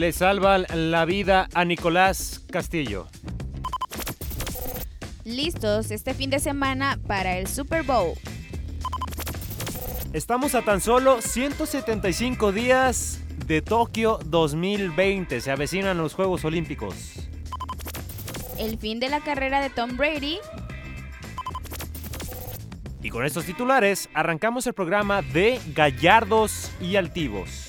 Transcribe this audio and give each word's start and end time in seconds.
le 0.00 0.12
salvan 0.12 0.64
la 0.72 1.04
vida 1.04 1.46
a 1.52 1.66
Nicolás 1.66 2.40
Castillo. 2.50 3.06
Listos 5.24 5.90
este 5.90 6.14
fin 6.14 6.30
de 6.30 6.38
semana 6.38 6.98
para 7.06 7.36
el 7.36 7.46
Super 7.46 7.82
Bowl. 7.82 8.14
Estamos 10.14 10.54
a 10.54 10.62
tan 10.62 10.80
solo 10.80 11.20
175 11.20 12.50
días 12.50 13.20
de 13.44 13.60
Tokio 13.60 14.18
2020. 14.24 15.38
Se 15.42 15.50
avecinan 15.50 15.98
los 15.98 16.14
Juegos 16.14 16.46
Olímpicos. 16.46 16.94
El 18.58 18.78
fin 18.78 19.00
de 19.00 19.10
la 19.10 19.20
carrera 19.20 19.60
de 19.60 19.68
Tom 19.68 19.98
Brady. 19.98 20.38
Y 23.02 23.10
con 23.10 23.26
estos 23.26 23.44
titulares 23.44 24.08
arrancamos 24.14 24.66
el 24.66 24.72
programa 24.72 25.20
de 25.20 25.60
Gallardos 25.74 26.72
y 26.80 26.96
Altivos. 26.96 27.59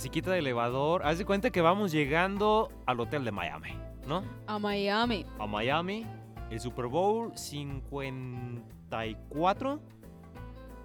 Musiquita 0.00 0.30
de 0.30 0.38
elevador. 0.38 1.02
Haz 1.04 1.18
de 1.18 1.26
cuenta 1.26 1.50
que 1.50 1.60
vamos 1.60 1.92
llegando 1.92 2.72
al 2.86 3.00
hotel 3.00 3.22
de 3.22 3.32
Miami, 3.32 3.76
¿no? 4.06 4.24
A 4.46 4.58
Miami. 4.58 5.26
A 5.38 5.46
Miami. 5.46 6.06
El 6.48 6.58
Super 6.58 6.86
Bowl 6.86 7.36
54 7.36 9.78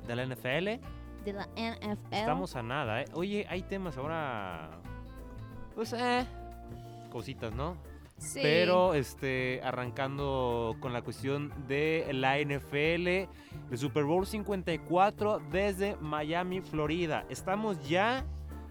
de 0.06 0.16
la 0.18 0.26
NFL. 0.26 0.82
De 1.24 1.32
la 1.32 1.48
NFL. 1.56 2.14
Estamos 2.14 2.58
a 2.58 2.64
nada, 2.64 3.04
¿eh? 3.04 3.06
Oye, 3.14 3.48
hay 3.50 3.62
temas 3.62 3.98
ahora. 3.98 4.82
Pues, 5.76 5.94
eh. 5.94 6.26
Cositas, 7.10 7.54
¿no? 7.54 7.78
Sí. 8.18 8.42
Pero 8.44 8.96
este, 8.96 9.62
arrancando 9.64 10.76
con 10.82 10.92
la 10.92 11.04
cuestión 11.04 11.54
de 11.70 12.06
la 12.12 12.38
NFL, 12.38 13.30
el 13.72 13.78
Super 13.78 14.04
Bowl 14.04 14.28
54 14.28 15.40
desde 15.52 15.96
Miami, 16.02 16.60
Florida. 16.60 17.26
Estamos 17.30 17.88
ya 17.88 18.26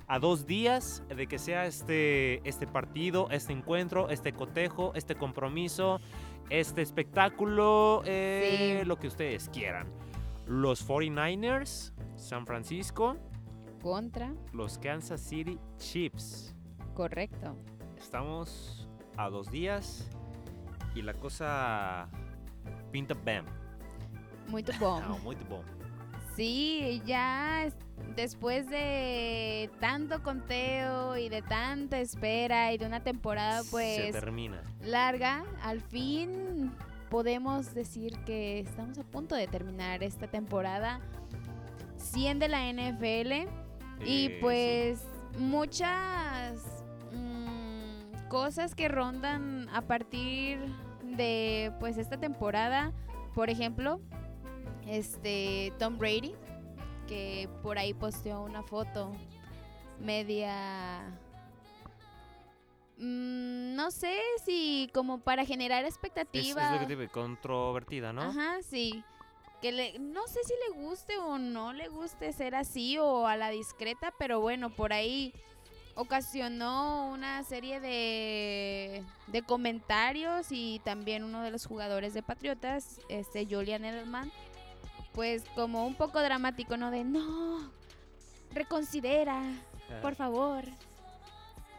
a 0.07 0.19
dos 0.19 0.47
días 0.47 1.03
de 1.15 1.27
que 1.27 1.39
sea 1.39 1.67
este, 1.67 2.47
este 2.49 2.67
partido, 2.67 3.29
este 3.31 3.53
encuentro, 3.53 4.11
este 4.11 4.33
cotejo, 4.33 4.93
este 4.95 5.15
compromiso, 5.15 6.01
este 6.51 6.83
espectáculo, 6.83 8.03
eh, 8.05 8.81
Sí. 8.83 8.87
lo 8.87 8.99
que 8.99 9.07
ustedes 9.09 9.49
quieran. 9.49 9.87
Los 10.47 10.87
49ers, 10.87 11.93
San 12.17 12.47
Francisco, 12.47 13.17
Contra. 13.83 14.33
los 14.53 14.79
Kansas 14.79 15.21
City 15.23 15.59
Chiefs. 15.79 16.55
Correcto. 16.95 17.57
Estamos 17.99 18.87
a 19.17 19.31
dos 19.31 19.51
días 19.51 20.09
y 20.95 21.01
la 21.03 21.15
cosa 21.15 22.09
pinta 22.93 23.15
bem. 23.25 23.45
Muy 24.49 24.63
bom. 24.79 25.01
Muito 25.23 25.45
bom. 25.47 25.63
Sí, 26.37 27.01
ya 27.07 27.65
es- 27.65 27.77
después 28.17 28.69
de 28.69 29.71
tanto 29.81 30.23
conteo 30.23 31.17
y 31.17 31.29
de 31.29 31.43
tanta 31.43 31.99
espera 32.01 32.73
y 32.73 32.79
de 32.79 32.87
una 32.87 33.01
temporada 33.03 33.63
Se 33.63 33.71
pues 33.71 34.13
termina. 34.13 34.61
larga, 34.83 35.45
al 35.63 35.81
fin 35.81 36.73
podemos 37.11 37.73
decir 37.75 38.19
que 38.25 38.61
estamos 38.61 38.99
a 38.99 39.05
punto 39.05 39.35
de 39.37 39.47
terminar 39.47 40.03
esta 40.03 40.27
temporada 40.27 41.01
100 41.97 42.39
de 42.41 42.49
la 42.49 42.69
NFL 42.69 43.47
y 44.05 44.27
Eh, 44.27 44.39
pues 44.41 45.07
muchas 45.39 46.59
mm, 47.13 48.29
cosas 48.29 48.75
que 48.75 48.89
rondan 48.89 49.69
a 49.73 49.83
partir 49.83 50.59
de 51.05 51.73
pues 51.79 51.97
esta 51.97 52.19
temporada, 52.19 52.93
por 53.35 53.51
ejemplo, 53.51 54.01
este 54.87 55.73
Tom 55.79 55.99
Brady 55.99 56.35
que 57.07 57.49
por 57.63 57.79
ahí 57.79 57.95
posteó 57.95 58.43
una 58.43 58.63
foto 58.63 59.13
media 60.01 61.03
mm, 62.99 63.75
no 63.75 63.91
sé 63.91 64.19
si 64.45 64.91
como 64.95 65.19
para 65.19 65.45
generar. 65.45 65.85
Es, 65.85 65.95
expectativa. 65.95 66.65
es 66.65 66.73
lo 66.73 66.79
que 66.81 66.95
te 66.95 66.97
digo, 66.97 67.13
controvertida, 67.13 68.13
¿no? 68.13 68.23
Ajá, 68.23 68.63
sí. 68.63 69.03
Que 69.61 69.73
le, 69.73 69.99
no 69.99 70.27
sé 70.27 70.41
si 70.45 70.53
le 70.69 70.83
guste 70.83 71.17
o 71.19 71.39
no 71.39 71.73
le 71.73 71.89
guste 71.89 72.33
ser 72.33 72.55
así 72.55 72.99
o 72.99 73.27
a 73.27 73.37
la 73.37 73.51
discreta, 73.51 74.13
pero 74.19 74.41
bueno, 74.41 74.71
por 74.71 74.93
ahí 74.93 75.33
ocasionó 75.95 77.11
una 77.11 77.43
serie 77.45 77.81
de, 77.81 79.05
de 79.29 79.43
comentarios 79.43 80.49
y 80.51 80.81
también 80.85 81.25
uno 81.25 81.43
de 81.43 81.51
los 81.51 81.67
jugadores 81.67 82.15
de 82.15 82.23
Patriotas, 82.23 83.01
este 83.09 83.47
Julian 83.47 83.85
Edelman, 83.85 84.31
pues 85.15 85.45
como 85.55 85.87
un 85.87 85.95
poco 85.95 86.21
dramático, 86.21 86.77
¿no? 86.77 86.91
De 86.91 87.05
no, 87.05 87.71
reconsidera, 88.53 89.43
por 90.03 90.15
favor. 90.15 90.65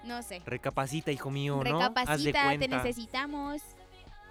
No 0.04 0.22
sé. 0.22 0.42
Recapacita, 0.46 1.12
hijo 1.12 1.32
mío, 1.32 1.62
¿no? 1.64 1.82
Haz 1.82 2.24
de 2.24 2.32
Recapacita, 2.32 2.60
te 2.60 2.68
necesitamos. 2.68 3.62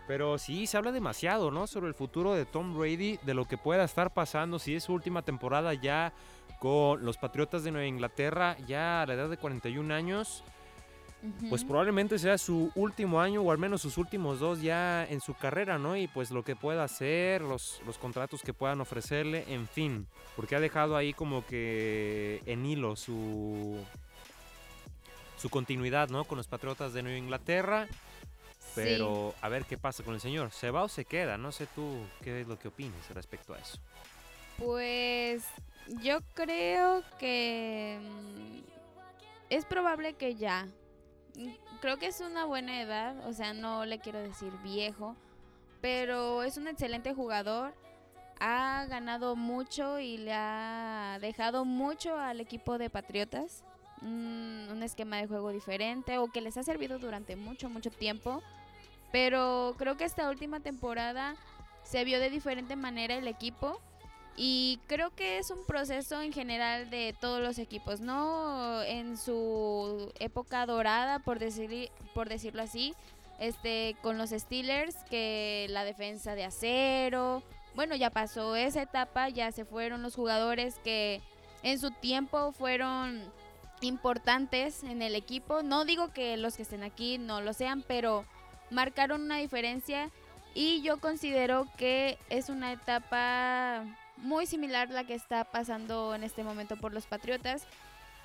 Pero 0.06 0.38
sí, 0.38 0.66
se 0.66 0.76
habla 0.76 0.92
demasiado, 0.92 1.50
¿no? 1.50 1.66
Sobre 1.66 1.88
el 1.88 1.94
futuro 1.94 2.34
de 2.34 2.44
Tom 2.44 2.78
Brady, 2.78 3.18
de 3.22 3.34
lo 3.34 3.46
que 3.46 3.56
pueda 3.56 3.84
estar 3.84 4.12
pasando, 4.12 4.58
si 4.58 4.74
es 4.74 4.84
su 4.84 4.92
última 4.92 5.22
temporada 5.22 5.74
ya 5.74 6.12
con 6.58 7.04
los 7.04 7.16
Patriotas 7.16 7.64
de 7.64 7.72
Nueva 7.72 7.86
Inglaterra, 7.86 8.56
ya 8.66 9.02
a 9.02 9.06
la 9.06 9.14
edad 9.14 9.28
de 9.28 9.36
41 9.36 9.92
años. 9.92 10.44
Pues 11.48 11.64
probablemente 11.64 12.18
sea 12.18 12.36
su 12.36 12.70
último 12.74 13.20
año 13.20 13.40
o 13.42 13.50
al 13.50 13.58
menos 13.58 13.82
sus 13.82 13.96
últimos 13.96 14.40
dos 14.40 14.60
ya 14.60 15.04
en 15.04 15.20
su 15.20 15.34
carrera, 15.34 15.78
¿no? 15.78 15.96
Y 15.96 16.06
pues 16.06 16.30
lo 16.30 16.42
que 16.42 16.54
pueda 16.54 16.84
hacer, 16.84 17.40
los, 17.40 17.80
los 17.86 17.96
contratos 17.96 18.42
que 18.42 18.52
puedan 18.52 18.80
ofrecerle, 18.80 19.44
en 19.48 19.66
fin. 19.66 20.06
Porque 20.36 20.56
ha 20.56 20.60
dejado 20.60 20.96
ahí 20.96 21.14
como 21.14 21.46
que 21.46 22.42
en 22.46 22.66
hilo 22.66 22.96
su, 22.96 23.78
su 25.38 25.48
continuidad, 25.48 26.08
¿no? 26.08 26.24
Con 26.24 26.36
los 26.36 26.46
Patriotas 26.46 26.92
de 26.92 27.02
Nueva 27.02 27.18
Inglaterra. 27.18 27.86
Sí. 28.58 28.80
Pero 28.82 29.34
a 29.40 29.48
ver 29.48 29.64
qué 29.64 29.78
pasa 29.78 30.02
con 30.02 30.14
el 30.14 30.20
señor. 30.20 30.50
¿Se 30.50 30.70
va 30.70 30.82
o 30.82 30.88
se 30.88 31.04
queda? 31.04 31.38
No 31.38 31.52
sé 31.52 31.66
tú 31.74 31.96
qué 32.22 32.42
es 32.42 32.48
lo 32.48 32.58
que 32.58 32.68
opinas 32.68 33.08
respecto 33.14 33.54
a 33.54 33.58
eso. 33.58 33.78
Pues 34.58 35.44
yo 36.02 36.20
creo 36.34 37.02
que 37.18 37.98
mm, 38.00 38.58
es 39.50 39.64
probable 39.64 40.14
que 40.14 40.34
ya. 40.34 40.68
Mm, 41.36 41.50
Creo 41.80 41.98
que 41.98 42.06
es 42.06 42.20
una 42.20 42.44
buena 42.44 42.80
edad, 42.80 43.26
o 43.26 43.32
sea, 43.32 43.52
no 43.52 43.84
le 43.84 43.98
quiero 43.98 44.18
decir 44.20 44.52
viejo, 44.62 45.16
pero 45.80 46.42
es 46.42 46.56
un 46.56 46.66
excelente 46.68 47.12
jugador. 47.14 47.74
Ha 48.40 48.86
ganado 48.86 49.36
mucho 49.36 49.98
y 50.00 50.16
le 50.18 50.32
ha 50.32 51.18
dejado 51.20 51.64
mucho 51.64 52.18
al 52.18 52.40
equipo 52.40 52.78
de 52.78 52.90
Patriotas. 52.90 53.64
Mm, 54.00 54.70
un 54.70 54.82
esquema 54.82 55.16
de 55.18 55.26
juego 55.26 55.50
diferente 55.50 56.18
o 56.18 56.26
que 56.28 56.40
les 56.40 56.56
ha 56.56 56.62
servido 56.62 56.98
durante 56.98 57.36
mucho, 57.36 57.68
mucho 57.68 57.90
tiempo. 57.90 58.42
Pero 59.12 59.74
creo 59.78 59.96
que 59.96 60.04
esta 60.04 60.28
última 60.28 60.60
temporada 60.60 61.36
se 61.84 62.04
vio 62.04 62.18
de 62.18 62.30
diferente 62.30 62.76
manera 62.76 63.14
el 63.14 63.28
equipo. 63.28 63.80
Y 64.36 64.80
creo 64.88 65.10
que 65.10 65.38
es 65.38 65.50
un 65.50 65.64
proceso 65.64 66.20
en 66.20 66.32
general 66.32 66.90
de 66.90 67.14
todos 67.20 67.40
los 67.40 67.58
equipos, 67.58 68.00
¿no? 68.00 68.82
En 68.82 69.16
su 69.16 70.12
época 70.18 70.66
dorada, 70.66 71.20
por, 71.20 71.38
decir, 71.38 71.90
por 72.14 72.28
decirlo 72.28 72.62
así, 72.62 72.94
este, 73.38 73.96
con 74.02 74.18
los 74.18 74.30
Steelers, 74.30 74.96
que 75.08 75.66
la 75.70 75.84
defensa 75.84 76.34
de 76.34 76.44
acero, 76.44 77.42
bueno, 77.74 77.94
ya 77.96 78.10
pasó 78.10 78.56
esa 78.56 78.82
etapa, 78.82 79.28
ya 79.28 79.52
se 79.52 79.64
fueron 79.64 80.02
los 80.02 80.14
jugadores 80.14 80.78
que 80.82 81.20
en 81.62 81.78
su 81.78 81.90
tiempo 81.90 82.52
fueron 82.52 83.22
importantes 83.80 84.82
en 84.84 85.02
el 85.02 85.14
equipo. 85.14 85.62
No 85.62 85.84
digo 85.84 86.12
que 86.12 86.36
los 86.36 86.56
que 86.56 86.62
estén 86.62 86.82
aquí 86.82 87.18
no 87.18 87.40
lo 87.40 87.52
sean, 87.52 87.82
pero 87.82 88.24
marcaron 88.70 89.22
una 89.22 89.38
diferencia 89.38 90.10
y 90.54 90.82
yo 90.82 90.98
considero 91.00 91.66
que 91.76 92.18
es 92.30 92.48
una 92.48 92.72
etapa 92.72 93.84
muy 94.24 94.46
similar 94.46 94.88
a 94.88 94.92
la 94.92 95.04
que 95.04 95.14
está 95.14 95.44
pasando 95.44 96.14
en 96.14 96.24
este 96.24 96.42
momento 96.42 96.76
por 96.76 96.92
los 96.92 97.06
Patriotas 97.06 97.64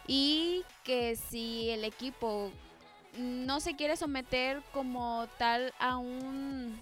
y 0.07 0.63
que 0.83 1.15
si 1.15 1.69
el 1.69 1.83
equipo 1.83 2.51
no 3.17 3.59
se 3.59 3.75
quiere 3.75 3.97
someter 3.97 4.61
como 4.71 5.27
tal 5.37 5.73
a 5.79 5.97
un 5.97 6.79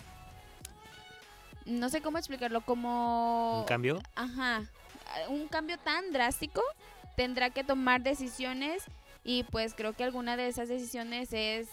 no 1.66 1.90
sé 1.90 2.02
cómo 2.02 2.18
explicarlo, 2.18 2.62
como 2.62 3.60
¿Un 3.62 3.66
cambio? 3.66 4.02
Ajá, 4.16 4.64
un 5.28 5.48
cambio 5.48 5.78
tan 5.78 6.14
drástico, 6.14 6.62
tendrá 7.16 7.50
que 7.50 7.64
tomar 7.64 8.02
decisiones 8.02 8.84
y 9.24 9.44
pues 9.44 9.74
creo 9.74 9.94
que 9.94 10.04
alguna 10.04 10.38
de 10.38 10.48
esas 10.48 10.70
decisiones 10.70 11.34
es 11.34 11.68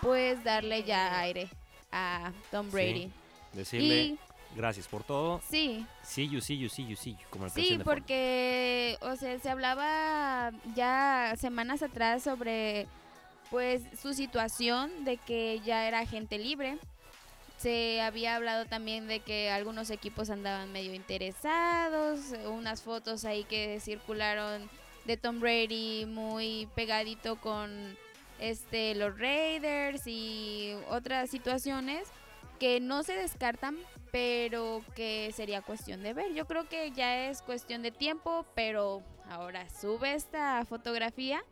pues 0.00 0.44
darle 0.44 0.84
ya 0.84 1.18
aire 1.20 1.48
a 1.90 2.32
Tom 2.50 2.70
Brady. 2.70 3.10
Decirle 3.52 4.16
gracias 4.56 4.88
por 4.88 5.04
todo. 5.04 5.40
Sí. 5.48 5.86
Sí, 6.02 6.28
you, 6.28 6.40
sí, 6.40 6.58
you, 6.58 6.68
sí, 6.68 6.86
you, 6.86 6.96
sí, 6.96 7.16
como 7.30 7.46
el 7.46 7.50
Sí, 7.50 7.78
porque, 7.84 8.98
o 9.00 9.16
sea, 9.16 9.38
se 9.38 9.50
hablaba 9.50 10.52
ya 10.74 11.34
semanas 11.38 11.82
atrás 11.82 12.22
sobre 12.22 12.86
pues 13.50 13.82
su 14.00 14.14
situación 14.14 15.04
de 15.04 15.18
que 15.18 15.60
ya 15.64 15.86
era 15.86 16.06
gente 16.06 16.38
libre 16.38 16.78
se 17.62 18.00
había 18.00 18.34
hablado 18.34 18.64
también 18.64 19.06
de 19.06 19.20
que 19.20 19.48
algunos 19.48 19.90
equipos 19.90 20.30
andaban 20.30 20.72
medio 20.72 20.94
interesados, 20.94 22.18
unas 22.46 22.82
fotos 22.82 23.24
ahí 23.24 23.44
que 23.44 23.78
circularon 23.78 24.68
de 25.04 25.16
Tom 25.16 25.38
Brady 25.38 26.06
muy 26.06 26.68
pegadito 26.74 27.36
con 27.36 27.70
este 28.40 28.96
los 28.96 29.16
Raiders 29.16 30.02
y 30.08 30.74
otras 30.90 31.30
situaciones 31.30 32.08
que 32.58 32.80
no 32.80 33.04
se 33.04 33.12
descartan, 33.12 33.76
pero 34.12 34.82
que 34.94 35.32
sería 35.34 35.62
cuestión 35.62 36.02
de 36.02 36.12
ver. 36.12 36.34
Yo 36.34 36.46
creo 36.46 36.68
que 36.68 36.92
ya 36.92 37.28
es 37.28 37.42
cuestión 37.42 37.82
de 37.82 37.90
tiempo, 37.90 38.46
pero 38.54 39.02
ahora 39.28 39.68
sube 39.70 40.14
esta 40.14 40.64
fotografía 40.66 41.42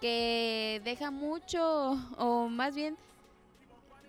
que 0.00 0.82
deja 0.84 1.10
mucho 1.10 1.92
o 2.18 2.48
más 2.48 2.74
bien 2.74 2.96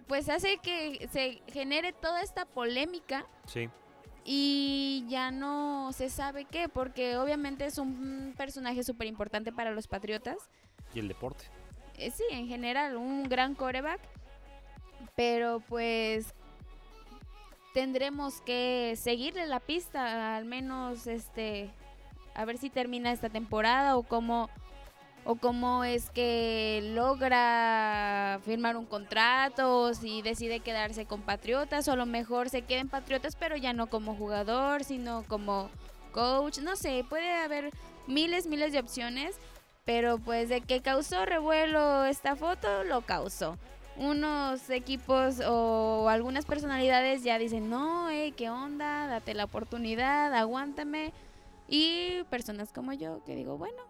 pues 0.07 0.27
hace 0.27 0.57
que 0.57 1.07
se 1.11 1.41
genere 1.53 1.93
toda 1.93 2.21
esta 2.21 2.45
polémica. 2.45 3.25
Sí. 3.45 3.69
Y 4.25 5.05
ya 5.07 5.31
no 5.31 5.93
se 5.93 6.09
sabe 6.09 6.43
qué, 6.43 6.67
porque 6.67 7.15
obviamente 7.15 7.65
es 7.65 7.77
un 7.77 8.33
personaje 8.35 8.83
súper 8.83 9.07
importante 9.07 9.53
para 9.53 9.71
los 9.71 9.87
Patriotas. 9.87 10.49
Y 10.93 10.99
el 10.99 11.07
deporte. 11.07 11.45
Eh, 11.97 12.11
sí, 12.11 12.25
en 12.29 12.47
general, 12.47 12.97
un 12.97 13.23
gran 13.23 13.55
coreback. 13.55 14.01
Pero 15.15 15.61
pues 15.61 16.33
tendremos 17.73 18.41
que 18.41 18.95
seguirle 18.97 19.47
la 19.47 19.59
pista, 19.59 20.35
al 20.35 20.45
menos 20.45 21.07
este, 21.07 21.69
a 22.35 22.45
ver 22.45 22.57
si 22.57 22.69
termina 22.69 23.11
esta 23.11 23.29
temporada 23.29 23.97
o 23.97 24.03
cómo 24.03 24.49
o 25.23 25.35
cómo 25.35 25.83
es 25.83 26.09
que 26.09 26.81
logra 26.95 28.39
firmar 28.43 28.75
un 28.75 28.87
contrato, 28.87 29.81
o 29.81 29.93
si 29.93 30.23
decide 30.23 30.61
quedarse 30.61 31.05
con 31.05 31.21
Patriotas, 31.21 31.87
o 31.87 31.91
a 31.91 31.95
lo 31.95 32.07
mejor 32.07 32.49
se 32.49 32.63
queden 32.63 32.89
Patriotas, 32.89 33.35
pero 33.35 33.55
ya 33.55 33.71
no 33.73 33.87
como 33.87 34.15
jugador, 34.15 34.83
sino 34.83 35.23
como 35.27 35.69
coach, 36.11 36.57
no 36.59 36.75
sé, 36.75 37.05
puede 37.07 37.31
haber 37.33 37.69
miles, 38.07 38.47
miles 38.47 38.73
de 38.73 38.79
opciones, 38.79 39.35
pero 39.85 40.17
pues 40.17 40.49
de 40.49 40.61
que 40.61 40.81
causó 40.81 41.25
revuelo 41.25 42.05
esta 42.05 42.35
foto, 42.35 42.83
lo 42.83 43.01
causó. 43.01 43.57
Unos 44.01 44.67
equipos 44.71 45.39
o 45.47 46.09
algunas 46.09 46.45
personalidades 46.45 47.23
ya 47.23 47.37
dicen, 47.37 47.69
no, 47.69 48.09
eh, 48.09 48.33
¿qué 48.35 48.49
onda? 48.49 49.05
Date 49.05 49.35
la 49.35 49.43
oportunidad, 49.43 50.33
aguántame. 50.33 51.13
Y 51.67 52.23
personas 52.31 52.73
como 52.73 52.93
yo 52.93 53.23
que 53.25 53.35
digo, 53.35 53.59
bueno, 53.59 53.83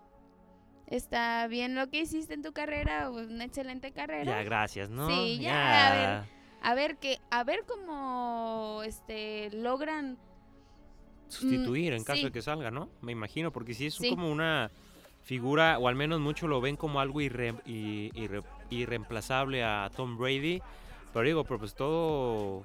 está 0.88 1.48
bien 1.48 1.75
lo 1.75 1.90
que 1.90 2.02
hiciste 2.02 2.34
en 2.34 2.44
tu 2.44 2.52
carrera, 2.52 3.10
una 3.10 3.46
excelente 3.46 3.94
carrera. 3.94 4.40
Ya, 4.40 4.44
gracias, 4.44 4.90
¿no? 4.90 5.08
Sí, 5.08 5.40
ya, 5.40 5.88
a 5.88 5.96
ver, 5.96 6.30
a 6.62 6.74
ver 6.75 6.98
que, 6.98 7.19
a 7.30 7.46
ver 7.46 7.63
cómo 7.66 8.81
este 8.84 9.50
logran 9.52 10.18
sustituir 11.30 11.94
en 11.94 12.02
mm, 12.02 12.06
caso 12.06 12.25
de 12.25 12.31
que 12.34 12.42
salga, 12.42 12.69
¿no? 12.69 12.90
Me 13.00 13.13
imagino, 13.13 13.54
porque 13.54 13.74
si 13.74 13.86
es 13.86 13.98
como 13.98 14.30
una 14.30 14.72
figura, 15.24 15.80
o 15.80 15.88
al 15.88 15.96
menos 15.96 16.19
muchos 16.19 16.50
lo 16.50 16.60
ven 16.60 16.75
como 16.75 17.00
algo 17.00 17.22
irreemplazable 18.71 19.63
a 19.63 19.91
Tom 19.95 20.18
Brady, 20.18 20.62
pero 21.13 21.25
digo, 21.25 21.44
pero 21.44 21.59
pues 21.59 21.75
todo, 21.75 22.63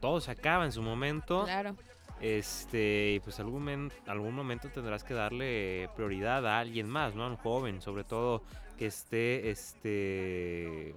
todo 0.00 0.20
se 0.20 0.30
acaba 0.30 0.64
en 0.64 0.72
su 0.72 0.82
momento. 0.82 1.44
Claro. 1.44 1.76
Este, 2.20 3.20
pues 3.24 3.38
algún, 3.40 3.92
algún 4.06 4.34
momento 4.34 4.68
tendrás 4.70 5.04
que 5.04 5.12
darle 5.12 5.90
prioridad 5.94 6.46
a 6.46 6.60
alguien 6.60 6.88
más, 6.88 7.14
¿no? 7.14 7.24
A 7.24 7.28
un 7.28 7.36
joven, 7.36 7.82
sobre 7.82 8.04
todo 8.04 8.42
que 8.78 8.86
esté, 8.86 9.50
este, 9.50 10.94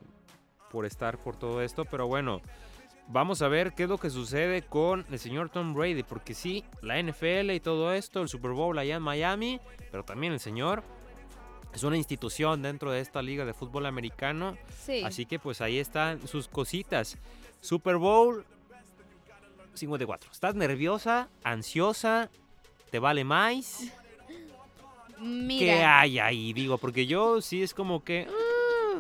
por 0.72 0.86
estar 0.86 1.18
por 1.18 1.36
todo 1.36 1.62
esto. 1.62 1.86
Pero 1.86 2.08
bueno, 2.08 2.42
vamos 3.08 3.42
a 3.42 3.48
ver 3.48 3.74
qué 3.74 3.84
es 3.84 3.90
lo 3.90 3.98
que 3.98 4.10
sucede 4.10 4.62
con 4.62 5.06
el 5.12 5.20
señor 5.20 5.50
Tom 5.50 5.74
Brady, 5.74 6.04
porque 6.04 6.34
sí, 6.34 6.64
la 6.82 7.02
NFL 7.02 7.52
y 7.52 7.60
todo 7.60 7.94
esto, 7.94 8.22
el 8.22 8.30
Super 8.30 8.52
Bowl 8.52 8.78
allá 8.78 8.96
en 8.96 9.04
Miami, 9.04 9.60
pero 9.92 10.04
también 10.04 10.34
el 10.34 10.40
señor 10.40 10.84
es 11.78 11.84
una 11.84 11.96
institución 11.96 12.64
dentro 12.64 12.92
de 12.92 13.02
esta 13.02 13.22
liga 13.22 13.46
de 13.46 13.54
fútbol 13.54 13.86
americano. 13.86 14.58
Sí. 14.84 15.04
Así 15.04 15.28
que 15.28 15.38
pues 15.38 15.62
ahí 15.62 15.78
están 15.78 16.28
sus 16.28 16.48
cositas. 16.48 17.18
Super 17.62 17.98
Bowl 17.98 18.44
54. 19.76 20.32
¿Estás 20.32 20.56
nerviosa, 20.56 21.30
ansiosa? 21.44 22.32
¿Te 22.90 22.98
vale 22.98 23.24
más? 23.24 23.84
Mira. 25.20 25.60
¿Qué 25.60 25.84
hay 25.84 26.20
ahí? 26.20 26.52
Digo, 26.54 26.80
porque 26.80 27.06
yo 27.06 27.42
sí 27.42 27.62
es 27.62 27.76
como 27.76 28.04
que 28.04 28.28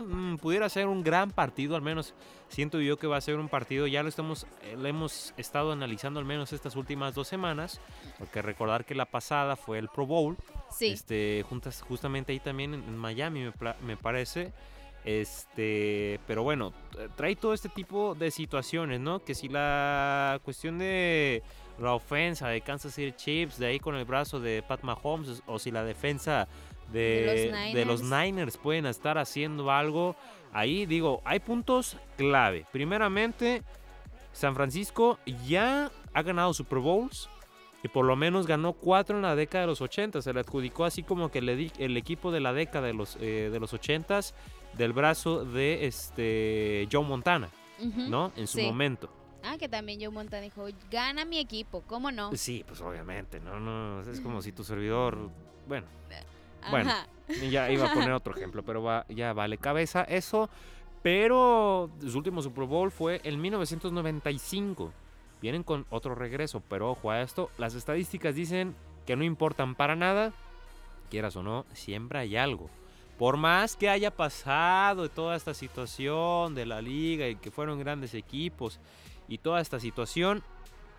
mm, 0.07 0.37
pudiera 0.37 0.69
ser 0.69 0.87
un 0.87 1.03
gran 1.03 1.31
partido, 1.31 1.75
al 1.75 1.81
menos 1.81 2.13
siento 2.49 2.79
yo 2.79 2.97
que 2.97 3.07
va 3.07 3.17
a 3.17 3.21
ser 3.21 3.35
un 3.35 3.49
partido, 3.49 3.87
ya 3.87 4.03
lo 4.03 4.09
estamos, 4.09 4.47
eh, 4.63 4.75
lo 4.77 4.87
hemos 4.87 5.33
estado 5.37 5.71
analizando 5.71 6.19
al 6.19 6.25
menos 6.25 6.53
estas 6.53 6.75
últimas 6.75 7.13
dos 7.13 7.27
semanas, 7.27 7.79
porque 8.17 8.41
recordar 8.41 8.85
que 8.85 8.95
la 8.95 9.05
pasada 9.05 9.55
fue 9.55 9.79
el 9.79 9.89
Pro 9.89 10.05
Bowl, 10.05 10.37
sí. 10.71 10.87
este, 10.87 11.43
juntas, 11.47 11.81
justamente 11.81 12.31
ahí 12.31 12.39
también 12.39 12.73
en, 12.73 12.97
Miami 12.97 13.41
me, 13.41 13.73
me 13.85 13.97
parece. 13.97 14.53
Este, 15.05 16.19
pero 16.27 16.43
bueno, 16.43 16.73
trae 17.15 17.37
todo 17.37 17.53
este 17.53 17.69
tipo 17.69 18.13
de 18.13 18.29
situaciones, 18.29 18.99
¿no? 18.99 19.23
Que 19.23 19.35
si 19.35 19.47
la 19.47 20.41
cuestión 20.43 20.77
de 20.79 21.43
la 21.79 21.93
ofensa 21.93 22.49
de 22.49 22.61
Kansas 22.61 22.93
City 22.93 23.13
Chiefs, 23.15 23.57
de 23.57 23.67
ahí 23.67 23.79
con 23.79 23.95
el 23.95 24.05
brazo 24.05 24.39
de 24.39 24.63
Pat 24.67 24.83
Mahomes, 24.83 25.43
o 25.45 25.59
si 25.59 25.71
la 25.71 25.83
defensa 25.83 26.47
de, 26.91 27.71
de, 27.73 27.85
los 27.85 28.01
Niners 28.01 28.57
pueden 28.57 28.85
estar 28.85 29.17
haciendo 29.17 29.71
algo, 29.71 30.15
ahí 30.53 30.85
digo, 30.85 31.21
hay 31.25 31.39
puntos 31.39 31.97
clave. 32.17 32.65
Primeramente, 32.71 33.63
San 34.31 34.55
Francisco 34.55 35.19
ya 35.45 35.91
ha 36.13 36.21
ganado 36.21 36.53
Super 36.53 36.79
Bowls. 36.79 37.29
Y 37.83 37.89
por 37.89 38.05
lo 38.05 38.15
menos 38.15 38.47
ganó 38.47 38.73
cuatro 38.73 39.17
en 39.17 39.21
la 39.21 39.35
década 39.35 39.61
de 39.61 39.67
los 39.67 39.81
80. 39.81 40.23
Se 40.23 40.33
le 40.33 40.39
adjudicó 40.39 40.83
así 40.83 41.03
como 41.03 41.29
que 41.29 41.39
el, 41.39 41.71
el 41.77 41.95
equipo 41.95 42.31
de 42.31 42.39
la 42.39 42.51
década 42.51 42.87
de 42.87 42.93
los, 42.93 43.17
eh, 43.21 43.49
de 43.51 43.59
los 43.59 43.71
80 43.71 44.19
del 44.77 44.93
brazo 44.93 45.45
de 45.45 45.85
este 45.85 46.87
Joe 46.91 47.03
Montana, 47.03 47.49
¿no? 48.09 48.31
En 48.35 48.47
su 48.47 48.61
momento. 48.61 49.09
Ah, 49.43 49.57
que 49.57 49.69
también 49.69 49.99
Joe 49.99 50.09
Montana 50.09 50.43
dijo, 50.43 50.67
gana 50.91 51.23
mi 51.23 51.39
equipo, 51.39 51.81
¿cómo 51.81 52.11
no? 52.11 52.35
Sí, 52.35 52.63
pues 52.67 52.81
obviamente, 52.81 53.39
no, 53.39 53.59
no, 53.59 54.01
es 54.01 54.19
como 54.19 54.41
si 54.41 54.51
tu 54.51 54.63
servidor, 54.63 55.29
bueno, 55.67 55.87
bueno, 56.69 56.91
ya 57.49 57.71
iba 57.71 57.89
a 57.89 57.93
poner 57.93 58.11
otro 58.11 58.35
ejemplo, 58.35 58.63
pero 58.63 58.83
va, 58.83 59.05
ya 59.09 59.33
vale 59.33 59.57
cabeza 59.57 60.03
eso, 60.03 60.49
pero 61.01 61.89
su 62.05 62.17
último 62.17 62.41
Super 62.41 62.65
Bowl 62.65 62.91
fue 62.91 63.21
en 63.23 63.39
1995. 63.41 64.91
Vienen 65.41 65.63
con 65.63 65.85
otro 65.89 66.15
regreso, 66.15 66.63
pero 66.67 66.91
ojo 66.91 67.11
a 67.11 67.21
esto, 67.21 67.51
las 67.57 67.75
estadísticas 67.75 68.35
dicen 68.35 68.75
que 69.05 69.15
no 69.15 69.23
importan 69.23 69.75
para 69.75 69.95
nada, 69.95 70.33
quieras 71.09 71.35
o 71.35 71.43
no, 71.43 71.65
siempre 71.73 72.19
hay 72.19 72.35
algo. 72.35 72.69
Por 73.17 73.37
más 73.37 73.75
que 73.75 73.89
haya 73.89 74.11
pasado 74.11 75.09
toda 75.09 75.35
esta 75.35 75.53
situación 75.53 76.53
de 76.53 76.65
la 76.65 76.81
liga 76.81 77.27
y 77.27 77.35
que 77.35 77.51
fueron 77.51 77.79
grandes 77.79 78.13
equipos 78.13 78.79
y 79.27 79.39
toda 79.39 79.59
esta 79.59 79.79
situación, 79.79 80.43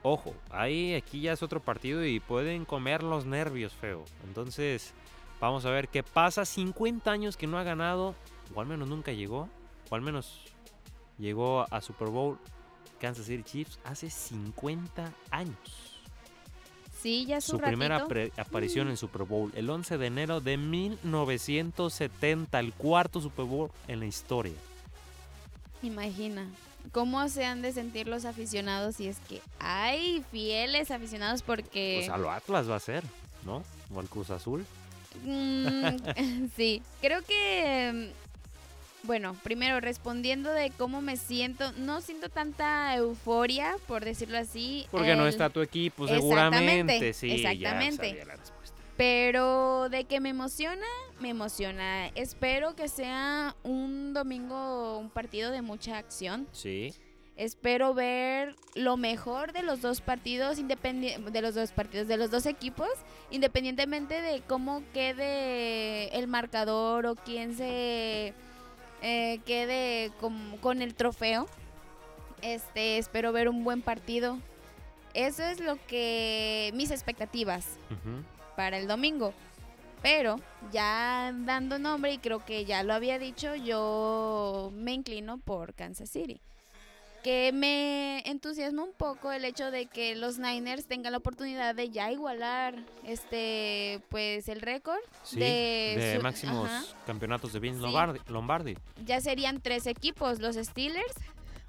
ojo, 0.02 0.34
ahí 0.50 0.94
aquí 0.94 1.20
ya 1.20 1.32
es 1.32 1.42
otro 1.42 1.60
partido 1.60 2.04
y 2.04 2.18
pueden 2.18 2.64
comer 2.64 3.02
los 3.02 3.24
nervios 3.24 3.72
feo. 3.72 4.04
Entonces, 4.26 4.94
vamos 5.40 5.64
a 5.64 5.70
ver 5.70 5.88
qué 5.88 6.02
pasa. 6.02 6.44
50 6.44 7.10
años 7.10 7.36
que 7.36 7.46
no 7.46 7.58
ha 7.58 7.62
ganado, 7.62 8.14
o 8.54 8.60
al 8.60 8.66
menos 8.66 8.88
nunca 8.88 9.12
llegó, 9.12 9.48
o 9.90 9.94
al 9.94 10.02
menos 10.02 10.40
llegó 11.18 11.66
a 11.72 11.80
Super 11.80 12.08
Bowl 12.08 12.38
Kansas 13.00 13.26
City 13.26 13.42
Chiefs 13.44 13.78
hace 13.84 14.10
50 14.10 15.12
años. 15.30 15.94
Sí, 17.00 17.26
ya 17.26 17.40
su, 17.40 17.52
su 17.52 17.58
primera 17.60 17.98
ratito. 17.98 18.08
pre- 18.08 18.32
aparición 18.36 18.88
en 18.88 18.96
Super 18.96 19.22
Bowl, 19.22 19.52
el 19.54 19.70
11 19.70 19.98
de 19.98 20.06
enero 20.06 20.40
de 20.40 20.56
1970, 20.56 22.58
el 22.58 22.72
cuarto 22.72 23.20
Super 23.20 23.44
Bowl 23.44 23.70
en 23.86 24.00
la 24.00 24.06
historia. 24.06 24.54
Imagina. 25.82 26.48
¿Cómo 26.92 27.28
se 27.28 27.44
han 27.44 27.60
de 27.62 27.72
sentir 27.72 28.08
los 28.08 28.24
aficionados 28.24 28.96
si 28.96 29.08
es 29.08 29.18
que 29.28 29.40
hay 29.60 30.24
fieles 30.32 30.90
aficionados 30.90 31.42
porque... 31.42 31.98
Pues 32.00 32.10
a 32.10 32.18
lo 32.18 32.30
Atlas 32.30 32.68
va 32.68 32.76
a 32.76 32.80
ser, 32.80 33.04
¿no? 33.44 33.62
O 33.94 34.00
al 34.00 34.08
Cruz 34.08 34.30
Azul. 34.30 34.64
Mm, 35.24 36.48
sí, 36.56 36.82
creo 37.00 37.22
que, 37.22 38.12
mm, 38.12 39.06
bueno, 39.06 39.34
primero 39.42 39.80
respondiendo 39.80 40.50
de 40.50 40.70
cómo 40.70 41.00
me 41.00 41.16
siento, 41.16 41.72
no 41.72 42.00
siento 42.00 42.28
tanta 42.28 42.94
euforia, 42.96 43.76
por 43.86 44.04
decirlo 44.04 44.38
así. 44.38 44.86
Porque 44.90 45.16
no 45.16 45.26
está 45.26 45.50
tu 45.50 45.60
equipo, 45.62 46.04
Exactamente, 46.04 46.20
seguramente. 46.20 47.12
Sí, 47.12 47.30
exactamente. 47.32 48.06
ya 48.06 48.10
sabía 48.10 48.24
la 48.24 48.36
respuesta. 48.36 48.76
Pero 48.96 49.88
de 49.88 50.04
que 50.04 50.18
me 50.18 50.30
emociona, 50.30 50.86
me 51.20 51.28
emociona. 51.30 52.08
Espero 52.16 52.74
que 52.74 52.88
sea 52.88 53.54
un 53.62 54.12
domingo, 54.12 54.98
un 54.98 55.10
partido 55.10 55.52
de 55.52 55.62
mucha 55.62 55.98
acción. 55.98 56.48
Sí. 56.52 56.92
Espero 57.38 57.94
ver 57.94 58.56
lo 58.74 58.96
mejor 58.96 59.52
de 59.52 59.62
los 59.62 59.80
dos 59.80 60.00
partidos, 60.00 60.56
de 60.56 61.40
los 61.40 61.54
dos 61.54 61.70
partidos, 61.70 62.08
de 62.08 62.16
los 62.16 62.32
dos 62.32 62.46
equipos, 62.46 62.88
independientemente 63.30 64.20
de 64.20 64.40
cómo 64.40 64.82
quede 64.92 66.08
el 66.18 66.26
marcador 66.26 67.06
o 67.06 67.14
quién 67.14 67.56
se 67.56 68.34
eh, 69.02 69.38
quede 69.46 70.10
con, 70.20 70.58
con 70.58 70.82
el 70.82 70.96
trofeo. 70.96 71.46
Este, 72.42 72.98
espero 72.98 73.30
ver 73.30 73.48
un 73.48 73.62
buen 73.62 73.82
partido. 73.82 74.38
Eso 75.14 75.44
es 75.44 75.60
lo 75.60 75.78
que 75.86 76.72
mis 76.74 76.90
expectativas 76.90 77.78
para 78.56 78.78
el 78.78 78.88
domingo. 78.88 79.32
Pero 80.02 80.40
ya 80.72 81.32
dando 81.44 81.78
nombre, 81.78 82.14
y 82.14 82.18
creo 82.18 82.44
que 82.44 82.64
ya 82.64 82.82
lo 82.82 82.94
había 82.94 83.20
dicho, 83.20 83.54
yo 83.54 84.72
me 84.74 84.92
inclino 84.92 85.38
por 85.38 85.74
Kansas 85.74 86.10
City. 86.10 86.40
Que 87.22 87.50
me 87.52 88.20
entusiasma 88.30 88.84
un 88.84 88.92
poco 88.92 89.32
el 89.32 89.44
hecho 89.44 89.70
de 89.70 89.86
que 89.86 90.14
los 90.14 90.38
Niners 90.38 90.86
tengan 90.86 91.12
la 91.12 91.18
oportunidad 91.18 91.74
de 91.74 91.90
ya 91.90 92.12
igualar 92.12 92.76
este 93.04 94.00
pues 94.08 94.48
el 94.48 94.60
récord 94.60 95.00
Sí, 95.24 95.38
de, 95.40 95.94
de, 95.98 96.16
su- 96.16 96.22
máximos 96.22 96.70
ajá. 96.70 96.84
campeonatos 97.06 97.52
de 97.52 97.58
Vince 97.58 97.78
Sí. 97.80 97.84
Lombardi. 97.84 98.20
Lombardi. 98.28 98.76
ya 99.04 99.20
serían 99.20 99.60
tres 99.60 99.86
equipos, 99.86 100.38
los 100.38 100.54
Steelers, 100.56 101.14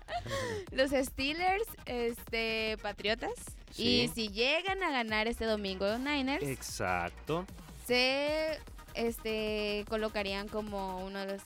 los 0.72 0.92
Steelers, 0.92 1.66
este 1.86 2.78
Patriotas 2.82 3.34
y 3.78 4.10
si 4.14 4.30
llegan 4.30 4.82
a 4.84 4.92
ganar 4.92 5.28
este 5.28 5.46
domingo 5.46 5.86
los 5.88 6.00
Niners, 6.00 6.44
Exacto. 6.44 7.46
se 7.88 8.60
este 9.00 9.86
colocarían 9.90 10.48
como 10.48 11.04
uno 11.06 11.20
de 11.20 11.34
los 11.34 11.42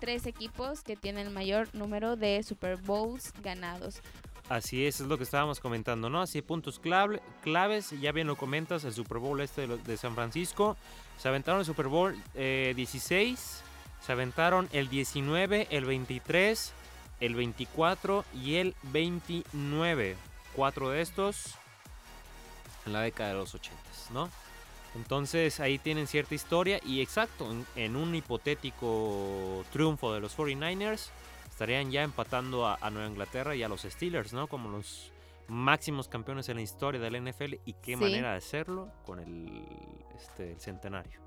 tres 0.00 0.26
equipos 0.26 0.82
que 0.82 0.96
tienen 0.96 1.26
el 1.28 1.32
mayor 1.32 1.68
número 1.74 2.16
de 2.16 2.42
Super 2.42 2.76
Bowls 2.76 3.32
ganados. 3.42 4.00
Así 4.48 4.86
es, 4.86 5.00
es 5.00 5.06
lo 5.08 5.18
que 5.18 5.24
estábamos 5.24 5.58
comentando, 5.58 6.08
¿no? 6.08 6.20
Así 6.22 6.40
puntos 6.40 6.80
clave- 6.80 7.20
claves, 7.42 7.90
ya 8.00 8.12
bien 8.12 8.28
lo 8.28 8.36
comentas, 8.36 8.84
el 8.84 8.92
Super 8.94 9.18
Bowl 9.18 9.40
este 9.40 9.66
de, 9.66 9.96
San 9.96 10.14
Francisco. 10.14 10.76
Se 11.18 11.28
aventaron 11.28 11.60
el 11.60 11.66
Super 11.66 11.88
Bowl 11.88 12.16
eh, 12.34 12.72
16, 12.76 13.62
se 14.04 14.12
aventaron 14.12 14.68
el 14.72 14.88
19, 14.88 15.66
el 15.70 15.84
23, 15.84 16.72
el 17.20 17.34
24 17.34 18.24
y 18.34 18.56
el 18.56 18.74
29. 18.84 20.16
Cuatro 20.54 20.90
de 20.90 21.00
estos 21.00 21.54
en 22.86 22.92
la 22.92 23.00
década 23.00 23.30
de 23.30 23.34
los 23.36 23.52
80, 23.54 23.76
¿no? 24.12 24.30
Entonces 24.96 25.60
ahí 25.60 25.78
tienen 25.78 26.06
cierta 26.06 26.34
historia 26.34 26.80
y 26.84 27.00
exacto, 27.02 27.50
en, 27.50 27.66
en 27.76 27.96
un 27.96 28.14
hipotético 28.14 29.64
triunfo 29.72 30.12
de 30.14 30.20
los 30.20 30.36
49ers, 30.36 31.10
estarían 31.50 31.90
ya 31.90 32.02
empatando 32.02 32.66
a, 32.66 32.78
a 32.80 32.90
Nueva 32.90 33.08
Inglaterra 33.08 33.54
y 33.54 33.62
a 33.62 33.68
los 33.68 33.82
Steelers, 33.82 34.32
¿no? 34.32 34.46
Como 34.46 34.68
los 34.70 35.12
máximos 35.48 36.08
campeones 36.08 36.48
en 36.48 36.56
la 36.56 36.62
historia 36.62 37.00
del 37.00 37.22
NFL 37.24 37.54
y 37.64 37.72
qué 37.74 37.94
Sí. 37.94 37.96
manera 37.96 38.32
de 38.32 38.38
hacerlo 38.38 38.90
con 39.04 39.20
el, 39.20 39.62
este, 40.18 40.52
el 40.52 40.60
centenario. 40.60 41.20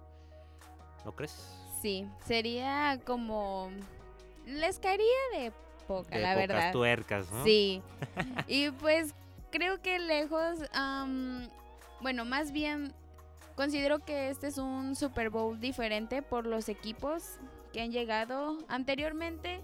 ¿No 1.05 1.15
crees? 1.15 1.55
Sí, 1.81 2.05
sería 2.25 2.99
como 3.05 3.71
les 4.45 4.79
caería 4.79 5.05
de 5.33 5.53
poca, 5.87 6.15
De 6.15 6.21
la 6.21 6.33
pocas 6.33 6.47
verdad. 6.47 6.71
tuercas, 6.73 7.31
¿no? 7.31 7.43
Sí. 7.43 7.81
y 8.47 8.71
pues 8.71 9.13
creo 9.51 9.81
que 9.81 9.97
lejos, 9.99 10.59
am, 10.73 11.47
bueno, 12.01 12.25
más 12.25 12.51
bien 12.51 12.93
considero 13.59 13.99
que 13.99 14.29
este 14.29 14.47
es 14.47 14.57
un 14.57 14.95
Super 14.95 15.29
Bowl 15.29 15.59
diferente 15.59 16.21
por 16.21 16.45
los 16.45 16.69
equipos 16.69 17.39
que 17.73 17.81
han 17.81 17.91
llegado 17.91 18.57
anteriormente. 18.69 19.59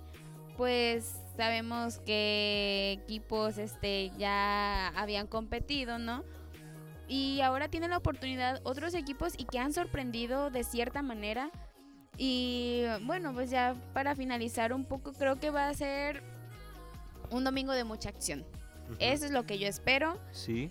Pues 0.58 1.22
sabemos 1.38 2.00
que 2.00 3.00
equipos 3.02 3.58
este 3.58 4.12
ya 4.18 4.90
habían 4.98 5.28
competido, 5.28 5.98
¿no? 5.98 6.26
Y 7.08 7.40
ahora 7.40 7.70
tienen 7.70 7.92
la 7.92 7.98
oportunidad 7.98 8.60
otros 8.64 8.94
equipos 8.96 9.34
y 9.38 9.46
que 9.46 9.60
han 9.60 9.72
sorprendido 9.72 10.50
de 10.50 10.66
cierta 10.66 11.02
manera. 11.02 11.50
Y 12.18 12.84
bueno, 13.04 13.34
pues 13.34 13.50
ya 13.50 13.76
para 13.94 14.14
finalizar 14.14 14.74
un 14.74 14.84
poco, 14.84 15.14
creo 15.14 15.40
que 15.40 15.52
va 15.52 15.70
a 15.70 15.74
ser 15.74 16.22
un 17.32 17.46
domingo 17.46 17.72
de 17.72 17.86
mucha 17.86 18.10
acción. 18.10 18.46
Eso 19.00 19.24
es 19.24 19.32
lo 19.32 19.46
que 19.46 19.58
yo 19.58 19.70
espero. 19.70 20.20
Sí. 20.34 20.70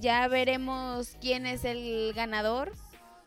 Ya 0.00 0.26
veremos 0.28 1.16
quién 1.20 1.46
es 1.46 1.64
el 1.64 2.12
ganador. 2.14 2.72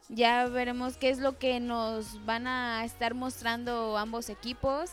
Ya 0.10 0.48
veremos 0.48 0.98
qué 0.98 1.10
es 1.10 1.20
lo 1.20 1.38
que 1.38 1.60
nos 1.60 2.24
van 2.26 2.48
a 2.48 2.84
estar 2.86 3.14
mostrando 3.14 3.98
ambos 3.98 4.30
equipos. 4.30 4.92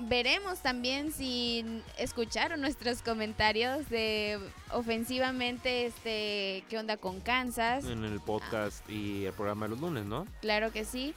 Veremos 0.00 0.60
también 0.60 1.10
si 1.12 1.82
escucharon 1.96 2.60
nuestros 2.60 3.02
comentarios 3.02 3.88
de 3.88 4.38
ofensivamente 4.72 5.86
este 5.86 6.64
qué 6.68 6.78
onda 6.78 6.96
con 6.96 7.20
Kansas. 7.20 7.84
En 7.86 8.04
el 8.04 8.20
podcast 8.20 8.88
y 8.88 9.24
el 9.24 9.32
programa 9.32 9.66
de 9.66 9.70
los 9.70 9.80
lunes, 9.80 10.04
¿no? 10.04 10.26
Claro 10.40 10.70
que 10.70 10.84
sí, 10.84 11.14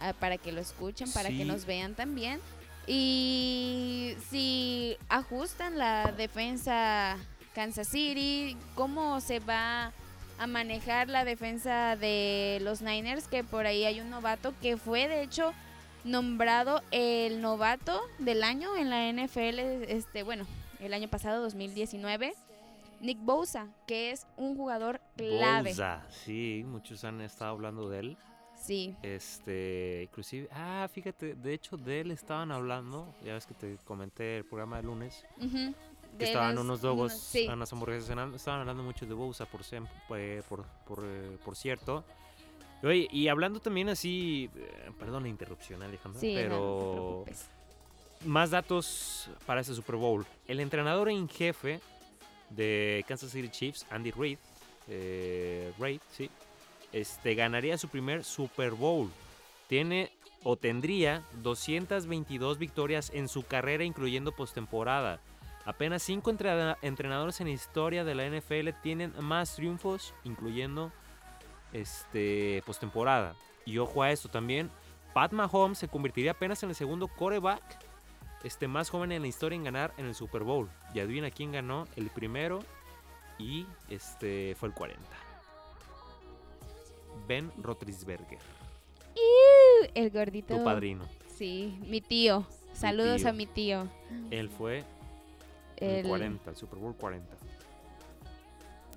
ah, 0.00 0.14
para 0.18 0.38
que 0.38 0.50
lo 0.52 0.60
escuchen, 0.62 1.12
para 1.12 1.28
Sí. 1.28 1.38
que 1.38 1.44
nos 1.44 1.66
vean 1.66 1.94
también. 1.94 2.40
Y 2.86 4.14
si 4.30 4.96
ajustan 5.08 5.76
la 5.76 6.12
defensa 6.12 7.16
Kansas 7.54 7.88
City, 7.88 8.56
cómo 8.74 9.20
se 9.20 9.40
va 9.40 9.92
a 10.38 10.46
manejar 10.46 11.08
la 11.08 11.24
defensa 11.24 11.96
de 11.96 12.58
los 12.62 12.82
Niners, 12.82 13.28
que 13.28 13.44
por 13.44 13.66
ahí 13.66 13.84
hay 13.84 14.00
un 14.00 14.10
novato 14.10 14.54
que 14.60 14.76
fue 14.76 15.08
de 15.08 15.22
hecho 15.22 15.52
nombrado 16.04 16.82
el 16.90 17.40
novato 17.40 18.00
del 18.18 18.42
año 18.42 18.76
en 18.76 18.90
la 18.90 19.08
NFL, 19.12 19.58
este, 19.88 20.22
bueno, 20.22 20.46
el 20.80 20.94
año 20.94 21.08
pasado 21.08 21.42
2019. 21.42 22.34
Nick 23.00 23.18
Bosa, 23.20 23.66
que 23.86 24.12
es 24.12 24.26
un 24.36 24.56
jugador 24.56 25.00
clave. 25.16 25.70
Bosa, 25.70 26.06
sí, 26.10 26.64
muchos 26.64 27.02
han 27.04 27.20
estado 27.20 27.50
hablando 27.50 27.88
de 27.88 27.98
él. 27.98 28.16
Sí. 28.56 28.94
Este, 29.02 30.04
inclusive, 30.04 30.48
ah, 30.52 30.88
fíjate, 30.92 31.34
de 31.34 31.52
hecho 31.52 31.76
de 31.76 32.00
él 32.00 32.12
estaban 32.12 32.52
hablando, 32.52 33.12
ya 33.24 33.34
ves 33.34 33.44
que 33.44 33.54
te 33.54 33.76
comenté 33.84 34.38
el 34.38 34.44
programa 34.44 34.76
de 34.76 34.82
lunes, 34.84 35.24
Ujú. 35.38 35.74
Que 36.18 36.24
estaban 36.24 36.58
unos 36.58 36.80
dogos, 36.80 37.12
unos- 37.12 37.22
sí. 37.22 37.46
unas 37.48 37.72
hamburguesas 37.72 38.08
estaban 38.36 38.60
hablando 38.60 38.82
mucho 38.82 39.06
de 39.06 39.14
por, 39.46 39.62
sem- 39.62 39.88
eh, 40.16 40.42
por, 40.48 40.64
por, 40.86 41.00
eh, 41.04 41.36
por 41.44 41.56
cierto. 41.56 42.04
Y 42.82 42.86
Oye, 42.86 43.08
y 43.10 43.28
hablando 43.28 43.60
también 43.60 43.88
así, 43.88 44.50
eh, 44.56 44.90
perdón 44.98 45.22
la 45.22 45.28
interrupción 45.28 45.82
Alejandra, 45.82 46.20
Sí, 46.20 46.34
no, 46.34 46.40
no 46.42 47.24
te 47.24 47.30
pero 47.32 48.28
más 48.28 48.50
datos 48.50 49.28
para 49.46 49.60
este 49.60 49.74
Super 49.74 49.96
Bowl. 49.96 50.26
El 50.46 50.60
entrenador 50.60 51.08
en 51.08 51.28
jefe 51.28 51.80
de 52.50 53.04
Kansas 53.08 53.30
City 53.30 53.48
Chiefs, 53.48 53.86
Andy 53.90 54.10
Reid, 54.10 54.38
eh, 54.88 55.72
Reid, 55.78 56.00
sí, 56.10 56.28
este, 56.92 57.34
ganaría 57.34 57.78
su 57.78 57.88
primer 57.88 58.24
Super 58.24 58.72
Bowl. 58.72 59.10
Tiene 59.68 60.12
o 60.44 60.56
tendría 60.56 61.24
222 61.42 62.58
victorias 62.58 63.10
en 63.14 63.28
su 63.28 63.44
carrera, 63.44 63.84
incluyendo 63.84 64.32
postemporada. 64.32 65.20
Apenas 65.64 66.02
cinco 66.02 66.30
entrena- 66.30 66.76
entrenadores 66.82 67.40
en 67.40 67.46
la 67.46 67.52
historia 67.52 68.04
de 68.04 68.14
la 68.14 68.24
NFL 68.26 68.70
tienen 68.82 69.12
más 69.20 69.54
triunfos, 69.56 70.12
incluyendo 70.24 70.90
este, 71.72 72.62
postemporada. 72.66 73.34
Y 73.64 73.78
ojo 73.78 74.02
a 74.02 74.10
esto 74.10 74.28
también, 74.28 74.70
Pat 75.14 75.32
Mahomes 75.32 75.78
se 75.78 75.88
convertiría 75.88 76.32
apenas 76.32 76.62
en 76.62 76.70
el 76.70 76.74
segundo 76.74 77.06
quarterback 77.06 77.62
este, 78.42 78.66
más 78.66 78.90
joven 78.90 79.12
en 79.12 79.22
la 79.22 79.28
historia 79.28 79.54
en 79.56 79.62
ganar 79.64 79.94
en 79.98 80.06
el 80.06 80.14
Super 80.16 80.42
Bowl. 80.42 80.68
Y 80.94 81.00
adivina 81.00 81.30
quién 81.30 81.52
ganó 81.52 81.86
el 81.96 82.10
primero 82.10 82.58
y 83.38 83.66
este 83.88 84.56
fue 84.58 84.68
el 84.68 84.74
40. 84.74 85.00
Ben 87.28 87.52
Roethlisberger, 87.58 88.38
El 89.94 90.10
gordito. 90.10 90.56
tu 90.56 90.64
padrino. 90.64 91.04
Sí, 91.36 91.78
mi 91.86 92.00
tío. 92.00 92.44
Saludos 92.72 93.20
tío. 93.20 93.30
a 93.30 93.32
mi 93.32 93.46
tío. 93.46 93.86
Él 94.30 94.48
fue 94.48 94.84
el 95.82 95.98
El- 96.00 96.06
40, 96.08 96.50
el 96.50 96.56
Super 96.56 96.78
Bowl 96.78 96.94
40. 96.96 97.36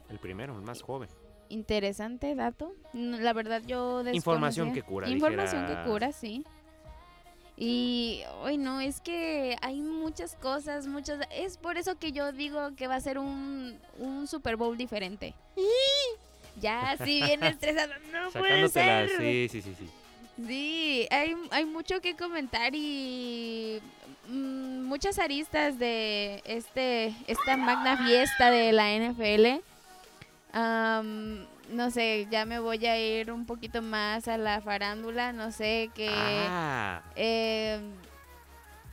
El 0.09 0.19
primero, 0.19 0.55
el 0.55 0.61
más 0.61 0.81
joven. 0.81 1.09
Interesante 1.49 2.33
dato. 2.35 2.73
La 2.93 3.33
verdad 3.33 3.61
yo 3.65 4.03
Información 4.11 4.73
que 4.73 4.81
cura, 4.83 5.09
Información 5.09 5.63
dijera- 5.65 5.83
que 5.83 5.89
cura, 5.89 6.11
sí. 6.11 6.43
Y 7.57 8.21
hoy 8.41 8.57
no, 8.57 8.81
es 8.81 8.99
que 8.99 9.55
hay 9.61 9.79
muchas 9.79 10.35
cosas, 10.35 10.87
muchas... 10.87 11.19
Es 11.31 11.57
por 11.57 11.77
eso 11.77 11.97
que 11.97 12.11
yo 12.11 12.33
digo 12.33 12.75
que 12.75 12.87
va 12.87 12.95
a 12.95 12.99
ser 12.99 13.17
un, 13.17 13.79
un 13.97 14.27
Super 14.27 14.55
Bowl 14.57 14.77
diferente. 14.77 15.33
Ya, 16.61 16.95
sí, 17.03 17.21
bien 17.21 17.43
estresado. 17.43 17.91
No 18.13 18.31
puede 18.31 18.69
Sacándotela, 18.69 19.07
ser. 19.09 19.17
sí, 19.19 19.47
sí, 19.51 19.61
sí, 19.61 19.75
sí. 19.77 19.89
Sí, 20.37 21.07
hay, 21.11 21.35
hay 21.51 21.65
mucho 21.65 22.01
que 22.01 22.15
comentar 22.15 22.75
y 22.75 23.81
mm, 24.27 24.83
muchas 24.83 25.17
aristas 25.17 25.79
de 25.79 26.41
este 26.45 27.15
esta 27.27 27.55
magna 27.57 28.05
fiesta 28.05 28.51
de 28.51 28.71
la 28.73 28.93
NFL. 28.97 29.61
Am, 30.51 31.45
no 31.69 31.89
sé, 31.91 32.27
ya 32.29 32.45
me 32.45 32.59
voy 32.59 32.85
a 32.85 32.99
ir 32.99 33.31
un 33.31 33.45
poquito 33.45 33.81
más 33.81 34.27
a 34.27 34.37
la 34.37 34.61
farándula, 34.61 35.31
no 35.33 35.51
sé 35.51 35.89
que 35.95 36.09
Ah, 36.11 37.01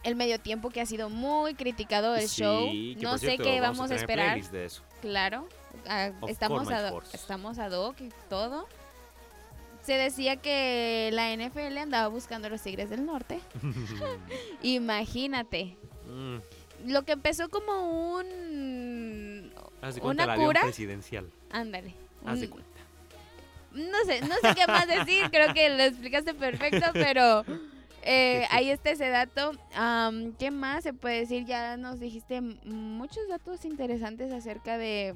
el 0.05 0.17
medio 0.17 0.41
tiempo 0.41 0.71
que 0.71 0.81
ha 0.81 0.87
sido 0.87 1.09
muy 1.11 1.55
criticado 1.55 2.17
el 2.17 2.29
sí, 2.29 2.43
show, 2.43 2.71
no 3.01 3.19
sé 3.19 3.27
cierto, 3.27 3.45
qué 3.45 3.61
vamos 3.61 3.79
vamos 3.79 3.91
a 3.91 3.97
esperar. 3.97 4.41
Claro, 5.01 5.49
ah, 5.89 6.11
estamos 6.29 6.65
course, 6.65 6.83
my 6.83 6.89
a 6.89 6.91
force. 6.91 7.17
estamos 7.17 7.59
ad 7.59 7.73
hoc 7.73 8.01
y 8.01 8.13
todo. 8.29 8.67
Se 9.83 9.95
decía 9.95 10.37
que 10.37 11.11
la 11.13 11.35
NFL 11.37 11.77
andaba 11.79 12.09
buscando 12.09 12.47
a 12.47 12.51
los 12.51 12.63
Tigres 12.63 12.89
del 12.91 13.05
Norte. 13.05 13.41
Imagínate. 14.63 15.77
Mm, 16.09 16.37
Lo 16.91 17.03
que 17.05 17.13
empezó 17.13 17.49
como 17.49 18.15
un 18.17 19.53
haz 19.81 19.95
de 19.97 20.01
cuenta 20.01 20.25
una 20.25 20.35
cura. 20.37 20.61
presidencial. 20.63 21.29
Ándale. 21.51 21.95
Haz 22.25 22.41
de 22.41 22.47
un- 22.47 22.53
cuenta. 22.53 22.69
No 23.73 23.99
sé, 24.05 24.21
no 24.21 24.35
sé 24.43 24.55
qué 24.55 24.67
más 24.67 24.87
decir, 24.87 25.31
creo 25.31 25.55
que 25.55 25.71
lo 25.71 25.83
explicaste 25.83 26.35
perfecto, 26.35 26.87
pero 26.93 27.43
eh, 28.03 28.47
ahí 28.51 28.69
está 28.71 28.91
ese 28.91 29.09
dato. 29.09 29.53
¿Qué 30.39 30.51
más 30.51 30.83
se 30.85 30.93
puede 30.93 31.21
decir? 31.21 31.47
Ya 31.47 31.77
nos 31.79 31.99
dijiste 31.99 32.41
muchos 32.41 33.27
datos 33.29 33.65
interesantes 33.65 34.31
acerca 34.33 34.77
de, 34.77 35.15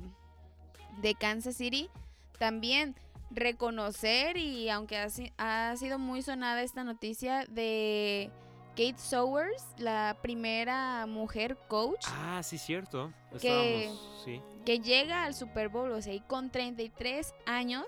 de 1.02 1.14
Kansas 1.14 1.56
City. 1.56 1.90
También 2.38 2.94
reconocer, 3.30 4.36
y 4.36 4.68
aunque 4.70 4.98
ha, 4.98 5.08
si- 5.10 5.32
ha 5.38 5.74
sido 5.76 5.98
muy 5.98 6.22
sonada 6.22 6.62
esta 6.62 6.84
noticia 6.84 7.44
de 7.48 8.30
Kate 8.70 8.98
Sowers, 8.98 9.64
la 9.78 10.16
primera 10.22 11.06
mujer 11.06 11.56
coach 11.68 12.06
Ah, 12.08 12.42
sí, 12.42 12.58
cierto. 12.58 13.12
Que- 13.40 13.90
sí, 14.24 14.40
que 14.64 14.80
llega 14.80 15.24
al 15.24 15.34
Super 15.34 15.68
Bowl, 15.68 15.92
o 15.92 16.02
sea, 16.02 16.12
y 16.14 16.20
con 16.20 16.50
33 16.50 17.34
años. 17.46 17.84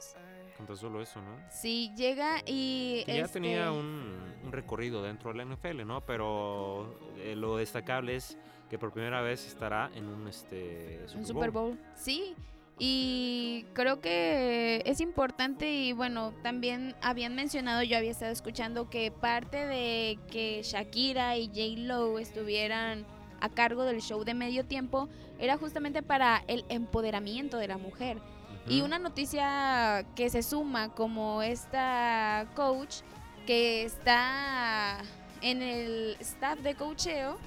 con 0.57 0.67
tan 0.67 0.77
solo 0.77 1.01
eso, 1.01 1.21
¿no? 1.23 1.37
Sí, 1.53 1.93
llega 1.97 2.39
y... 2.45 3.05
Que 3.07 3.17
ya 3.19 3.25
este, 3.27 3.35
tenía 3.41 3.71
un, 3.71 4.19
un 4.45 4.51
recorrido 4.53 5.03
dentro 5.05 5.31
de 5.33 5.37
la 5.39 5.45
NFL, 5.45 5.85
¿no? 5.87 6.01
Pero 6.01 6.99
eh, 7.19 7.37
lo 7.37 7.57
destacable 7.57 8.17
es 8.17 8.37
que 8.69 8.77
por 8.77 8.93
primera 8.93 9.21
vez 9.23 9.47
estará 9.47 9.89
en 9.95 10.07
un 10.09 10.27
este 10.27 11.07
Un 11.15 11.25
Super 11.25 11.53
Bowl. 11.53 11.79
Sí, 11.95 12.35
y 12.79 13.67
creo 13.73 14.01
que 14.01 14.83
es 14.87 15.01
importante 15.01 15.71
y 15.71 15.93
bueno, 15.93 16.33
también 16.43 16.95
habían 17.03 17.35
mencionado, 17.35 17.83
yo 17.83 17.97
había 17.97 18.13
estado 18.13 18.33
escuchando 18.33 18.89
que 18.89 19.11
parte 19.11 19.67
de 19.67 20.19
que 20.31 20.63
Shakira 20.63 21.37
y 21.37 21.49
J. 21.49 21.83
Lo 21.89 22.19
estuvieran 22.19 23.05
a 23.41 23.49
cargo 23.49 23.85
del 23.85 24.01
show 24.01 24.25
de 24.25 24.35
medio 24.35 24.65
tiempo 24.65 25.09
era 25.39 25.57
justamente 25.57 26.03
para 26.03 26.45
el 26.47 26.65
empoderamiento 26.69 27.57
de 27.57 27.69
la 27.69 27.79
mujer. 27.79 28.19
Y 28.69 28.83
una 28.83 28.99
noticia 28.99 30.05
que 30.15 30.29
se 30.29 30.43
suma 30.43 30.95
como 30.95 31.43
esta 31.43 32.47
coach 32.55 32.97
que 33.47 33.85
está 33.85 34.99
en 35.41 35.63
el 35.63 36.17
staff 36.21 36.59
de 36.59 36.75
coacheo 36.75 37.39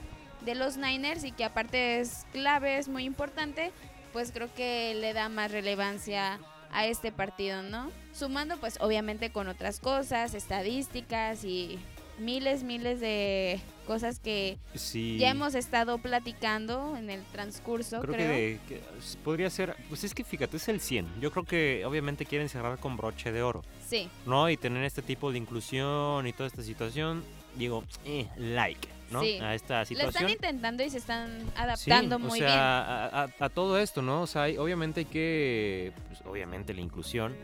de 0.44 0.56
los 0.56 0.78
Niners 0.78 1.24
y 1.24 1.32
que 1.32 1.44
aparte 1.44 2.00
es 2.00 2.26
clave, 2.32 2.78
es 2.78 2.88
muy 2.88 3.04
importante, 3.04 3.72
pues 4.13 4.32
creo 4.32 4.54
que 4.54 4.93
le 4.95 5.13
da 5.13 5.30
más 5.30 5.52
relevancia 5.52 6.39
a 6.71 6.86
este 6.88 7.12
partido, 7.12 7.63
¿no? 7.63 7.91
Sumando 8.13 8.58
pues 8.58 8.78
obviamente 8.82 9.32
con 9.32 9.47
otras 9.47 9.80
cosas, 9.80 10.34
estadísticas 10.34 11.43
y 11.43 11.80
miles, 12.19 12.63
miles 12.63 13.00
de 13.00 13.60
cosas 13.88 14.19
que 14.19 14.58
Sí. 14.76 15.17
ya 15.19 15.32
hemos 15.32 15.56
estado 15.56 15.97
platicando 15.97 16.95
en 16.95 17.10
el 17.10 17.24
transcurso, 17.32 18.00
Creo, 18.02 18.13
creo. 18.13 18.28
que, 18.28 18.34
de- 18.34 18.60
que 18.67 18.82
s- 19.00 19.17
podría 19.24 19.50
ser, 19.50 19.76
pues 19.89 20.04
es 20.04 20.13
que 20.13 20.24
fíjate, 20.24 20.58
es 20.58 20.67
el 20.69 20.80
100. 20.80 21.08
Yo 21.19 21.32
creo 21.32 21.45
que 21.45 21.84
obviamente 21.86 22.26
quieren 22.26 22.47
cerrar 22.47 22.78
con 22.78 22.95
broche 22.95 23.32
de 23.32 23.41
oro, 23.41 23.63
Sí, 23.88 24.08
¿no? 24.26 24.50
Y 24.50 24.56
tener 24.56 24.84
este 24.84 25.02
tipo 25.02 25.32
de 25.32 25.39
inclusión 25.39 26.26
y 26.28 26.32
toda 26.34 26.47
esta 26.47 26.62
situación, 26.63 27.24
digo, 27.58 27.84
eh, 28.06 28.28
like, 28.38 28.88
¿no? 29.12 29.21
Sí. 29.21 29.38
A 29.41 29.54
esta 29.56 29.76
lo 29.78 29.82
están 29.84 29.86
situación. 29.86 30.30
intentando 30.32 30.84
y 30.84 30.89
se 30.89 30.97
están 30.97 31.39
Sí, 31.39 31.45
adaptando 31.56 32.15
o 32.15 32.19
muy 32.19 32.39
sea, 32.39 32.47
bien. 32.47 32.60
A, 32.60 33.06
a- 33.24 33.45
a 33.45 33.50
todo 33.50 33.78
esto, 33.80 34.02
¿no? 34.02 34.21
O 34.21 34.28
sea, 34.28 34.43
hay- 34.43 34.58
obviamente 34.58 35.02
hay 35.02 35.06
que, 35.06 35.93
pues, 36.08 36.21
obviamente 36.26 36.74
la 36.74 36.82
inclusión, 36.82 37.36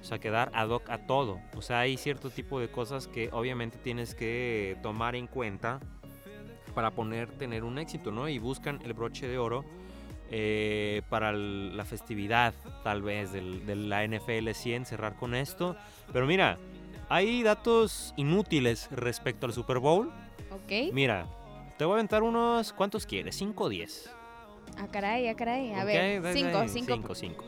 o 0.00 0.04
sea, 0.04 0.18
quedar 0.18 0.50
ad 0.54 0.68
hoc 0.68 0.88
a 0.90 0.98
todo. 1.06 1.40
O 1.56 1.62
sea, 1.62 1.80
hay 1.80 1.96
cierto 1.96 2.30
tipo 2.30 2.60
de 2.60 2.68
cosas 2.68 3.06
que 3.08 3.30
obviamente 3.32 3.78
tienes 3.78 4.14
que 4.14 4.76
tomar 4.82 5.16
en 5.16 5.26
cuenta 5.26 5.80
para 6.74 6.90
poner, 6.90 7.30
tener 7.30 7.64
un 7.64 7.78
éxito, 7.78 8.10
¿no? 8.10 8.28
Y 8.28 8.38
buscan 8.38 8.80
el 8.84 8.92
broche 8.92 9.26
de 9.28 9.38
oro 9.38 9.64
eh, 10.30 11.02
para 11.10 11.30
el- 11.30 11.76
la 11.76 11.84
festividad, 11.84 12.54
tal 12.82 13.02
vez, 13.02 13.30
del- 13.32 13.64
de 13.66 13.76
la 13.76 14.02
NFL 14.04 14.52
100, 14.54 14.84
cerrar 14.86 15.14
con 15.16 15.34
esto. 15.34 15.76
Pero 16.12 16.26
mira, 16.26 16.56
hay 17.10 17.42
datos 17.42 18.14
inútiles 18.16 18.88
respecto 18.90 19.46
al 19.46 19.52
Super 19.52 19.78
Bowl. 19.78 20.10
Ok. 20.54 20.92
Mira, 20.92 21.26
te 21.78 21.84
voy 21.84 21.92
a 21.92 21.94
aventar 21.96 22.22
unos, 22.22 22.72
¿cuántos 22.72 23.06
quieres? 23.06 23.40
¿5 23.40 23.52
o 23.56 23.68
10? 23.68 24.10
Ah, 24.78 24.86
caray, 24.90 25.28
ah, 25.28 25.34
caray. 25.36 25.72
A 25.74 25.84
ver, 25.84 26.22
da- 26.22 26.32
cinco, 26.32 26.50
da- 26.58 26.68
cinco. 26.68 26.94
cinco, 26.94 27.14
cinco. 27.14 27.44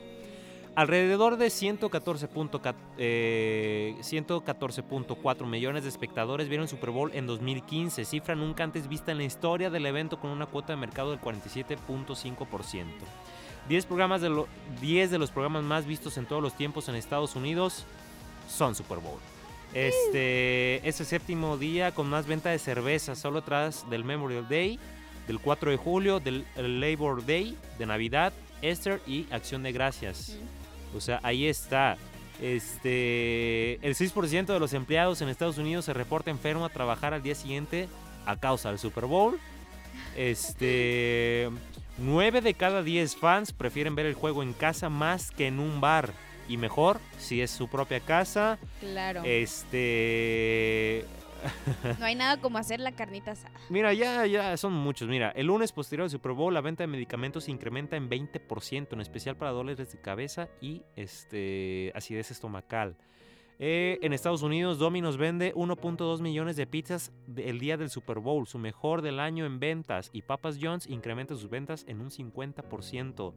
Alrededor 0.75 1.37
de 1.37 1.47
114.4 1.47 2.75
eh, 2.99 3.95
114.4 4.01 5.45
millones 5.47 5.81
de 5.83 5.89
espectadores 5.89 6.47
vieron 6.49 6.63
el 6.65 6.69
Super 6.69 6.91
Bowl 6.91 7.09
en 7.15 7.25
2015, 7.25 8.05
cifra 8.05 8.35
nunca 8.35 8.63
antes 8.63 8.87
vista 8.87 9.11
en 9.11 9.17
la 9.17 9.23
historia 9.23 9.71
del 9.71 9.87
evento 9.87 10.19
con 10.19 10.29
una 10.29 10.45
cuota 10.45 10.73
de 10.73 10.77
mercado 10.77 11.09
del 11.09 11.19
47.5%. 11.19 12.85
10, 13.67 13.85
programas 13.87 14.21
de 14.21 14.29
lo- 14.29 14.47
10 14.79 15.09
de 15.09 15.17
los 15.17 15.31
programas 15.31 15.63
más 15.63 15.85
vistos 15.87 16.15
en 16.17 16.27
todos 16.27 16.43
los 16.43 16.53
tiempos 16.55 16.87
en 16.89 16.95
Estados 16.95 17.35
Unidos 17.35 17.85
son 18.47 18.75
Super 18.75 18.99
Bowl. 18.99 19.19
Este 19.73 20.87
es 20.87 20.99
el 20.99 21.05
séptimo 21.05 21.57
día 21.57 21.93
con 21.93 22.09
más 22.09 22.25
venta 22.25 22.49
de 22.49 22.59
cerveza, 22.59 23.15
solo 23.15 23.41
tras 23.41 23.89
del 23.89 24.03
Memorial 24.03 24.47
Day, 24.47 24.79
del 25.27 25.39
4 25.39 25.71
de 25.71 25.77
julio, 25.77 26.19
del 26.19 26.45
el 26.55 26.79
Labor 26.79 27.25
Day, 27.25 27.57
de 27.77 27.85
Navidad, 27.85 28.33
Easter 28.61 29.01
y 29.05 29.27
Acción 29.31 29.63
de 29.63 29.71
Gracias. 29.71 30.37
O 30.95 31.01
sea, 31.01 31.19
ahí 31.23 31.47
está. 31.47 31.97
Este, 32.41 33.75
el 33.85 33.95
6% 33.95 34.45
de 34.45 34.59
los 34.59 34.73
empleados 34.73 35.21
en 35.21 35.29
Estados 35.29 35.57
Unidos 35.57 35.85
se 35.85 35.93
reporta 35.93 36.29
enfermo 36.29 36.65
a 36.65 36.69
trabajar 36.69 37.13
al 37.13 37.23
día 37.23 37.35
siguiente 37.35 37.87
a 38.25 38.37
causa 38.37 38.69
del 38.69 38.79
Super 38.79 39.05
Bowl. 39.05 39.39
Este, 40.15 41.49
9 41.97 42.41
de 42.41 42.53
cada 42.53 42.83
10 42.83 43.15
fans 43.15 43.51
prefieren 43.51 43.95
ver 43.95 44.05
el 44.05 44.13
juego 44.13 44.43
en 44.43 44.53
casa 44.53 44.89
más 44.89 45.31
que 45.31 45.47
en 45.47 45.59
un 45.59 45.81
bar. 45.81 46.13
Y 46.47 46.57
mejor 46.57 46.99
si 47.17 47.41
es 47.41 47.51
su 47.51 47.67
propia 47.67 47.99
casa. 47.99 48.57
Claro. 48.79 49.23
Este, 49.25 51.05
No 51.99 52.05
hay 52.05 52.15
nada 52.15 52.37
como 52.37 52.57
hacer 52.57 52.79
la 52.79 52.91
carnita 52.91 53.31
asada. 53.31 53.53
Mira, 53.69 53.93
ya, 53.93 54.25
ya 54.25 54.55
son 54.57 54.73
muchos. 54.73 55.07
Mira, 55.07 55.31
el 55.31 55.47
lunes 55.47 55.71
posterior 55.71 56.05
al 56.05 56.09
Super 56.09 56.33
Bowl, 56.33 56.53
la 56.53 56.61
venta 56.61 56.83
de 56.83 56.87
medicamentos 56.87 57.45
se 57.45 57.51
incrementa 57.51 57.95
en 57.95 58.09
20%, 58.09 58.93
en 58.93 59.01
especial 59.01 59.35
para 59.35 59.51
dolores 59.51 59.91
de 59.91 60.01
cabeza 60.01 60.49
y 60.61 60.83
este, 60.95 61.91
acidez 61.95 62.31
estomacal. 62.31 62.95
Eh, 63.59 63.97
en 64.03 64.13
Estados 64.13 64.43
Unidos, 64.43 64.77
Domino's 64.77 65.17
vende 65.17 65.53
1.2 65.55 66.21
millones 66.21 66.57
de 66.57 66.67
pizzas 66.67 67.11
el 67.35 67.59
día 67.59 67.75
del 67.75 67.89
Super 67.89 68.19
Bowl, 68.19 68.45
su 68.45 68.59
mejor 68.59 69.01
del 69.01 69.19
año 69.19 69.45
en 69.45 69.59
ventas. 69.59 70.09
Y 70.13 70.21
Papas 70.21 70.59
John's 70.61 70.87
incrementa 70.87 71.35
sus 71.35 71.49
ventas 71.49 71.83
en 71.87 72.01
un 72.01 72.11
50%. 72.11 73.33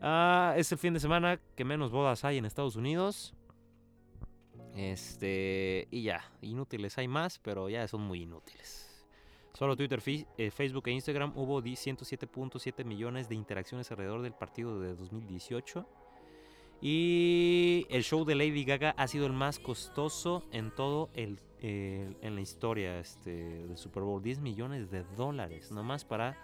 Ah, 0.00 0.54
es 0.56 0.70
el 0.72 0.78
fin 0.78 0.94
de 0.94 1.00
semana 1.00 1.40
que 1.56 1.64
menos 1.64 1.90
bodas 1.90 2.24
hay 2.24 2.38
en 2.38 2.44
Estados 2.44 2.76
Unidos. 2.76 3.34
Este, 4.74 5.88
y 5.90 6.02
ya, 6.02 6.22
inútiles 6.42 6.98
hay 6.98 7.08
más, 7.08 7.38
pero 7.38 7.68
ya 7.70 7.86
son 7.88 8.02
muy 8.02 8.22
inútiles. 8.22 8.82
Solo 9.54 9.74
Twitter, 9.74 10.02
eh, 10.36 10.50
Facebook 10.50 10.86
e 10.88 10.90
Instagram 10.92 11.32
hubo 11.34 11.62
di- 11.62 11.76
107.7 11.76 12.84
millones 12.84 13.28
de 13.30 13.36
interacciones 13.36 13.90
alrededor 13.90 14.20
del 14.20 14.34
partido 14.34 14.78
de 14.80 14.94
2018. 14.94 15.86
Y 16.82 17.86
el 17.88 18.02
show 18.04 18.26
de 18.26 18.34
Lady 18.34 18.64
Gaga 18.66 18.90
ha 18.98 19.08
sido 19.08 19.24
el 19.26 19.32
más 19.32 19.58
costoso 19.58 20.44
en 20.52 20.70
todo 20.74 21.08
el, 21.14 21.40
el- 21.60 22.18
en 22.20 22.34
la 22.34 22.42
historia 22.42 22.98
este, 23.00 23.30
del 23.66 23.78
Super 23.78 24.02
Bowl. 24.02 24.22
10 24.22 24.40
millones 24.40 24.90
de 24.90 25.04
dólares, 25.16 25.72
nomás 25.72 26.04
para 26.04 26.36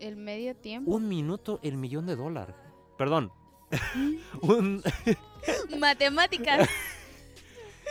El 0.00 0.16
medio 0.18 0.54
tiempo. 0.54 0.90
un 0.94 1.08
minuto 1.08 1.60
el 1.62 1.78
millón 1.78 2.04
de 2.04 2.14
dólares. 2.16 2.56
Perdón, 2.96 3.32
un 4.42 4.82
Matemáticas. 5.78 6.68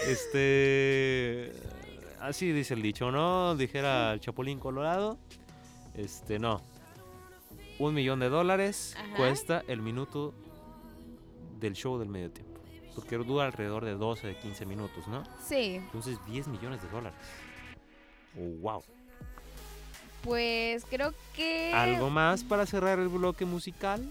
este 0.08 1.52
así 2.20 2.52
dice 2.52 2.74
el 2.74 2.82
dicho, 2.82 3.12
¿no? 3.12 3.56
Dijera 3.56 4.14
el 4.14 4.20
Chapulín 4.20 4.60
Colorado. 4.60 5.18
Este, 5.94 6.40
no. 6.40 6.62
Un 7.80 7.94
millón 7.94 8.20
de 8.20 8.30
dólares 8.30 8.96
Ajá. 8.98 9.16
cuesta 9.16 9.64
el 9.68 9.82
minuto 9.82 10.34
del 11.60 11.74
show 11.74 12.00
del 12.00 12.10
medio 12.10 12.32
tiempo. 12.32 12.62
Porque 12.96 13.18
dura 13.18 13.46
alrededor 13.46 13.84
de 13.84 13.94
12, 13.94 14.28
de 14.28 14.38
15 14.38 14.66
minutos, 14.66 15.08
¿no? 15.08 15.24
Sí, 15.44 15.76
Entonces 15.76 16.18
10 16.28 16.48
millones 16.48 16.82
de 16.82 16.90
dólares. 16.90 17.20
Oh, 18.38 18.62
wow. 18.62 18.84
pues 20.22 20.86
creo 20.90 21.14
que... 21.36 21.72
¿Algo 21.74 22.10
más 22.10 22.44
para 22.44 22.66
cerrar 22.66 23.00
el 23.00 23.10
bloque 23.10 23.46
musical? 23.46 24.08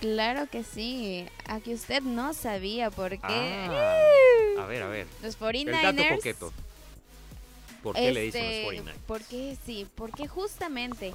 Claro 0.00 0.46
que 0.50 0.64
sí. 0.64 1.26
Aquí 1.46 1.74
usted 1.74 2.02
no 2.02 2.32
sabía 2.34 2.90
por 2.90 3.10
qué 3.10 3.18
Ah, 3.22 4.62
a 4.62 4.66
ver, 4.66 4.82
a 4.82 4.88
ver. 4.88 5.06
los 5.22 5.34
El 5.40 5.66
dato 5.66 5.98
49ers... 5.98 6.16
coqueto. 6.16 6.52
¿Por 7.82 7.94
qué 7.94 8.12
le 8.12 8.22
dicen 8.22 8.42
Este, 8.44 8.56
los 8.56 8.64
49? 8.64 9.00
Porque 9.06 9.56
sí, 9.64 9.86
porque 9.94 10.26
justamente, 10.28 11.14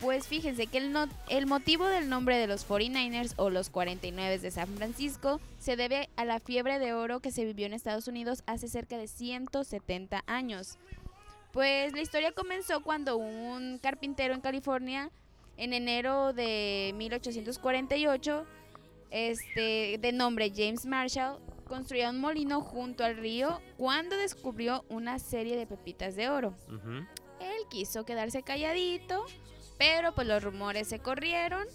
pues 0.00 0.26
fíjense 0.28 0.66
que 0.68 0.78
el, 0.78 0.92
no- 0.92 1.08
el 1.28 1.46
motivo 1.46 1.86
del 1.86 2.08
nombre 2.08 2.36
de 2.38 2.46
los 2.46 2.66
49ers 2.68 3.34
o 3.36 3.50
los 3.50 3.70
49 3.70 4.38
de 4.38 4.50
San 4.50 4.68
Francisco 4.76 5.40
se 5.60 5.76
debe 5.76 6.08
a 6.16 6.24
la 6.24 6.38
fiebre 6.40 6.78
de 6.78 6.92
oro 6.92 7.20
que 7.20 7.30
se 7.32 7.44
vivió 7.44 7.66
en 7.66 7.74
Estados 7.74 8.06
Unidos 8.08 8.42
hace 8.46 8.68
cerca 8.68 8.98
de 8.98 9.08
170 9.08 10.22
años. 10.26 10.78
Pues 11.52 11.92
la 11.92 12.00
historia 12.02 12.32
comenzó 12.32 12.82
cuando 12.82 13.16
un 13.16 13.78
carpintero 13.78 14.34
en 14.34 14.40
California, 14.40 15.10
en 15.56 15.72
enero 15.72 16.32
de 16.32 16.92
1848, 16.96 18.46
este, 19.10 19.98
de 19.98 20.12
nombre 20.12 20.52
James 20.54 20.86
Marshall, 20.86 21.38
construía 21.64 22.10
un 22.10 22.20
molino 22.20 22.60
junto 22.60 23.04
al 23.04 23.16
río 23.16 23.60
cuando 23.76 24.16
descubrió 24.16 24.84
una 24.88 25.18
serie 25.18 25.56
de 25.56 25.66
pepitas 25.66 26.16
de 26.16 26.28
oro. 26.28 26.54
Él 27.40 27.68
quiso 27.70 28.04
quedarse 28.04 28.42
calladito, 28.42 29.24
pero 29.78 30.14
pues 30.14 30.26
los 30.26 30.42
rumores 30.42 30.88
se 30.88 30.98
corrieron 30.98 31.66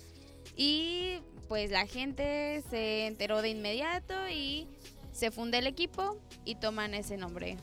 y 0.55 1.19
pues 1.47 1.71
la 1.71 1.87
gente 1.87 2.63
se 2.69 3.07
enteró 3.07 3.41
de 3.41 3.49
inmediato 3.49 4.13
y 4.29 4.67
se 5.11 5.31
funda 5.31 5.57
el 5.57 5.67
equipo 5.67 6.17
y 6.45 6.55
toman 6.55 6.93
ese 6.93 7.17
nombre. 7.17 7.57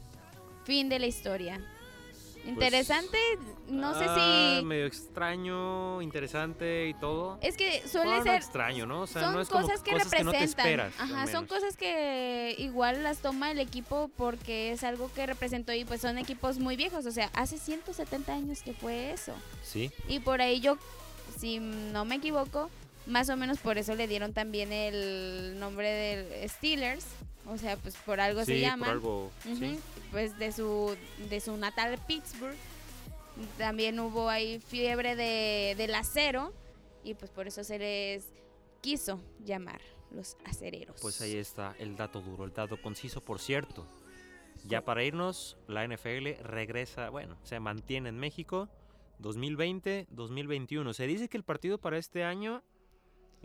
Fin 0.64 0.88
de 0.88 0.98
la 0.98 1.06
historia. 1.06 1.60
Interesante, 2.46 3.18
no 3.68 3.92
sé 3.94 4.04
Pues, 4.04 4.10
Ah, 4.16 4.56
si... 4.60 4.64
medio 4.64 4.86
extraño, 4.86 6.00
interesante 6.02 6.88
y 6.88 6.94
todo. 6.94 7.38
Es 7.42 7.56
que 7.56 7.82
suele 7.88 8.06
Bueno, 8.10 8.18
no 8.18 8.22
ser... 8.24 8.34
extraño, 8.36 8.86
¿no? 8.86 9.02
O 9.02 9.06
sea, 9.06 9.22
son 9.22 9.34
no 9.34 9.40
es 9.40 9.48
como 9.48 9.62
cosas 9.62 9.82
que 9.82 9.92
cosas 9.92 10.10
que 10.12 10.24
no 10.24 10.30
te 10.30 10.38
representan. 10.38 10.42
esperas. 10.88 10.92
al 11.00 11.14
Ajá, 11.14 11.26
son 11.32 11.46
cosas 11.46 11.76
que 11.76 12.54
igual 12.58 13.02
las 13.02 13.18
toma 13.18 13.50
el 13.50 13.58
equipo 13.60 14.10
porque 14.16 14.72
es 14.72 14.84
algo 14.84 15.10
que 15.14 15.26
representó 15.26 15.72
y 15.72 15.84
pues 15.84 16.00
son 16.00 16.18
equipos 16.18 16.58
muy 16.58 16.76
viejos. 16.76 17.04
O 17.06 17.10
sea, 17.10 17.30
hace 17.34 17.58
170 17.58 18.32
años 18.32 18.62
que 18.62 18.72
fue 18.72 19.12
eso. 19.12 19.32
Sí. 19.62 19.90
Y 20.08 20.20
por 20.20 20.40
ahí 20.40 20.60
yo, 20.60 20.78
si 21.38 21.58
no 21.58 22.04
me 22.04 22.16
equivoco, 22.16 22.70
más 23.06 23.28
o 23.28 23.36
menos 23.36 23.58
por 23.58 23.78
eso 23.78 23.94
le 23.94 24.06
dieron 24.08 24.32
también 24.32 24.72
el 24.72 25.58
nombre 25.58 25.90
del 25.90 26.48
Steelers. 26.48 27.04
O 27.48 27.58
sea, 27.58 27.76
pues 27.76 27.96
por 27.96 28.20
algo 28.20 28.40
sí, 28.40 28.52
se 28.52 28.60
llaman. 28.60 28.88
por 28.88 28.88
algo. 28.88 29.30
Sí. 29.42 29.78
Pues 30.10 30.38
de 30.38 30.52
su, 30.52 30.96
de 31.28 31.40
su 31.40 31.56
natal 31.56 31.98
Pittsburgh. 32.06 32.56
También 33.58 34.00
hubo 34.00 34.28
ahí 34.28 34.60
fiebre 34.60 35.14
de, 35.14 35.74
del 35.76 35.94
acero. 35.94 36.52
Y 37.04 37.14
pues 37.14 37.30
por 37.30 37.46
eso 37.46 37.62
se 37.62 37.78
les 37.78 38.24
quiso 38.80 39.20
llamar 39.44 39.80
los 40.10 40.36
acereros. 40.44 41.00
Pues 41.00 41.20
ahí 41.20 41.36
está 41.36 41.74
el 41.78 41.96
dato 41.96 42.20
duro, 42.20 42.44
el 42.44 42.52
dato 42.52 42.80
conciso, 42.80 43.20
por 43.20 43.38
cierto. 43.38 43.86
Ya 44.64 44.84
para 44.84 45.04
irnos, 45.04 45.56
la 45.68 45.86
NFL 45.86 46.42
regresa, 46.42 47.10
bueno, 47.10 47.36
se 47.44 47.60
mantiene 47.60 48.08
en 48.08 48.18
México 48.18 48.68
2020-2021. 49.20 50.92
Se 50.92 51.06
dice 51.06 51.28
que 51.28 51.36
el 51.36 51.44
partido 51.44 51.78
para 51.78 51.98
este 51.98 52.24
año, 52.24 52.62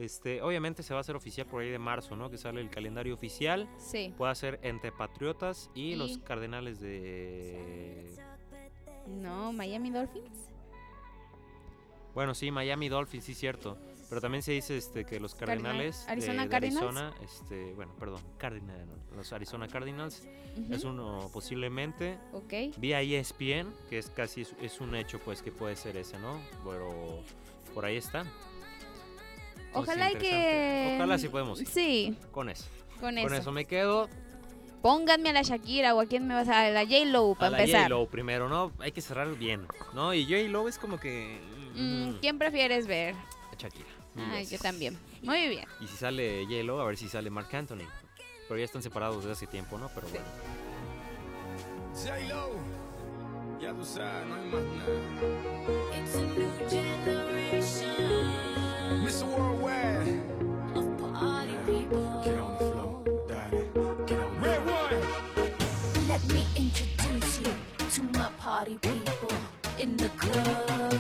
este, 0.02 0.42
obviamente 0.42 0.84
se 0.84 0.94
va 0.94 1.00
a 1.00 1.02
hacer 1.02 1.16
oficial 1.16 1.46
por 1.48 1.62
ahí 1.62 1.70
de 1.70 1.80
marzo, 1.80 2.16
¿no? 2.16 2.30
Que 2.30 2.38
sale 2.38 2.60
el 2.62 2.70
calendario 2.70 3.14
oficial. 3.14 3.70
Sí. 3.78 4.14
Puede 4.18 4.34
ser 4.36 4.60
entre 4.64 4.92
Patriotas 4.92 5.70
y, 5.76 5.96
los 5.96 6.18
Cardenales 6.20 6.80
de... 6.80 8.16
No, 9.08 9.52
Miami 9.54 9.92
Dolphins. 9.92 10.50
Bueno, 12.14 12.34
sí, 12.34 12.52
Miami 12.52 12.90
Dolphins, 12.90 13.24
sí, 13.24 13.34
cierto. 13.34 13.78
Pero 14.10 14.20
también 14.20 14.42
se 14.42 14.52
dice 14.52 14.76
este, 14.76 15.06
que 15.06 15.20
los 15.22 15.34
Cardinal- 15.36 15.64
Cardenales 15.64 16.06
de- 16.06 16.12
Arizona 16.12 16.50
Cardinals. 16.50 16.84
Arizona, 16.84 17.14
este, 17.24 17.74
bueno, 17.76 17.94
perdón, 17.98 18.22
Cardinal, 18.38 18.86
los 19.16 19.32
Arizona 19.32 19.70
Cardinals 19.70 20.28
es 20.70 20.84
uno 20.84 21.30
posiblemente. 21.32 22.18
Ok. 22.34 22.76
Vía 22.78 23.02
ESPN, 23.02 23.74
que 23.90 24.00
es 24.00 24.10
casi 24.10 24.42
es, 24.42 24.54
es 24.62 24.82
un 24.82 24.96
hecho 24.96 25.20
pues 25.20 25.42
que 25.42 25.52
puede 25.54 25.78
ser 25.78 25.96
ese, 25.96 26.20
¿no? 26.20 26.42
Pero 26.66 27.24
por 27.74 27.86
ahí 27.86 27.96
está. 27.96 28.26
Ojalá 29.74 30.12
y 30.12 30.16
que. 30.16 30.94
Ojalá 30.98 31.18
sí 31.18 31.30
podemos 31.30 31.62
ir 31.62 31.68
Sí, 31.68 32.18
con 32.32 32.50
eso. 32.50 32.66
con 33.00 33.16
Con 33.16 33.18
eso. 33.18 33.36
eso 33.36 33.52
me 33.52 33.66
quedo. 33.66 34.10
Pónganme 34.82 35.30
a 35.30 35.34
la 35.34 35.42
Shakira 35.44 35.94
o 35.94 36.02
a 36.02 36.06
quién 36.06 36.28
me 36.28 36.34
vas 36.34 36.48
a. 36.50 36.66
A 36.66 36.70
la 36.72 36.82
J-Lo 36.86 37.32
A 37.34 37.36
para 37.36 37.52
la 37.52 37.60
empezar. 37.60 37.84
J-Lo 37.84 38.08
primero, 38.08 38.50
¿no? 38.50 38.72
Hay 38.80 38.92
que 38.92 39.02
cerrar 39.02 39.36
bien, 39.38 39.68
¿no? 39.94 40.14
Y 40.14 40.24
J-Lo 40.26 40.68
es 40.68 40.78
como 40.80 41.00
que... 41.00 41.40
Mm, 41.76 42.10
mm, 42.10 42.20
¿Quién 42.20 42.38
prefieres 42.40 42.88
ver? 42.88 43.16
Shakira. 43.58 43.86
mil 44.16 44.26
Ay, 44.32 44.46
yo 44.48 44.58
también. 44.58 44.98
Muy 45.22 45.48
bien. 45.50 45.66
Y 45.80 45.88
si 45.88 45.96
sale 45.98 46.46
J-Lo, 46.46 46.82
a 46.82 46.86
ver 46.86 46.98
si 46.98 47.08
sale 47.08 47.30
Mark 47.30 47.56
Anthony. 47.56 47.86
Pero 48.48 48.58
ya 48.58 48.66
están 48.66 48.82
separados 48.82 49.18
desde 49.18 49.34
hace 49.34 49.48
tiempo, 49.48 49.78
¿no? 49.78 49.90
Pero 49.94 50.08
bueno. 50.10 50.26
J-Lo, 51.94 52.50
ya 53.62 53.74
tú 53.74 53.86
sabes, 53.86 54.26
no 54.28 54.36
hay 54.36 54.50
más 54.50 54.64
nada. 54.64 56.02
It's 58.94 59.22
a 59.22 59.26
new 59.26 59.32
generation 59.32 59.32
Mr. 59.32 59.38
Worldwide, 59.38 60.76
of 60.76 61.14
party 61.14 61.56
people. 61.66 62.22
get 62.24 62.40
on 62.40 62.54
the 62.54 62.72
floor, 62.72 63.04
daddy. 63.28 63.58
Get 64.06 64.20
on 64.20 64.42
Red 64.42 64.66
one. 64.66 66.08
Let 66.10 66.24
me 66.28 66.46
introduce 66.56 67.40
you 67.40 67.54
to 67.92 68.04
my 68.20 68.30
party 68.38 68.78
people 68.82 69.32
in 69.80 69.96
the 69.96 70.10
club. 70.10 70.94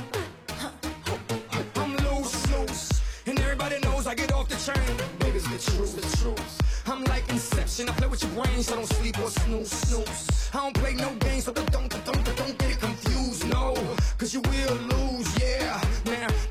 I'm 1.75 1.97
loose, 1.97 2.51
loose, 2.51 3.01
and 3.25 3.39
everybody 3.39 3.79
knows 3.79 4.07
I 4.07 4.15
get 4.15 4.31
off 4.31 4.47
the 4.47 4.55
chain. 4.55 4.97
Baby's 5.19 5.43
the 5.43 5.71
truth, 5.71 5.95
the 5.95 6.17
truth. 6.17 6.87
I'm 6.87 7.03
like 7.05 7.29
Inception, 7.29 7.89
I 7.89 7.93
play 7.93 8.07
with 8.07 8.23
your 8.23 8.31
brain, 8.43 8.63
so 8.63 8.75
don't 8.75 8.85
sleep 8.87 9.17
or 9.19 9.29
snooze, 9.29 9.69
snooze. 9.71 10.49
I 10.53 10.57
don't 10.57 10.73
play 10.75 10.93
no 10.93 11.13
games, 11.15 11.43
so 11.45 11.51
don't, 11.53 11.71
don't, 11.71 11.89
don't, 11.89 12.35
don't 12.37 12.57
get 12.57 12.71
it 12.71 12.79
confused, 12.79 13.47
no. 13.49 13.75
Cause 14.17 14.33
you 14.33 14.41
will 14.41 14.75
lose, 14.75 15.39
yeah. 15.39 15.81
Now, 16.05 16.27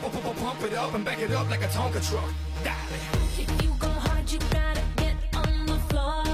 pump, 0.00 0.12
pump, 0.12 0.24
pump, 0.24 0.38
pump, 0.38 0.62
it 0.62 0.74
up 0.74 0.94
and 0.94 1.04
back 1.04 1.18
it 1.18 1.30
up 1.32 1.48
like 1.50 1.62
a 1.62 1.68
Tonka 1.68 2.00
truck. 2.08 2.32
Darling. 2.64 3.00
If 3.38 3.62
you 3.62 3.74
go 3.78 3.88
hard, 3.88 4.30
you 4.30 4.38
gotta 4.50 4.82
get 4.96 5.16
on 5.34 5.66
the 5.66 5.78
floor. 5.88 6.24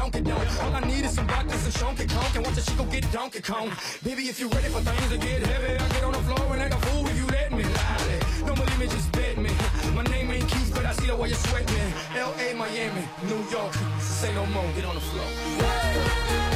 Donkey 0.00 0.22
Donk. 0.22 0.62
All 0.62 0.74
I 0.74 0.80
need 0.80 1.04
is 1.04 1.12
some 1.12 1.28
vodkas 1.28 1.62
and 1.66 1.74
Donkey 1.74 2.06
Kong. 2.06 2.24
And 2.34 2.46
watch 2.46 2.56
a 2.56 2.64
chico 2.64 2.84
get 2.84 3.12
Donkey 3.12 3.42
Kong. 3.42 3.70
Baby, 4.02 4.22
if 4.30 4.40
you're 4.40 4.48
ready 4.48 4.68
for 4.68 4.80
things 4.80 5.08
to 5.12 5.18
get 5.18 5.46
heavy, 5.46 5.74
I 5.74 5.88
get 5.92 6.04
on 6.04 6.12
the 6.12 6.20
floor 6.20 6.54
and 6.54 6.62
act 6.62 6.72
a 6.72 6.78
fool 6.86 7.06
if 7.06 7.16
you 7.18 7.26
let 7.26 7.52
me. 7.52 7.64
Lolly. 7.64 8.18
Don't 8.46 8.56
believe 8.56 8.78
me, 8.78 8.86
just 8.86 9.12
bet 9.12 9.36
me. 9.36 9.50
My 9.94 10.02
name 10.04 10.30
ain't 10.30 10.48
Keith, 10.48 10.72
but 10.74 10.86
I 10.86 10.94
see 10.94 11.08
the 11.08 11.16
way 11.16 11.28
you 11.28 11.34
sweat 11.34 11.70
me. 11.70 11.82
L.A., 12.16 12.54
Miami, 12.54 13.04
New 13.28 13.44
York. 13.50 13.74
Say 14.00 14.32
no 14.32 14.46
more, 14.46 14.64
get 14.74 14.86
on 14.86 14.94
the 14.94 15.02
floor. 15.02 16.49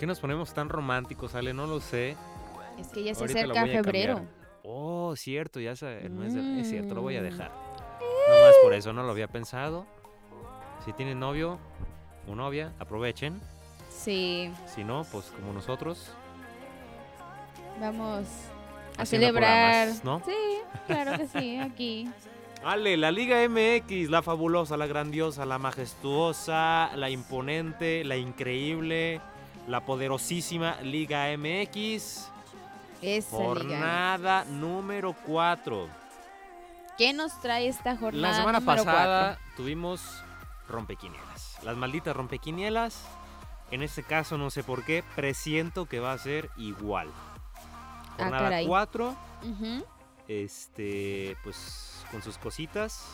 Qué 0.00 0.06
nos 0.06 0.18
ponemos 0.18 0.52
tan 0.54 0.68
románticos, 0.68 1.34
Ale? 1.34 1.52
No 1.54 1.66
lo 1.66 1.78
sé. 1.80 2.16
Es 2.78 2.88
que 2.88 3.04
ya 3.04 3.14
se 3.14 3.20
Ahorita 3.20 3.40
acerca 3.40 3.66
febrero. 3.66 4.14
cambiar. 4.16 4.40
Oh, 4.64 5.14
cierto, 5.16 5.60
ya 5.60 5.72
es 5.72 5.82
el 5.82 6.10
mes 6.10 6.34
de- 6.34 6.60
Es 6.60 6.68
cierto, 6.70 6.94
lo 6.94 7.02
voy 7.02 7.16
a 7.16 7.20
Mm. 7.20 7.24
dejar. 7.24 7.50
No 8.00 8.46
más 8.46 8.54
por 8.62 8.72
eso, 8.74 8.92
no 8.92 9.02
lo 9.02 9.10
había 9.10 9.28
pensado. 9.28 9.86
Si 10.84 10.92
tienen 10.94 11.20
novio 11.20 11.58
o 12.26 12.34
novia, 12.34 12.72
aprovechen. 12.78 13.40
Sí, 13.90 14.50
Si 14.66 14.82
no, 14.84 15.04
pues 15.12 15.26
como 15.26 15.52
nosotros. 15.52 16.12
vamos 17.80 18.26
a 18.96 19.04
celebrar. 19.06 19.88
¿no? 20.04 20.22
Sí, 20.24 20.32
claro 20.86 21.16
que 21.18 21.26
sí, 21.26 21.58
aquí. 21.58 22.10
Ale, 22.64 22.96
la 22.98 23.10
Liga 23.10 23.42
MX, 23.48 24.10
la 24.10 24.22
fabulosa, 24.22 24.76
la 24.76 24.86
grandiosa, 24.86 25.46
la 25.46 25.58
majestuosa, 25.58 26.90
la 26.94 27.08
imponente, 27.08 28.04
la 28.04 28.16
increíble, 28.16 29.20
la 29.66 29.80
poderosísima 29.80 30.80
Liga 30.82 31.26
MX. 31.36 32.28
Esa 33.02 33.36
liga. 33.36 33.44
Jornada 33.44 34.44
número 34.44 35.14
4. 35.26 35.88
¿Qué 36.98 37.12
nos 37.12 37.40
trae 37.40 37.68
esta 37.68 37.96
jornada? 37.96 38.28
La 38.28 38.34
semana 38.36 38.60
número 38.60 38.84
pasada 38.84 39.38
tuvimos 39.56 40.02
rompequinielas. 40.68 41.58
Las 41.62 41.76
malditas 41.76 42.14
rompequinielas. 42.14 43.04
En 43.70 43.82
este 43.82 44.02
caso, 44.02 44.36
no 44.36 44.50
sé 44.50 44.64
por 44.64 44.84
qué, 44.84 45.04
presiento 45.14 45.86
que 45.86 46.00
va 46.00 46.12
a 46.12 46.18
ser 46.18 46.50
igual. 46.56 47.08
Ah, 47.54 48.14
Jornada 48.18 48.42
caray. 48.44 48.66
4, 48.66 49.16
cuatro? 49.16 49.50
Ujú. 49.50 49.84
este, 50.28 51.36
pues 51.42 52.04
con 52.10 52.22
sus 52.22 52.36
cositas. 52.36 53.06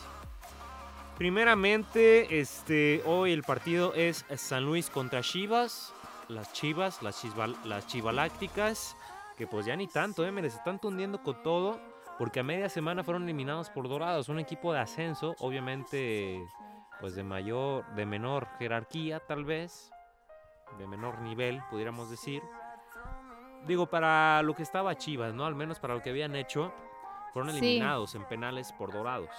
Primeramente, 1.17 2.39
este, 2.39 3.01
hoy 3.05 3.31
el 3.31 3.43
partido 3.43 3.93
es 3.95 4.25
San 4.35 4.65
Luis 4.65 4.89
contra 4.89 5.21
Chivas. 5.21 5.93
Las 6.29 6.51
Chivas, 6.53 7.01
las, 7.01 7.23
Chisval- 7.23 7.61
las 7.63 7.87
Chivalácticas, 7.87 8.95
que 9.37 9.47
pues 9.47 9.65
ya 9.65 9.75
ni 9.75 9.87
tanto, 9.87 10.25
¿eh? 10.25 10.31
Me 10.31 10.41
les 10.41 10.55
están 10.55 10.79
tundiendo 10.79 11.21
con 11.23 11.41
todo. 11.43 11.79
Porque 12.17 12.39
a 12.39 12.43
media 12.43 12.67
semana 12.67 13.03
fueron 13.03 13.23
eliminados 13.25 13.69
por 13.69 13.87
Dorados, 13.87 14.27
un 14.27 14.39
equipo 14.39 14.73
de 14.73 14.79
ascenso, 14.79 15.35
obviamente, 15.37 16.43
pues 16.99 17.13
de 17.13 17.23
mayor, 17.23 17.85
de 17.93 18.07
menor 18.07 18.47
jerarquía, 18.57 19.19
tal 19.19 19.45
vez, 19.45 19.91
de 20.79 20.87
menor 20.87 21.19
nivel, 21.21 21.61
pudiéramos 21.69 22.09
decir. 22.09 22.41
Digo, 23.67 23.85
para 23.85 24.41
lo 24.41 24.55
que 24.55 24.63
estaba 24.63 24.95
Chivas, 24.97 25.35
¿no? 25.35 25.45
Al 25.45 25.53
menos 25.53 25.79
para 25.79 25.93
lo 25.93 26.01
que 26.01 26.09
habían 26.09 26.35
hecho, 26.35 26.73
fueron 27.33 27.51
Sí. 27.51 27.57
eliminados 27.59 28.15
en 28.15 28.25
penales 28.25 28.73
por 28.73 28.91
Dorados. 28.91 29.29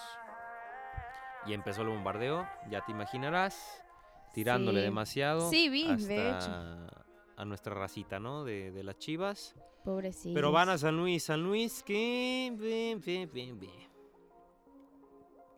Y 1.46 1.54
empezó 1.54 1.82
el 1.82 1.88
bombardeo, 1.88 2.46
ya 2.70 2.82
te 2.84 2.92
imaginarás, 2.92 3.82
tirándole 4.32 4.80
Sí. 4.80 4.84
demasiado 4.84 5.50
Sí, 5.50 5.68
vi, 5.68 5.94
de 5.96 6.28
hasta 6.28 7.04
a 7.36 7.44
nuestra 7.44 7.74
racita, 7.74 8.18
¿no? 8.18 8.44
De, 8.44 8.70
de 8.72 8.82
las 8.82 8.98
Chivas. 8.98 9.54
Pobrecillos. 9.84 10.34
Pero 10.34 10.50
van 10.52 10.68
a 10.68 10.78
San 10.78 10.96
Luis, 10.96 11.24
San 11.24 11.42
Luis 11.42 11.82
que... 11.82 12.52
Bien, 12.58 13.00
bien, 13.00 13.30
bien, 13.32 13.58
bien. 13.58 13.88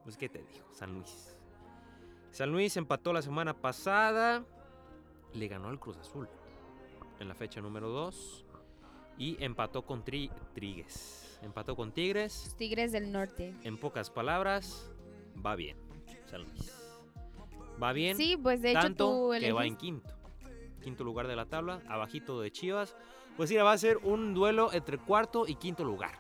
Pues 0.05 0.17
qué 0.17 0.29
te 0.29 0.39
digo, 0.43 0.67
San 0.73 0.95
Luis. 0.95 1.37
San 2.31 2.51
Luis 2.53 2.77
empató 2.77 3.13
la 3.13 3.23
semana 3.23 3.55
pasada, 3.55 4.45
le 5.35 5.49
ganó 5.49 5.69
al 5.69 5.81
Cruz 5.81 5.97
Azul 5.99 6.29
en 7.19 7.29
la 7.29 7.35
fecha 7.35 7.61
número 7.61 7.89
2 7.89 8.47
y 9.19 9.43
empató 9.43 9.83
con 9.83 10.05
Tri 10.05 10.31
Trigues. 10.55 11.39
Empató 11.43 11.75
con 11.75 11.93
Tigres. 11.93 12.43
Los 12.45 12.57
Tigres 12.57 12.93
del 12.93 13.11
Norte. 13.11 13.55
En 13.65 13.79
pocas 13.79 14.11
palabras, 14.11 14.91
va 15.45 15.57
bien, 15.57 15.77
San 16.27 16.43
Luis. 16.45 16.90
Va 17.83 17.93
bien, 17.93 18.17
Sí, 18.17 18.37
pues 18.37 18.61
de 18.63 18.73
hecho 18.73 18.81
tanto 18.81 19.07
tú 19.07 19.31
que 19.39 19.53
va 19.53 19.67
en 19.67 19.77
quinto. 19.77 20.11
Quinto 20.83 21.05
lugar 21.05 21.27
de 21.27 21.37
la 21.37 21.47
tabla, 21.47 21.81
abajito 21.89 22.41
de 22.41 22.51
Chivas. 22.51 22.95
Pues 23.37 23.51
mira, 23.51 23.65
va 23.65 23.73
a 23.73 23.79
ser 23.79 23.99
un 23.99 24.35
duelo 24.35 24.73
entre 24.73 24.99
cuarto 24.99 25.47
y 25.47 25.55
quinto 25.55 25.85
lugar, 25.85 26.13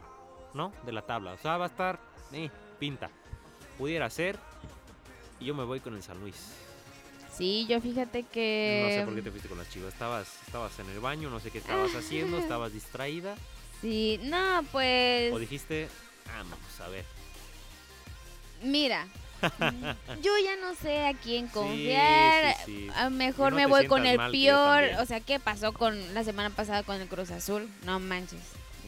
¿no? 0.54 0.72
De 0.84 0.92
la 0.92 1.02
tabla. 1.02 1.32
O 1.32 1.38
sea, 1.38 1.56
va 1.56 1.66
a 1.66 1.68
estar, 1.68 2.00
eh, 2.32 2.50
pinta. 2.78 3.10
Pudiera 3.78 4.08
ser. 4.10 4.38
Y 5.38 5.46
yo 5.46 5.54
me 5.54 5.64
voy 5.64 5.80
con 5.80 5.94
el 5.94 6.02
San 6.02 6.20
Luis. 6.20 6.54
Sí, 7.32 7.66
yo 7.68 7.80
fíjate 7.80 8.24
que... 8.24 8.82
No 8.84 8.90
sé 8.90 9.04
por 9.04 9.14
qué 9.14 9.22
te 9.22 9.30
fuiste 9.30 9.48
con 9.48 9.58
las 9.58 9.70
Chivas. 9.70 9.92
Estabas, 9.92 10.42
estabas 10.46 10.78
en 10.78 10.90
el 10.90 11.00
baño, 11.00 11.30
no 11.30 11.40
sé 11.40 11.50
qué 11.50 11.58
estabas 11.58 11.94
haciendo, 11.94 12.38
estabas 12.38 12.72
distraída. 12.72 13.34
Sí, 13.80 14.20
no, 14.24 14.62
pues... 14.72 15.32
O 15.32 15.38
dijiste, 15.38 15.88
ah, 16.26 16.42
vamos 16.42 16.80
a 16.80 16.88
ver. 16.88 17.04
Mira, 18.62 19.06
yo 20.22 20.32
ya 20.44 20.56
no 20.60 20.74
sé 20.74 21.06
a 21.06 21.14
quién 21.14 21.48
confiar. 21.48 22.56
sí, 22.64 22.86
sí. 22.86 22.88
A 22.94 23.04
lo 23.04 23.10
mejor 23.10 23.52
no 23.52 23.56
me 23.56 23.66
voy 23.66 23.86
con 23.86 24.06
el 24.06 24.18
peor. 24.30 24.84
O 25.00 25.06
sea, 25.06 25.20
¿qué 25.20 25.40
pasó 25.40 25.72
con 25.72 26.14
la 26.14 26.24
semana 26.24 26.50
pasada 26.50 26.82
con 26.82 27.00
el 27.00 27.08
Cruz 27.08 27.30
Azul? 27.30 27.68
No 27.84 28.00
manches. 28.00 28.40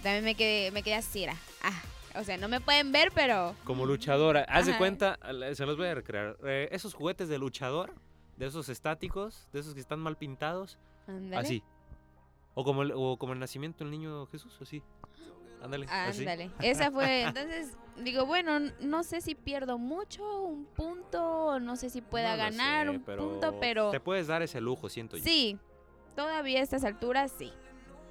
También 0.02 0.24
me 0.24 0.34
quedé, 0.34 0.70
me 0.72 0.82
quedé 0.82 0.96
así, 0.96 1.24
era. 1.24 1.36
Ah, 1.62 1.80
o 2.16 2.24
sea, 2.24 2.36
no 2.36 2.48
me 2.48 2.60
pueden 2.60 2.92
ver, 2.92 3.12
pero 3.14 3.54
Como 3.64 3.86
luchadora, 3.86 4.44
haz 4.48 4.66
de 4.66 4.76
cuenta, 4.76 5.18
se 5.54 5.64
los 5.64 5.76
voy 5.76 5.86
a 5.86 5.94
recrear. 5.94 6.36
Eh, 6.44 6.68
esos 6.72 6.94
juguetes 6.94 7.28
de 7.28 7.38
luchador, 7.38 7.94
de 8.36 8.46
esos 8.46 8.68
estáticos, 8.68 9.48
de 9.52 9.60
esos 9.60 9.74
que 9.74 9.80
están 9.80 10.00
mal 10.00 10.16
pintados, 10.16 10.78
así. 11.34 11.62
O 12.54 12.64
como, 12.64 12.82
el, 12.82 12.92
o 12.94 13.16
como 13.16 13.32
el 13.32 13.38
nacimiento 13.38 13.84
del 13.84 13.90
niño 13.90 14.26
Jesús, 14.26 14.58
así. 14.60 14.82
Ándale, 15.62 15.86
así. 15.88 16.20
Ándale. 16.20 16.50
Esa 16.60 16.90
fue. 16.90 17.22
Entonces, 17.22 17.76
digo, 17.96 18.26
bueno, 18.26 18.58
no 18.80 19.02
sé 19.02 19.20
si 19.20 19.34
pierdo 19.34 19.78
mucho, 19.78 20.42
un 20.44 20.64
punto, 20.66 21.60
no 21.60 21.76
sé 21.76 21.90
si 21.90 22.00
pueda 22.00 22.32
No 22.32 22.38
ganar 22.38 22.86
sé, 22.86 22.90
un 22.90 23.00
punto, 23.00 23.56
pero 23.60 23.90
Te 23.90 24.00
puedes 24.00 24.26
dar 24.26 24.42
ese 24.42 24.60
lujo, 24.60 24.88
siento 24.88 25.16
yo. 25.16 25.22
sí, 25.22 25.58
todavía 26.16 26.60
a 26.60 26.62
estas 26.62 26.84
alturas 26.84 27.32
sí. 27.38 27.52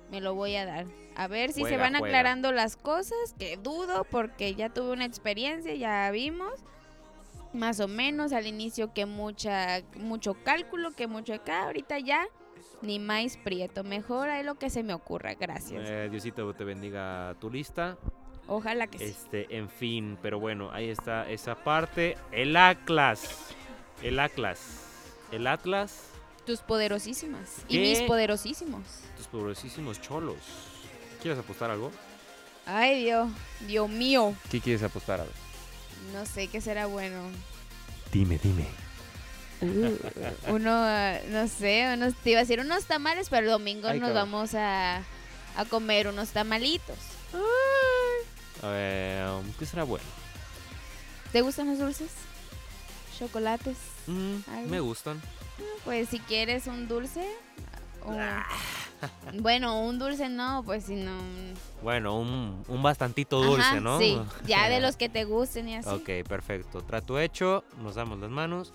Me 0.10 0.20
lo 0.20 0.36
voy 0.36 0.56
a 0.58 0.66
dar. 0.66 0.86
A 1.16 1.28
ver 1.28 1.54
si 1.54 1.64
se 1.64 1.78
van 1.78 1.94
juega. 1.94 2.08
aclarando 2.08 2.52
las 2.52 2.76
cosas, 2.76 3.16
que 3.40 3.56
dudo 3.56 4.06
porque 4.12 4.56
ya 4.56 4.68
tuve 4.70 4.92
una 4.92 5.06
experiencia, 5.06 5.74
ya 5.76 6.12
vimos. 6.12 6.52
Más 7.54 7.80
o 7.80 7.88
menos 7.88 8.32
al 8.34 8.46
inicio 8.48 8.94
que 8.94 9.06
mucha 9.06 9.82
mucho 9.96 10.36
cálculo, 10.44 10.92
que 10.92 11.08
mucho 11.08 11.34
acá, 11.34 11.64
ahorita 11.64 12.00
ya 12.00 12.26
ni 12.82 13.00
más 13.00 13.38
prieto, 13.38 13.84
mejor 13.84 14.30
ahí 14.30 14.44
lo 14.44 14.56
que 14.56 14.70
se 14.70 14.84
me 14.84 14.94
ocurra, 14.94 15.34
gracias. 15.34 15.88
Eh, 15.90 16.08
Diosito 16.10 16.54
te 16.54 16.64
bendiga 16.64 17.36
tu 17.40 17.50
lista. 17.50 17.98
Ojalá 18.48 18.88
que 18.88 18.98
sí. 18.98 19.06
Este, 19.06 19.56
en 19.56 19.70
fin, 19.70 20.18
pero 20.22 20.40
bueno, 20.40 20.72
ahí 20.72 20.90
está 20.90 21.30
esa 21.30 21.56
parte. 21.56 22.18
El 22.32 22.56
Atlas. 22.56 23.54
El 24.02 24.20
Atlas. 24.20 24.60
El 25.32 25.48
Atlas. 25.48 26.10
Tus 26.46 26.60
poderosísimas. 26.60 27.64
Y 27.68 27.78
mis 27.78 28.02
poderosísimos. 28.02 28.84
Tus 29.16 29.28
poderosísimos 29.28 30.02
cholos. 30.02 30.38
¿Quieres 31.22 31.40
apostar 31.40 31.70
algo? 31.70 31.92
Ay, 32.66 33.04
Dios. 33.04 33.30
Dios 33.68 33.90
mío. 33.90 34.34
¿Qué 34.50 34.60
quieres 34.60 34.84
apostar? 34.84 35.22
A 35.22 35.24
ver. 35.24 35.34
No 36.14 36.26
sé 36.26 36.48
qué 36.48 36.62
será 36.62 36.88
bueno. 36.88 37.22
Dime, 38.12 38.40
dime. 38.42 38.66
Uno, 39.62 40.72
ah, 40.74 41.18
no 41.30 41.48
sé, 41.48 41.90
unos, 41.94 42.16
te 42.16 42.32
iba 42.32 42.40
a 42.40 42.44
decir 42.44 42.60
unos 42.60 42.86
tamales, 42.86 43.30
pero 43.30 43.46
el 43.46 43.52
domingo 43.52 43.88
Ay, 43.88 44.00
nos 44.00 44.10
cabrón. 44.10 44.32
vamos 44.32 44.56
a, 44.56 44.98
a 45.56 45.66
comer 45.70 46.08
unos 46.08 46.30
tamalitos. 46.30 46.98
A 48.64 48.68
ver, 48.68 49.28
¿qué 49.58 49.66
será 49.66 49.84
bueno? 49.84 50.06
¿Te 51.32 51.42
gustan 51.42 51.68
los 51.68 51.80
dulces? 51.80 52.12
¿Chocolates? 53.18 53.78
Mm, 54.08 54.38
me 54.70 54.80
gustan. 54.80 55.22
Pues 55.86 56.10
si 56.10 56.20
quieres 56.20 56.68
un 56.68 56.88
dulce. 56.88 57.26
o- 58.04 58.12
Ah. 58.18 58.46
bueno, 59.40 59.80
un 59.82 59.98
dulce 59.98 60.30
no, 60.30 60.62
pues 60.66 60.86
si 60.86 60.96
no. 60.96 61.12
un- 61.18 61.54
Bueno, 61.82 62.20
un, 62.20 62.64
un 62.68 62.84
bastantito 62.84 63.42
dulce, 63.42 63.62
Ajá, 63.62 63.80
¿no? 63.80 63.98
Sí, 64.00 64.20
ya 64.46 64.70
de 64.70 64.80
los 64.82 64.96
que 64.98 65.10
te 65.10 65.24
gusten 65.24 65.70
y 65.70 65.76
así. 65.76 65.90
Ok, 65.90 66.28
perfecto. 66.28 66.82
Trato 66.84 67.20
hecho, 67.20 67.64
nos 67.82 67.96
damos 67.96 68.20
las 68.20 68.30
manos. 68.30 68.74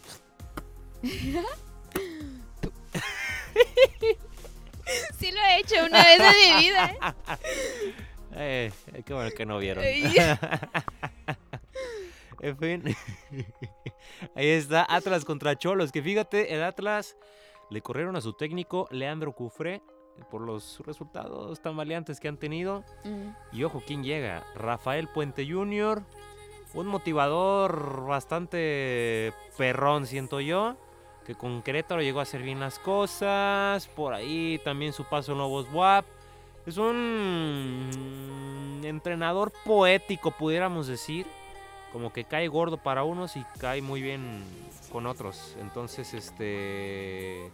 Sí 5.18 5.32
lo 5.32 5.40
he 5.40 5.58
hecho 5.60 5.74
una 5.84 6.04
vez 6.04 6.20
en 6.20 6.56
mi 6.56 6.62
vida. 6.62 6.94
¿eh? 8.36 8.70
Eh, 8.92 9.02
qué 9.04 9.14
bueno 9.14 9.30
que 9.36 9.46
no 9.46 9.58
vieron. 9.58 9.84
En 12.42 12.56
fin. 12.58 12.82
Ahí 14.36 14.48
está 14.48 14.86
Atlas 14.88 15.24
contra 15.24 15.56
Cholos. 15.56 15.90
Que 15.90 16.02
fíjate, 16.02 16.54
el 16.54 16.62
Atlas 16.62 17.16
le 17.70 17.80
corrieron 17.80 18.14
a 18.14 18.20
su 18.20 18.34
técnico 18.34 18.86
Leandro 18.90 19.32
Cufré 19.32 19.80
por 20.30 20.42
los 20.42 20.80
resultados 20.84 21.60
tan 21.62 21.76
valiantes 21.76 22.20
que 22.20 22.28
han 22.28 22.36
tenido. 22.36 22.84
Mm, 23.04 23.30
Y 23.52 23.64
ojo, 23.64 23.82
¿quién 23.86 24.04
llega? 24.04 24.44
Rafael 24.54 25.08
Puente 25.08 25.50
Jr., 25.50 26.02
un 26.74 26.86
motivador 26.86 28.04
bastante 28.06 29.32
perrón, 29.56 30.06
siento 30.06 30.40
yo, 30.40 30.76
que 31.26 31.34
con 31.34 31.60
Querétaro 31.62 32.00
llegó 32.02 32.20
a 32.20 32.22
hacer 32.22 32.42
bien 32.42 32.60
las 32.60 32.78
cosas, 32.78 33.88
por 33.88 34.14
ahí 34.14 34.60
también 34.64 34.92
su 34.92 35.04
paso 35.04 35.32
en 35.32 35.38
Lobos 35.38 35.66
WAP. 35.72 36.06
Es 36.66 36.76
un 36.76 37.90
entrenador 38.84 39.52
poético, 39.64 40.30
pudiéramos 40.30 40.86
decir, 40.86 41.26
como 41.92 42.12
que 42.12 42.24
cae 42.24 42.46
gordo 42.48 42.76
para 42.76 43.02
unos 43.02 43.36
y 43.36 43.44
cae 43.58 43.82
muy 43.82 44.00
bien 44.02 44.44
con 44.92 45.06
otros. 45.06 45.56
Entonces, 45.60 46.14
este... 46.14 47.50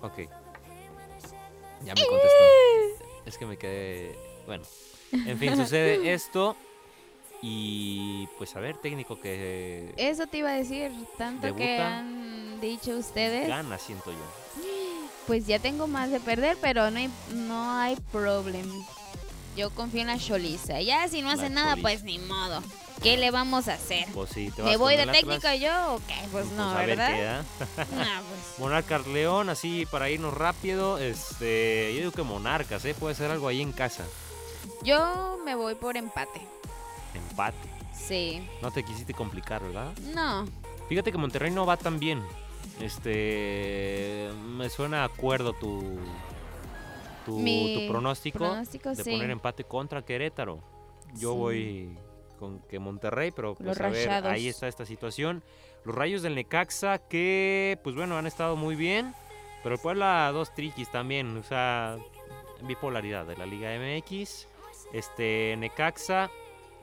Ok. 0.00 0.20
Ya 1.84 1.94
me 1.94 2.06
contestó. 2.06 2.44
Es 3.26 3.36
que 3.36 3.44
me 3.44 3.58
quedé. 3.58 4.16
Bueno. 4.46 4.64
En 5.12 5.36
fin, 5.38 5.54
sucede 5.54 6.12
esto. 6.14 6.56
Y 7.40 8.26
pues 8.36 8.56
a 8.56 8.60
ver, 8.60 8.76
técnico 8.78 9.20
que 9.20 9.92
Eso 9.96 10.26
te 10.26 10.38
iba 10.38 10.50
a 10.50 10.54
decir, 10.54 10.90
tanto 11.16 11.54
que 11.54 11.78
han 11.80 12.60
dicho 12.60 12.92
ustedes. 12.96 13.46
gana, 13.48 13.78
siento 13.78 14.10
yo. 14.10 14.62
Pues 15.26 15.46
ya 15.46 15.58
tengo 15.58 15.86
más 15.86 16.10
de 16.10 16.20
perder, 16.20 16.56
pero 16.60 16.90
no 16.90 16.98
hay, 16.98 17.10
no 17.32 17.72
hay 17.78 17.96
problema. 18.10 18.74
Yo 19.56 19.70
confío 19.70 20.00
en 20.00 20.06
la 20.06 20.18
Choliza. 20.18 20.80
Ya 20.80 21.06
si 21.08 21.20
no 21.20 21.28
La 21.28 21.34
hace 21.34 21.50
nada, 21.50 21.70
Choliza. 21.72 21.82
pues 21.82 22.02
ni 22.02 22.18
modo. 22.18 22.62
¿Qué 23.02 23.16
le 23.16 23.30
vamos 23.30 23.68
a 23.68 23.74
hacer? 23.74 24.06
Pues 24.12 24.30
sí, 24.30 24.50
te 24.56 24.62
¿Me 24.62 24.76
voy 24.76 24.96
de 24.96 25.06
técnico 25.06 25.34
Atlas, 25.46 25.60
yo 25.60 25.94
o 25.94 25.98
qué? 26.08 26.14
Pues 26.32 26.46
no, 26.52 26.70
a 26.70 26.78
ver 26.78 26.96
¿verdad? 26.96 27.44
qué 27.66 27.74
pues. 27.76 28.58
Monarcas 28.58 29.06
León, 29.06 29.48
así 29.50 29.86
para 29.86 30.10
irnos 30.10 30.34
rápido. 30.34 30.98
Este, 30.98 31.92
yo 31.94 31.98
digo 32.00 32.10
que 32.12 32.22
Monarcas, 32.22 32.84
¿eh? 32.86 32.94
Puede 32.98 33.14
ser 33.14 33.30
algo 33.30 33.46
ahí 33.46 33.62
en 33.62 33.70
casa. 33.72 34.04
Yo 34.82 35.38
me 35.44 35.54
voy 35.54 35.76
por 35.76 35.96
empate. 35.96 36.40
Sí. 37.94 38.46
No 38.62 38.70
te 38.70 38.82
quisiste 38.84 39.12
complicar, 39.14 39.62
¿verdad? 39.62 39.92
No. 40.14 40.46
Fíjate 40.88 41.12
que 41.12 41.18
Monterrey 41.18 41.50
no 41.50 41.66
va 41.66 41.76
tan 41.76 41.98
bien. 41.98 42.22
Este, 42.80 44.28
me 44.56 44.68
suena 44.70 45.02
a 45.02 45.04
acuerdo 45.06 45.52
tu 45.52 45.98
tu, 47.26 47.36
tu 47.42 47.88
pronóstico. 47.88 48.38
Pronóstico, 48.38 48.94
de 48.94 49.04
sí. 49.04 49.10
poner 49.10 49.30
empate 49.30 49.64
contra 49.64 50.02
Querétaro. 50.02 50.60
Yo 51.14 51.32
Sí. 51.32 51.38
voy 51.38 51.98
con 52.38 52.60
que 52.60 52.78
Monterrey, 52.78 53.32
pero 53.32 53.48
Los 53.58 53.76
pues 53.76 53.80
a 53.80 53.88
ver, 53.88 54.06
Rayados. 54.08 54.32
ahí 54.32 54.48
está 54.48 54.68
esta 54.68 54.86
situación. 54.86 55.42
Los 55.84 55.94
Rayos 55.94 56.22
del 56.22 56.34
Necaxa 56.34 56.98
que 56.98 57.78
pues 57.82 57.94
bueno, 57.96 58.16
han 58.16 58.26
estado 58.26 58.56
muy 58.56 58.76
bien, 58.76 59.12
pero 59.62 59.74
el 59.74 59.80
Puebla 59.80 60.30
dos 60.32 60.54
triquis 60.54 60.90
también, 60.90 61.36
o 61.36 61.42
sea, 61.42 61.98
bipolaridad 62.62 63.26
de 63.26 63.36
la 63.36 63.44
Liga 63.46 63.70
MX. 63.78 64.46
Este 64.92 65.54
Necaxa, 65.58 66.30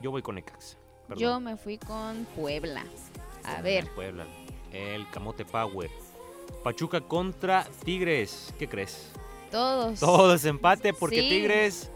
yo 0.00 0.10
voy 0.10 0.22
con 0.22 0.34
Necaxa. 0.36 0.76
perdón. 1.08 1.22
Yo 1.22 1.40
me 1.40 1.56
fui 1.56 1.78
con 1.78 2.24
Puebla. 2.36 2.84
A 3.44 3.60
ver. 3.62 3.84
El 3.84 3.90
Puebla, 3.90 4.26
el 4.72 5.08
Camote 5.10 5.44
Power. 5.44 5.90
Pachuca 6.62 7.00
contra 7.00 7.66
Tigres, 7.84 8.52
¿qué 8.58 8.68
crees? 8.68 9.10
Todos. 9.50 10.00
Todo 10.00 10.34
es 10.34 10.44
empate 10.44 10.92
porque 10.92 11.20
Sí. 11.22 11.28
Tigres 11.28 11.90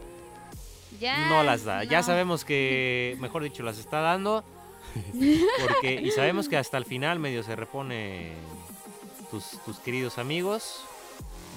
Ya. 1.00 1.28
no 1.28 1.42
las 1.42 1.64
da. 1.64 1.82
Ya 1.84 2.02
sabemos 2.02 2.44
que, 2.44 3.16
mejor 3.20 3.42
dicho, 3.42 3.62
las 3.62 3.78
está 3.78 4.00
dando. 4.00 4.44
Porque, 5.62 6.00
y 6.02 6.10
sabemos 6.10 6.48
que 6.48 6.56
hasta 6.56 6.76
el 6.76 6.84
final 6.84 7.20
medio 7.20 7.44
se 7.44 7.54
repone 7.54 8.32
tus, 9.30 9.50
tus 9.64 9.78
queridos 9.78 10.18
amigos. 10.18 10.80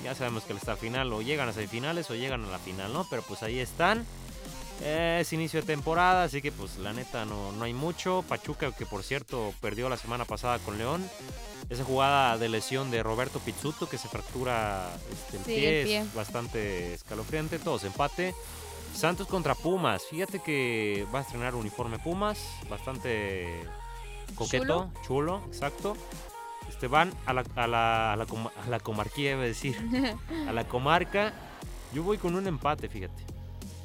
Ya 0.03 0.13
sabemos 0.13 0.43
que 0.43 0.53
hasta 0.53 0.73
el 0.73 0.77
final 0.77 1.11
o 1.13 1.21
llegan 1.23 1.49
a 1.49 1.53
semifinales 1.53 2.11
o 2.11 2.15
llegan 2.15 2.45
a 2.45 2.49
la 2.51 2.59
final, 2.59 2.93
¿no? 2.93 3.07
Pero 3.09 3.23
pues 3.23 3.41
ahí 3.41 3.57
están. 3.57 4.05
Eh, 4.81 5.19
Es 5.21 5.31
inicio 5.33 5.61
de 5.61 5.67
temporada, 5.67 6.23
así 6.23 6.41
que 6.41 6.51
pues 6.51 6.77
la 6.77 6.93
neta 6.93 7.25
no, 7.25 7.51
no 7.53 7.63
hay 7.65 7.73
mucho. 7.73 8.23
Pachuca, 8.27 8.71
que 8.71 8.85
por 8.85 9.03
cierto 9.03 9.53
perdió 9.61 9.89
la 9.89 9.97
semana 9.97 10.25
pasada 10.25 10.59
con 10.59 10.77
León. 10.77 11.07
Esa 11.69 11.83
jugada 11.85 12.37
de 12.37 12.49
lesión 12.49 12.91
de 12.91 13.01
Roberto 13.03 13.39
Pizzuto 13.39 13.87
que 13.87 13.97
se 13.97 14.09
fractura 14.09 14.89
este, 15.11 15.37
el, 15.37 15.43
Sí, 15.43 15.51
pie, 15.51 15.79
el 15.81 15.87
pie. 15.87 15.97
es 15.99 16.13
bastante 16.13 16.93
escalofriante. 16.95 17.59
Todos 17.59 17.83
empate. 17.85 18.33
Santos 18.93 19.27
contra 19.27 19.55
Pumas. 19.55 20.03
Fíjate 20.09 20.39
que 20.39 21.07
va 21.13 21.19
a 21.19 21.21
estrenar 21.21 21.55
uniforme 21.55 21.99
Pumas. 21.99 22.39
Bastante 22.69 23.63
coqueto, 24.35 24.91
chulo, 25.05 25.41
exacto. 25.47 25.95
Este, 26.69 26.87
van 26.87 27.13
a 27.25 27.33
la, 27.33 27.43
a 27.55 27.67
la, 27.67 28.13
a 28.13 28.15
la, 28.17 28.23
a 28.25 28.69
la 28.69 28.79
comarquía, 28.79 29.31
iba 29.31 29.41
a 29.43 29.45
decir. 29.45 29.77
a 30.47 30.51
la 30.51 30.67
comarca. 30.67 31.33
Yo 31.93 32.03
voy 32.03 32.17
con 32.17 32.35
un 32.35 32.45
empate, 32.47 32.89
fíjate. 32.89 33.23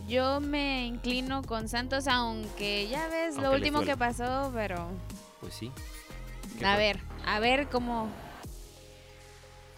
Yo 0.08 0.40
me 0.40 0.86
inclino 0.86 1.42
con 1.42 1.68
Santos, 1.68 2.08
aunque 2.08 2.88
ya 2.88 3.08
ves 3.08 3.34
Aunque 3.34 3.42
lo 3.42 3.52
último 3.54 3.82
que 3.82 3.96
pasó, 3.96 4.50
pero 4.54 4.88
Pues 5.40 5.54
sí. 5.54 5.70
¿Qué 6.58 6.64
a 6.64 6.74
fue? 6.74 6.78
ver, 6.84 7.00
a 7.26 7.38
ver 7.40 7.68
cómo. 7.68 8.08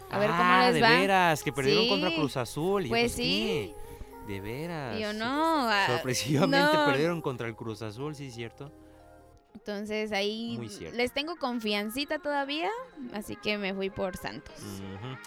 A 0.09 0.17
ver 0.17 0.29
cómo 0.29 0.41
Ah, 0.43 0.63
les 0.67 0.75
de 0.75 0.81
va. 0.81 0.89
veras, 0.89 1.43
que 1.43 1.51
perdieron 1.53 1.83
Sí, 1.83 1.89
contra 1.89 2.13
Cruz 2.15 2.37
Azul. 2.37 2.81
Y 2.85 2.89
yo, 2.89 2.89
Pues 2.91 3.11
sí. 3.13 3.73
¿qué? 4.25 4.33
De 4.33 4.39
veras. 4.41 4.99
Yo 4.99 5.13
no. 5.13 5.67
ah, 5.69 5.85
Sorpresivamente 5.87 6.77
no. 6.77 6.85
perdieron 6.85 7.21
contra 7.21 7.47
el 7.47 7.55
Cruz 7.55 7.81
Azul, 7.81 8.15
sí, 8.15 8.31
cierto. 8.31 8.71
Entonces 9.53 10.11
ahí 10.13 10.57
les 10.93 11.13
tengo 11.13 11.35
confiancita 11.35 12.19
todavía, 12.19 12.69
así 13.13 13.35
que 13.35 13.57
me 13.57 13.73
fui 13.73 13.89
por 13.89 14.15
Santos. 14.17 14.55
Ujú. 14.59 15.17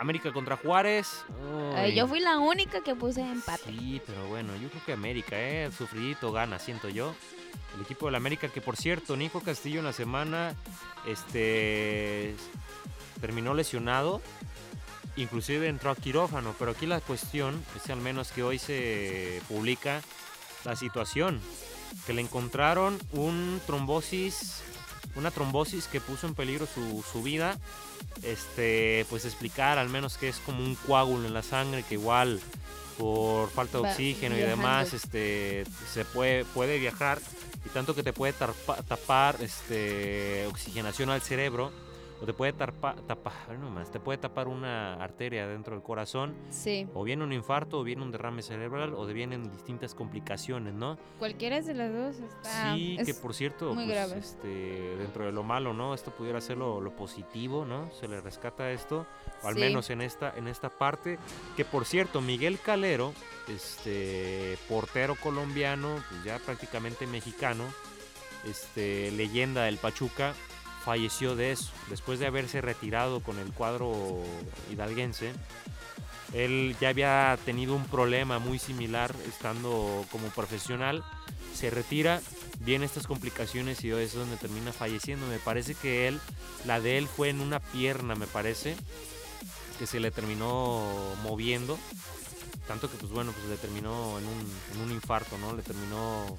América 0.00 0.32
contra 0.32 0.56
Juárez. 0.56 1.24
Ay, 1.76 1.90
Uy. 1.90 1.96
yo 1.96 2.08
fui 2.08 2.20
la 2.20 2.38
única 2.38 2.80
que 2.80 2.94
puse 2.94 3.20
empate. 3.20 3.64
Sí, 3.66 4.00
pero 4.06 4.26
bueno, 4.28 4.56
yo 4.56 4.70
creo 4.70 4.82
que 4.86 4.92
América, 4.94 5.38
¿eh? 5.38 5.70
Sufridito 5.76 6.32
gana, 6.32 6.58
siento 6.58 6.88
yo. 6.88 7.14
El 7.76 7.82
equipo 7.82 8.06
del 8.06 8.14
América, 8.14 8.48
que 8.48 8.62
por 8.62 8.76
cierto, 8.76 9.14
Nico 9.14 9.40
Castillo 9.40 9.80
en 9.80 9.84
la 9.84 9.92
semana 9.92 10.54
este, 11.06 12.34
terminó 13.20 13.52
lesionado. 13.52 14.22
Inclusive 15.16 15.68
entró 15.68 15.90
a 15.90 15.96
quirófano, 15.96 16.54
pero 16.58 16.70
aquí 16.70 16.86
la 16.86 17.00
cuestión 17.02 17.62
es 17.76 17.90
al 17.90 18.00
menos 18.00 18.32
que 18.32 18.42
hoy 18.42 18.58
se 18.58 19.42
publica 19.48 20.00
la 20.64 20.76
situación. 20.76 21.40
Que 22.06 22.14
le 22.14 22.22
encontraron 22.22 22.98
un 23.12 23.60
trombosis, 23.66 24.62
una 25.16 25.30
trombosis 25.30 25.86
que 25.86 26.00
puso 26.00 26.26
en 26.26 26.34
peligro 26.34 26.66
su, 26.66 27.04
su 27.10 27.22
vida. 27.22 27.58
Este, 28.22 29.06
pues 29.10 29.24
explicar 29.24 29.78
al 29.78 29.88
menos 29.88 30.16
que 30.18 30.28
es 30.28 30.36
como 30.38 30.62
un 30.62 30.74
coágulo 30.74 31.26
en 31.26 31.34
la 31.34 31.42
sangre 31.42 31.82
que 31.82 31.94
igual 31.94 32.40
por 32.98 33.48
falta 33.50 33.78
de 33.78 33.84
oxígeno 33.92 34.36
y 34.36 34.40
demás, 34.50 34.92
este, 34.92 35.64
se 35.92 36.04
puede, 36.04 36.44
puede 36.44 36.78
viajar 36.78 37.18
y 37.64 37.68
tanto 37.70 37.94
que 37.94 38.02
te 38.02 38.12
puede 38.12 38.34
tarpa- 38.34 38.82
tapar 38.84 39.36
este, 39.40 40.46
oxigenación 40.48 41.08
al 41.10 41.22
cerebro. 41.22 41.72
O 42.20 42.26
te 42.26 42.32
puede 42.34 42.52
tarpa- 42.54 42.96
tapar, 43.06 43.58
no 43.58 43.70
más, 43.70 43.90
te 43.90 43.98
puede 44.00 44.18
tapar 44.18 44.46
una 44.48 44.94
arteria 44.94 45.46
dentro 45.46 45.74
del 45.74 45.82
corazón, 45.82 46.34
Sí, 46.50 46.86
o 46.94 47.02
bien 47.04 47.22
un 47.22 47.32
infarto, 47.32 47.78
o 47.80 47.82
bien 47.84 48.02
un 48.02 48.10
derrame 48.10 48.42
cerebral, 48.42 48.92
o 48.94 49.06
vienen 49.06 49.50
distintas 49.50 49.94
complicaciones, 49.94 50.74
¿no? 50.74 50.98
cualquiera 51.18 51.60
de 51.60 51.74
las 51.74 51.92
dos 51.92 52.16
está... 52.16 52.74
sí, 52.74 52.98
que 53.04 53.14
por 53.14 53.34
cierto, 53.34 53.74
muy 53.74 53.84
pues, 53.86 53.96
grave. 53.96 54.18
este, 54.18 54.96
dentro 54.98 55.24
de 55.24 55.32
lo 55.32 55.42
malo, 55.42 55.72
¿no? 55.72 55.94
Esto 55.94 56.10
pudiera 56.10 56.40
ser 56.40 56.58
lo, 56.58 56.80
lo 56.80 56.94
positivo, 56.94 57.64
¿no? 57.64 57.90
Se 57.92 58.06
le 58.08 58.20
rescata 58.20 58.70
esto, 58.70 59.06
o 59.42 59.48
al 59.48 59.54
Sí. 59.54 59.60
menos 59.60 59.88
en 59.90 60.00
esta, 60.02 60.32
en 60.36 60.46
esta 60.48 60.68
parte, 60.68 61.18
que 61.56 61.64
por 61.64 61.84
cierto, 61.86 62.20
Miguel 62.20 62.58
Calero, 62.60 63.12
este 63.48 64.58
portero 64.68 65.14
colombiano, 65.16 65.88
pues 66.10 66.24
ya 66.24 66.38
prácticamente 66.38 67.06
mexicano, 67.06 67.64
este 68.44 69.10
leyenda 69.12 69.64
del 69.64 69.76
Pachuca, 69.76 70.34
falleció 70.84 71.36
de 71.36 71.52
eso, 71.52 71.70
después 71.88 72.18
de 72.18 72.26
haberse 72.26 72.60
retirado 72.60 73.20
con 73.20 73.38
el 73.38 73.52
cuadro 73.52 74.22
hidalguense. 74.72 75.32
Él 76.32 76.76
ya 76.80 76.90
había 76.90 77.38
tenido 77.44 77.74
un 77.74 77.84
problema 77.86 78.38
muy 78.38 78.58
similar 78.58 79.14
estando 79.28 80.04
como 80.12 80.28
profesional, 80.28 81.04
se 81.54 81.70
retira, 81.70 82.20
vienen 82.60 82.86
estas 82.86 83.06
complicaciones 83.06 83.82
y 83.84 83.90
es 83.90 84.14
donde 84.14 84.36
termina 84.36 84.72
falleciendo. 84.72 85.26
Me 85.26 85.38
parece 85.38 85.74
que 85.74 86.08
él, 86.08 86.20
la 86.66 86.80
de 86.80 86.98
él 86.98 87.08
fue 87.08 87.30
en 87.30 87.40
una 87.40 87.60
pierna, 87.60 88.14
me 88.14 88.26
parece, 88.26 88.76
que 89.78 89.86
se 89.86 90.00
le 90.00 90.10
terminó 90.10 90.86
moviendo. 91.22 91.78
Tanto 92.68 92.88
que, 92.88 92.96
pues 92.96 93.10
bueno, 93.10 93.32
pues 93.32 93.46
le 93.46 93.56
terminó 93.56 94.12
un, 94.14 94.52
en 94.74 94.80
un 94.80 94.92
infarto, 94.92 95.36
¿no? 95.38 95.56
Le 95.56 95.62
terminó 95.62 96.38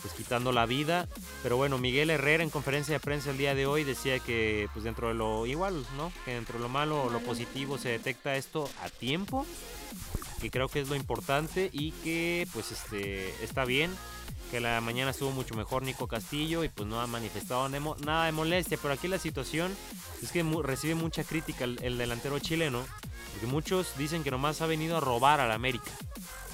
pues 0.00 0.14
quitando 0.14 0.52
la 0.52 0.66
vida. 0.66 1.08
Pero 1.42 1.56
bueno, 1.56 1.78
Miguel 1.78 2.10
Herrera 2.10 2.42
en 2.42 2.50
conferencia 2.50 2.94
de 2.94 3.00
prensa 3.00 3.30
el 3.30 3.38
día 3.38 3.54
de 3.54 3.66
hoy 3.66 3.84
decía 3.84 4.18
que 4.18 4.68
pues 4.72 4.84
dentro 4.84 5.08
de 5.08 5.14
lo 5.14 5.46
igual, 5.46 5.84
¿no? 5.96 6.12
Que 6.24 6.34
dentro 6.34 6.58
de 6.58 6.62
lo 6.62 6.68
malo 6.68 7.04
o 7.04 7.10
lo 7.10 7.20
positivo 7.20 7.78
se 7.78 7.90
detecta 7.90 8.36
esto 8.36 8.68
a 8.82 8.88
tiempo, 8.88 9.46
que 10.40 10.50
creo 10.50 10.68
que 10.68 10.80
es 10.80 10.88
lo 10.88 10.96
importante 10.96 11.70
y 11.72 11.92
que 11.92 12.46
pues 12.52 12.72
este 12.72 13.30
está 13.42 13.64
bien. 13.64 13.90
Que 14.50 14.58
la 14.58 14.80
mañana 14.80 15.12
estuvo 15.12 15.30
mucho 15.30 15.54
mejor 15.54 15.84
Nico 15.84 16.08
Castillo 16.08 16.64
y 16.64 16.68
pues 16.68 16.88
no 16.88 17.00
ha 17.00 17.06
manifestado 17.06 17.68
nada 17.68 18.26
de 18.26 18.32
molestia. 18.32 18.78
Pero 18.82 18.92
aquí 18.92 19.06
la 19.06 19.18
situación 19.18 19.72
es 20.22 20.32
que 20.32 20.42
recibe 20.42 20.96
mucha 20.96 21.22
crítica 21.22 21.62
el, 21.62 21.78
el 21.82 21.98
delantero 21.98 22.36
chileno. 22.40 22.84
Porque 23.32 23.46
muchos 23.46 23.96
dicen 23.96 24.24
que 24.24 24.32
nomás 24.32 24.60
ha 24.60 24.66
venido 24.66 24.96
a 24.96 25.00
robar 25.00 25.38
al 25.38 25.52
América. 25.52 25.92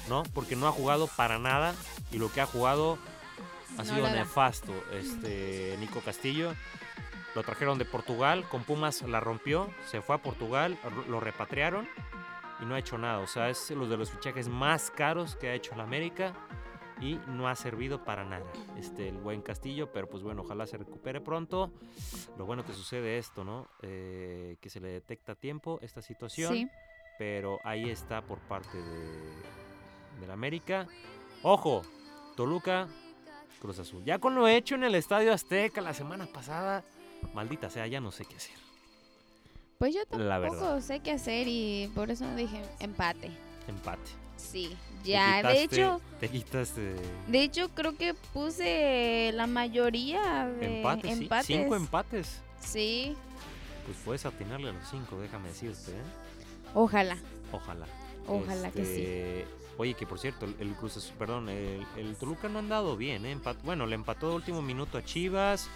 ¿No? 0.07 0.21
Porque 0.35 0.55
no 0.55 0.67
ha 0.67 0.71
jugado 0.71 1.07
para 1.07 1.39
nada. 1.39 1.73
Y 2.11 2.19
lo 2.19 2.31
que 2.31 2.39
ha 2.39 2.45
jugado 2.45 2.99
ha 3.77 3.83
No 3.83 3.85
sido 3.85 4.01
la 4.03 4.13
nefasto. 4.13 4.73
Este 4.93 5.75
Nico 5.79 6.01
Castillo. 6.01 6.53
Lo 7.35 7.43
trajeron 7.43 7.77
de 7.77 7.85
Portugal. 7.85 8.47
Con 8.49 8.63
Pumas 8.63 9.01
la 9.03 9.19
rompió. 9.19 9.69
Se 9.85 10.01
fue 10.01 10.15
a 10.15 10.17
Portugal. 10.19 10.77
Lo 11.07 11.19
repatriaron. 11.19 11.87
Y 12.61 12.65
no 12.65 12.75
ha 12.75 12.79
hecho 12.79 12.97
nada. 12.97 13.19
O 13.19 13.27
sea, 13.27 13.49
es 13.49 13.69
uno 13.71 13.87
de 13.87 13.97
los 13.97 14.11
fichajes 14.11 14.47
más 14.49 14.89
caros 14.89 15.35
que 15.35 15.49
ha 15.49 15.53
hecho 15.53 15.73
el 15.75 15.81
América. 15.81 16.33
Y 16.99 17.19
no 17.27 17.47
ha 17.47 17.55
servido 17.55 18.03
para 18.03 18.25
nada. 18.25 18.45
Este, 18.77 19.07
el 19.07 19.17
buen 19.17 19.43
Castillo. 19.43 19.91
Pero 19.91 20.09
pues 20.09 20.23
bueno, 20.23 20.41
ojalá 20.41 20.65
se 20.65 20.77
recupere 20.77 21.21
pronto. 21.21 21.71
Lo 22.37 22.45
bueno 22.45 22.65
que 22.65 22.73
sucede 22.73 23.19
esto, 23.19 23.43
¿no? 23.43 23.67
Eh, 23.83 24.57
que 24.59 24.69
se 24.69 24.79
le 24.79 24.87
detecta 24.87 25.33
a 25.33 25.35
tiempo 25.35 25.77
esta 25.83 26.01
situación. 26.01 26.53
Sí, 26.53 26.67
Pero 27.19 27.59
ahí 27.63 27.89
está 27.89 28.23
por 28.23 28.39
parte 28.39 28.81
de, 28.81 29.33
del 30.19 30.31
América. 30.31 30.87
Ojo, 31.43 31.83
Toluca, 32.35 32.87
Cruz 33.59 33.79
Azul. 33.79 34.03
Ya 34.05 34.19
con 34.19 34.35
lo 34.35 34.47
hecho 34.47 34.75
en 34.75 34.83
el 34.83 34.95
Estadio 34.95 35.33
Azteca 35.33 35.81
la 35.81 35.93
semana 35.93 36.25
pasada, 36.27 36.83
maldita 37.33 37.69
sea, 37.69 37.87
ya 37.87 37.99
no 37.99 38.11
sé 38.11 38.25
qué 38.25 38.35
hacer. 38.35 38.55
pues 39.77 39.93
yo 39.93 40.05
tampoco 40.05 40.81
sé 40.81 40.99
qué 41.01 41.11
hacer 41.11 41.47
y 41.47 41.91
por 41.95 42.09
eso 42.11 42.25
dije 42.35 42.61
empate. 42.79 43.31
Empate. 43.67 44.11
Sí, 44.37 44.77
ya, 45.03 45.41
de 45.41 45.63
hecho, 45.63 45.99
Te 46.19 46.29
quitaste 46.29 46.93
de 47.27 47.41
hecho 47.43 47.69
creo 47.69 47.97
que 47.97 48.13
puse 48.13 49.31
la 49.33 49.47
mayoría 49.47 50.45
de 50.47 50.77
empates, 50.77 51.17
sí. 51.17 51.23
empates. 51.23 51.45
Cinco 51.47 51.75
empates. 51.75 52.41
Sí, 52.59 53.15
Pues 53.85 53.97
puedes 54.05 54.25
atinarle 54.25 54.69
a 54.69 54.73
los 54.73 54.87
cinco, 54.89 55.19
déjame 55.19 55.47
decirte, 55.49 55.91
¿eh? 55.91 56.03
ojalá. 56.75 57.17
Ojalá. 57.51 57.87
Ojalá 58.27 58.71
que 58.71 58.85
sí. 58.85 59.43
Oye, 59.77 59.93
que 59.93 60.07
por 60.07 60.17
cierto, 60.19 60.45
el, 60.59 60.73
Cruz 60.75 60.97
Azul- 60.97 61.13
perdón, 61.19 61.49
el, 61.49 61.85
Toluca 62.15 62.49
no 62.49 62.57
ha 62.57 62.61
andado 62.61 62.97
bien, 62.97 63.25
¿eh? 63.25 63.37
Bueno, 63.63 63.85
le 63.85 63.95
empató 63.95 64.29
de 64.29 64.35
último 64.35 64.61
minuto 64.63 64.97
a 64.97 65.03
Chivas, 65.05 65.69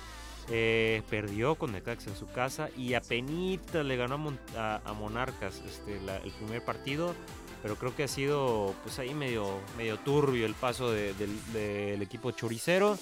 eh, 0.49 1.03
perdió 1.09 1.53
con 1.55 1.71
Necaxa 1.71 2.09
en 2.09 2.15
su 2.15 2.25
casa 2.27 2.69
y 2.75 2.95
apenita 2.95 3.83
le 3.83 3.95
ganó 3.97 4.15
a, 4.15 4.17
Mon- 4.17 4.39
a- 4.57 4.81
a 4.83 4.93
Monarcas 4.93 5.61
este, 5.67 5.97
el 5.97 6.31
primer 6.31 6.65
partido, 6.65 7.13
pero 7.61 7.75
creo 7.75 7.95
que 7.95 8.03
ha 8.03 8.07
sido 8.07 8.73
pues 8.81 8.97
ahí 8.97 9.13
medio, 9.13 9.59
turbio 10.03 10.47
el 10.47 10.55
paso 10.55 10.89
de- 10.91 11.13
del, 11.13 11.53
del 11.53 12.01
equipo 12.01 12.31
choricero, 12.31 12.97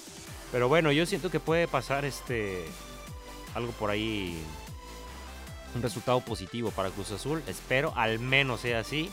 pero 0.52 0.68
bueno, 0.68 0.92
yo 0.92 1.06
siento 1.06 1.30
que 1.30 1.40
puede 1.40 1.66
pasar 1.66 2.04
este 2.04 2.66
algo 3.54 3.72
por 3.72 3.88
ahí, 3.88 4.38
un 5.74 5.80
resultado 5.80 6.20
positivo 6.20 6.70
para 6.72 6.90
Cruz 6.90 7.10
Azul, 7.10 7.42
espero 7.46 7.94
al 7.96 8.18
menos 8.18 8.60
sea 8.60 8.80
así. 8.80 9.08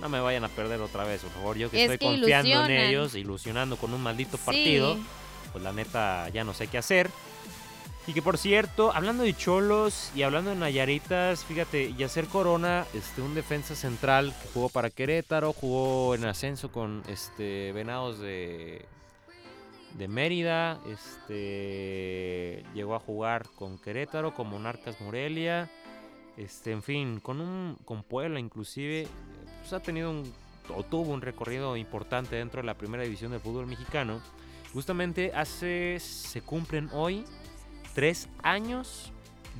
No 0.00 0.08
me 0.08 0.20
vayan 0.20 0.44
a 0.44 0.48
perder 0.48 0.80
otra 0.80 1.04
vez, 1.04 1.22
por 1.22 1.32
favor. 1.32 1.56
Yo 1.56 1.70
que 1.70 1.84
Es 1.84 1.90
estoy 1.90 1.98
que 1.98 2.20
confiando 2.20 2.64
en 2.64 2.70
ellos, 2.70 3.14
ilusionando 3.14 3.76
con 3.76 3.92
un 3.92 4.02
maldito 4.02 4.38
partido, 4.38 4.96
pues 5.52 5.64
la 5.64 5.72
neta 5.72 6.28
ya 6.28 6.44
no 6.44 6.54
sé 6.54 6.68
qué 6.68 6.78
hacer. 6.78 7.10
Y 8.08 8.14
que 8.14 8.22
por 8.22 8.38
cierto, 8.38 8.90
hablando 8.94 9.22
de 9.22 9.34
cholos 9.34 10.10
y 10.14 10.22
hablando 10.22 10.48
de 10.48 10.56
Nayaritas, 10.56 11.44
fíjate, 11.44 11.92
Yacer 11.92 12.24
Corona, 12.26 12.86
este, 12.94 13.20
un 13.20 13.34
defensa 13.34 13.74
central 13.74 14.32
que 14.40 14.48
jugó 14.54 14.70
para 14.70 14.88
Querétaro, 14.88 15.52
jugó 15.52 16.14
en 16.14 16.24
ascenso 16.24 16.72
con 16.72 17.02
este 17.06 17.70
Venados 17.72 18.18
de, 18.18 18.86
de 19.98 20.08
Mérida, 20.08 20.80
este 20.90 22.64
llegó 22.74 22.94
a 22.94 22.98
jugar 22.98 23.46
con 23.58 23.76
Querétaro, 23.78 24.32
con 24.32 24.48
Monarcas 24.48 24.98
Morelia, 25.02 25.70
este, 26.38 26.72
en 26.72 26.82
fin, 26.82 27.20
con 27.20 27.42
un 27.42 27.76
con 27.84 28.02
Puebla 28.04 28.40
inclusive, 28.40 29.06
pues 29.68 29.82
ha 29.82 29.84
tenido 29.84 30.10
un 30.10 30.32
o 30.74 30.82
tuvo 30.82 31.12
un 31.12 31.20
recorrido 31.20 31.76
importante 31.76 32.36
dentro 32.36 32.60
de 32.60 32.66
la 32.66 32.74
primera 32.74 33.02
división 33.02 33.32
del 33.32 33.40
fútbol 33.40 33.66
mexicano. 33.66 34.20
Justamente 34.72 35.32
hace 35.34 35.98
se 36.00 36.42
cumplen 36.42 36.90
hoy 36.92 37.24
tres 37.94 38.28
años 38.42 39.12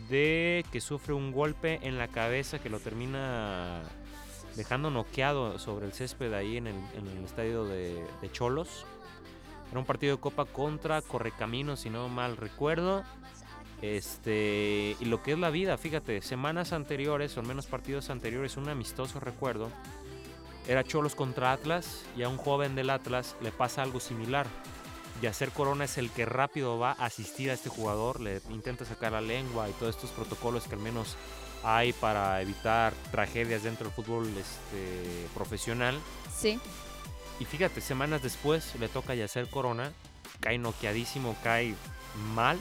de 0.09 0.65
que 0.71 0.81
sufre 0.81 1.15
un 1.15 1.33
golpe 1.33 1.81
en 1.83 1.99
la 1.99 2.09
cabeza 2.09 2.59
que 2.59 2.69
lo 2.69 2.79
termina 2.79 3.83
dejando 4.57 4.91
noqueado 4.91 5.59
sobre 5.59 5.87
el 5.87 5.93
césped 5.93 6.33
ahí 6.33 6.57
en 6.57 6.67
el, 6.69 6.77
en 6.95 7.07
el 7.07 7.25
estadio 7.25 7.65
de, 7.65 8.03
de 8.21 8.33
Cholos. 8.33 8.87
Era 9.71 9.81
un 9.81 9.87
partido 9.87 10.17
de 10.17 10.21
Copa 10.21 10.47
contra 10.47 11.03
Correcaminos, 11.03 11.81
si 11.81 11.91
no 11.91 12.09
mal 12.09 12.37
recuerdo. 12.37 13.03
Este, 13.81 14.97
y 14.99 15.05
lo 15.05 15.23
que 15.23 15.33
es 15.33 15.39
la 15.39 15.51
vida, 15.51 15.79
fíjate, 15.79 16.21
semanas 16.21 16.73
anteriores, 16.73 17.37
o 17.37 17.41
al 17.41 17.47
menos 17.47 17.67
partidos 17.67 18.11
anteriores, 18.11 18.57
un 18.57 18.69
amistoso 18.69 19.21
recuerdo, 19.21 19.71
era 20.69 20.85
Cholos 20.85 21.14
contra 21.14 21.53
Atlas 21.53 22.05
y 22.16 22.23
a 22.23 22.29
un 22.29 22.37
joven 22.37 22.77
del 22.77 22.91
Atlas 22.91 23.35
le 23.41 23.51
pasa 23.51 23.83
algo 23.83 23.99
similar. 23.99 24.47
Yacer 25.23 25.51
Corona 25.51 25.87
es 25.87 25.99
el 25.99 26.11
que 26.11 26.27
rápido 26.27 26.79
va 26.79 26.93
a 26.93 27.07
asistir 27.07 27.51
a 27.51 27.55
este 27.55 27.71
jugador, 27.71 28.21
le 28.21 28.41
intenta 28.51 28.85
sacar 28.85 29.11
la 29.11 29.21
lengua 29.21 29.69
y 29.69 29.73
todos 29.73 29.97
estos 29.97 30.11
protocolos 30.11 30.69
que 30.69 30.77
al 30.77 30.81
menos 30.81 31.16
hay 31.64 31.93
para 31.95 32.41
evitar 32.41 32.93
tragedias 33.11 33.64
dentro 33.64 33.87
del 33.87 33.95
fútbol 33.95 34.29
este, 34.29 35.27
profesional. 35.35 35.99
sí. 36.33 36.61
Y 37.41 37.45
fíjate, 37.45 37.81
semanas 37.81 38.21
después 38.21 38.75
le 38.81 38.89
toca 38.89 39.12
a 39.12 39.16
Yacer 39.16 39.49
Corona, 39.49 39.93
cae 40.41 40.59
noqueadísimo, 40.59 41.37
cae 41.45 41.77
mal. 42.35 42.59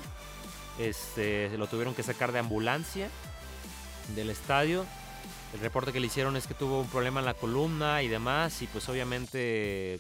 Este, 0.78 1.49
lo 1.58 1.66
tuvieron 1.66 1.95
que 1.95 2.03
sacar 2.03 2.32
de 2.32 2.38
ambulancia 2.38 3.10
del 4.16 4.30
estadio. 4.30 4.86
El 5.54 5.60
reporte 5.62 5.93
que 5.93 6.00
le 6.00 6.08
hicieron 6.08 6.36
es 6.36 6.45
que 6.45 6.54
tuvo 6.54 6.82
un 6.82 6.88
problema 6.88 7.20
en 7.20 7.26
la 7.26 7.34
columna 7.34 8.04
y 8.04 8.08
demás, 8.08 8.62
y 8.62 8.68
pues 8.68 8.88
obviamente 8.89 9.95
eh, 9.95 10.00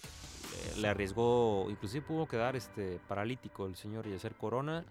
le 0.77 0.87
arriesgó, 0.87 1.67
inclusive 1.69 2.05
pudo 2.05 2.27
quedar 2.27 2.55
este, 2.55 2.99
paralítico 3.07 3.65
el 3.65 3.75
señor 3.75 4.07
Yacer 4.07 4.35
Corona. 4.35 4.83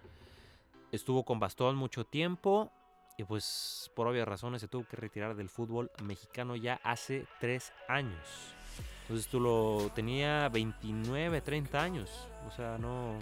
Estuvo 0.91 1.23
con 1.23 1.39
bastón 1.39 1.75
mucho 1.75 2.05
tiempo 2.05 2.71
y 3.17 3.23
pues 3.23 3.91
por 3.95 4.07
obvias 4.07 4.27
razones 4.27 4.61
se 4.61 4.67
tuvo 4.67 4.85
que 4.87 4.95
retirar 4.95 5.35
del 5.35 5.49
fútbol 5.49 5.91
mexicano 6.03 6.55
ya 6.55 6.79
hace 6.83 7.25
tres 7.39 7.73
años. 7.87 8.53
Entonces 9.01 9.27
tú 9.27 9.39
lo 9.39 9.89
tenía 9.95 10.49
29, 10.49 11.41
30 11.41 11.81
años. 11.81 12.09
O 12.47 12.51
sea, 12.51 12.77
no. 12.77 13.17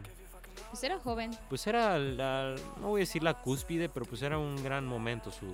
Pues 0.70 0.84
era 0.84 0.99
joven. 0.99 1.32
Pues 1.49 1.66
era 1.68 1.97
la. 1.97 2.56
No 2.82 2.89
voy 2.89 3.01
a 3.01 3.03
decir 3.03 3.24
la 3.24 3.34
cúspide, 3.41 3.89
pero 3.89 4.06
pues 4.06 4.22
era 4.22 4.38
un 4.38 4.62
gran 4.64 4.86
momento. 4.86 5.32
Su, 5.32 5.45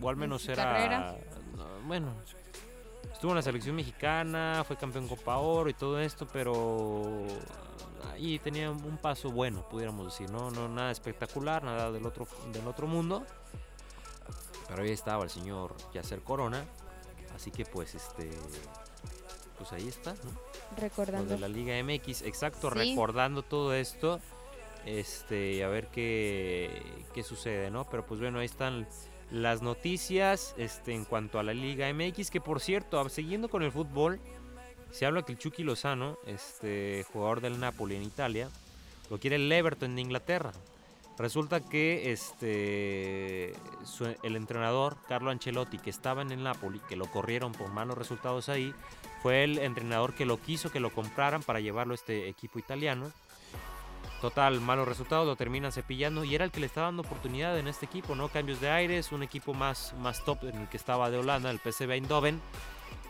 o 0.00 0.08
al 0.08 0.16
menos 0.16 0.46
era. 0.48 0.62
carrera. 0.64 1.16
no, 1.56 1.66
bueno. 1.86 2.08
Estuvo 3.12 3.30
en 3.32 3.36
la 3.36 3.42
selección 3.42 3.76
mexicana, 3.76 4.64
fue 4.66 4.76
campeón 4.76 5.06
Copa 5.06 5.36
Oro 5.38 5.70
y 5.70 5.74
todo 5.74 6.00
esto, 6.00 6.26
pero. 6.32 7.02
Ahí 8.12 8.38
tenía 8.40 8.70
un 8.70 8.98
paso 8.98 9.30
bueno, 9.30 9.66
pudiéramos 9.68 10.06
decir, 10.06 10.28
¿no? 10.30 10.50
No 10.50 10.68
nada 10.68 10.90
espectacular, 10.90 11.62
nada 11.62 11.90
del 11.92 12.04
otro, 12.04 12.26
del 12.52 12.66
otro 12.66 12.86
mundo. 12.86 13.24
Pero 14.68 14.82
ahí 14.82 14.90
estaba 14.90 15.22
el 15.24 15.30
señor 15.30 15.74
Yacer 15.94 16.20
Corona. 16.22 16.64
Así 17.34 17.50
que 17.50 17.64
pues 17.64 17.94
este. 17.94 18.30
Pues 19.58 19.72
ahí 19.72 19.86
está, 19.86 20.12
¿no? 20.14 20.30
Lo 20.72 20.76
Recordando. 20.80 21.34
de 21.34 21.38
la 21.40 21.48
Liga 21.48 21.74
MX, 21.82 22.22
exacto, 22.22 22.70
Sí. 22.72 22.78
recordando 22.90 23.42
todo 23.42 23.72
esto. 23.74 24.18
Este, 24.86 25.62
a 25.62 25.68
ver 25.68 25.88
qué, 25.88 26.82
qué 27.14 27.22
sucede, 27.22 27.70
¿no? 27.70 27.84
Pero 27.84 28.04
pues 28.04 28.20
bueno, 28.20 28.40
ahí 28.40 28.46
están 28.46 28.86
las 29.30 29.62
noticias 29.62 30.54
este, 30.58 30.92
en 30.92 31.04
cuanto 31.04 31.38
a 31.38 31.42
la 31.42 31.54
Liga 31.54 31.92
MX, 31.92 32.30
que 32.30 32.40
por 32.40 32.60
cierto, 32.60 33.00
ah, 33.00 33.08
siguiendo 33.08 33.48
con 33.48 33.62
el 33.62 33.72
fútbol, 33.72 34.20
se 34.90 35.06
habla 35.06 35.22
que 35.22 35.32
el 35.32 35.38
Chucky 35.38 35.62
Lozano, 35.62 36.18
este 36.26 37.04
jugador 37.12 37.40
del 37.40 37.58
Napoli 37.58 37.96
en 37.96 38.02
Italia, 38.02 38.50
lo 39.10 39.18
quiere 39.18 39.36
el 39.36 39.50
Everton 39.50 39.94
de 39.94 40.02
Inglaterra. 40.02 40.52
Resulta 41.18 41.60
que 41.60 42.12
este 42.12 43.52
el 44.22 44.36
entrenador 44.36 44.96
Carlo 45.08 45.30
Ancelotti, 45.30 45.78
que 45.78 45.90
estaba 45.90 46.22
en 46.22 46.32
el 46.32 46.42
Napoli, 46.42 46.80
que 46.88 46.96
lo 46.96 47.06
corrieron 47.06 47.52
por 47.52 47.68
malos 47.68 47.96
resultados 47.96 48.48
ahí, 48.48 48.74
fue 49.22 49.44
el 49.44 49.58
entrenador 49.58 50.14
que 50.14 50.26
lo 50.26 50.40
quiso 50.40 50.70
que 50.70 50.80
lo 50.80 50.90
compraran 50.90 51.42
para 51.42 51.60
llevarlo 51.60 51.92
a 51.92 51.96
este 51.96 52.28
equipo 52.28 52.58
italiano. 52.58 53.12
Total, 54.22 54.60
malos 54.60 54.86
resultados, 54.86 55.26
lo 55.26 55.34
terminan 55.34 55.72
cepillando 55.72 56.22
y 56.22 56.36
era 56.36 56.44
el 56.44 56.52
que 56.52 56.60
le 56.60 56.66
estaba 56.66 56.86
dando 56.86 57.02
oportunidad 57.02 57.58
en 57.58 57.66
este 57.66 57.86
equipo, 57.86 58.14
¿no? 58.14 58.28
Cambios 58.28 58.60
de 58.60 58.70
aires, 58.70 59.10
un 59.10 59.24
equipo 59.24 59.52
más, 59.52 59.94
más 59.98 60.24
top 60.24 60.44
en 60.44 60.60
el 60.60 60.68
que 60.68 60.76
estaba 60.76 61.10
de 61.10 61.18
Holanda, 61.18 61.50
el 61.50 61.58
PSV 61.58 61.90
Eindhoven. 61.90 62.40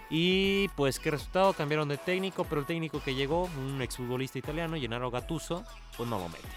Y 0.09 0.69
pues, 0.69 0.99
¿qué 0.99 1.11
resultado? 1.11 1.53
Cambiaron 1.53 1.87
de 1.87 1.99
técnico, 1.99 2.45
pero 2.45 2.63
el 2.63 2.67
técnico 2.67 3.03
que 3.03 3.15
llegó, 3.15 3.43
un 3.59 3.83
exfutbolista 3.83 4.39
italiano, 4.39 4.79
Gennaro 4.79 5.11
Gattuso, 5.11 5.67
pues 5.99 6.09
no 6.09 6.19
lo 6.19 6.31
mete. 6.31 6.49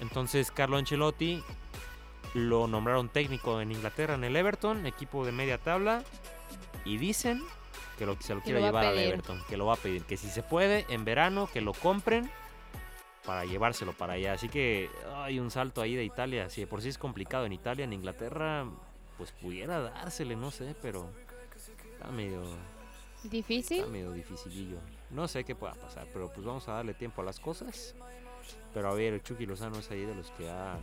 Entonces, 0.00 0.52
Carlo 0.52 0.76
Ancelotti 0.76 1.42
lo 2.34 2.68
nombraron 2.68 3.08
técnico 3.08 3.60
en 3.60 3.72
Inglaterra, 3.72 4.14
en 4.14 4.22
el 4.22 4.36
Everton, 4.36 4.86
equipo 4.86 5.26
de 5.26 5.32
media 5.32 5.58
tabla. 5.58 6.04
Y 6.84 6.96
dicen 6.96 7.42
que 7.98 8.06
lo, 8.06 8.16
se 8.20 8.36
lo 8.36 8.40
quiere 8.40 8.60
llevar 8.60 8.86
al. 8.86 8.98
Everton, 8.98 9.42
que 9.48 9.56
lo 9.56 9.66
va 9.66 9.74
a 9.74 9.78
pedir. 9.78 10.04
Que 10.04 10.16
si 10.16 10.28
se 10.28 10.44
puede, 10.44 10.86
en 10.90 11.04
verano, 11.04 11.48
que 11.52 11.60
lo 11.60 11.72
compren 11.72 12.30
para 13.24 13.44
llevárselo 13.44 13.92
para 13.92 14.14
allá. 14.14 14.34
Así 14.34 14.48
que 14.48 14.90
hay 15.14 15.38
un 15.38 15.50
salto 15.50 15.80
ahí 15.80 15.94
de 15.94 16.04
Italia. 16.04 16.50
Si 16.50 16.60
de 16.62 16.66
por 16.66 16.82
sí 16.82 16.88
es 16.88 16.98
complicado 16.98 17.46
en 17.46 17.52
Italia, 17.52 17.84
en 17.84 17.92
Inglaterra, 17.92 18.66
pues 19.18 19.32
pudiera 19.32 19.80
dársele, 19.80 20.36
no 20.36 20.50
sé, 20.50 20.74
pero 20.82 21.08
está 21.92 22.10
medio, 22.10 22.42
Difícil. 23.24 23.78
está 23.80 23.90
medio 23.90 24.12
dificilillo. 24.12 24.78
No 25.10 25.28
sé 25.28 25.44
qué 25.44 25.54
pueda 25.54 25.74
pasar, 25.74 26.06
pero 26.12 26.32
pues 26.32 26.44
vamos 26.46 26.66
a 26.68 26.72
darle 26.72 26.94
tiempo 26.94 27.22
a 27.22 27.24
las 27.24 27.38
cosas. 27.38 27.94
Pero 28.74 28.88
a 28.88 28.94
ver, 28.94 29.12
el 29.14 29.22
Chucky 29.22 29.46
Lozano 29.46 29.78
es 29.78 29.90
ahí 29.90 30.04
de 30.04 30.14
los 30.14 30.30
que 30.32 30.48
ha 30.50 30.78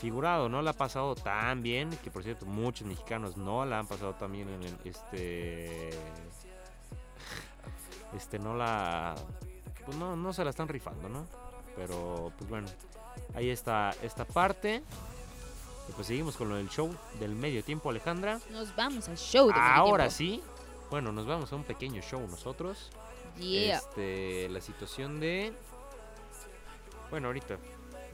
figurado, 0.00 0.48
no 0.48 0.62
la 0.62 0.70
ha 0.70 0.74
pasado 0.74 1.14
tan 1.14 1.62
bien, 1.62 1.90
que 2.02 2.10
por 2.10 2.22
cierto 2.22 2.46
muchos 2.46 2.86
mexicanos 2.86 3.36
no 3.36 3.64
la 3.64 3.78
han 3.80 3.86
pasado 3.86 4.14
tan 4.14 4.32
bien 4.32 4.48
en 4.48 4.62
el, 4.62 4.76
este 4.84 5.90
este 8.14 8.38
no 8.38 8.54
la 8.54 9.14
pues 9.90 9.98
no, 9.98 10.14
no 10.14 10.32
se 10.32 10.44
la 10.44 10.50
están 10.50 10.68
rifando, 10.68 11.08
¿no? 11.08 11.26
Pero 11.74 12.32
pues 12.38 12.48
bueno, 12.48 12.68
ahí 13.34 13.50
está 13.50 13.90
esta 14.02 14.24
parte. 14.24 14.84
Y 15.88 15.92
pues 15.92 16.06
seguimos 16.06 16.36
con 16.36 16.48
lo 16.48 16.54
del 16.54 16.68
show 16.68 16.94
del 17.18 17.34
medio 17.34 17.64
tiempo, 17.64 17.90
Alejandra. 17.90 18.38
Nos 18.50 18.76
vamos 18.76 19.08
al 19.08 19.18
show 19.18 19.48
de 19.48 19.54
medio 19.54 19.66
Ahora 19.66 20.08
sí. 20.08 20.40
Bueno, 20.90 21.10
nos 21.10 21.26
vamos 21.26 21.52
a 21.52 21.56
un 21.56 21.64
pequeño 21.64 22.00
show 22.02 22.20
nosotros. 22.20 22.90
Yeah. 23.36 23.78
Este, 23.78 24.48
la 24.48 24.60
situación 24.60 25.18
de. 25.18 25.52
Bueno, 27.10 27.26
ahorita. 27.26 27.58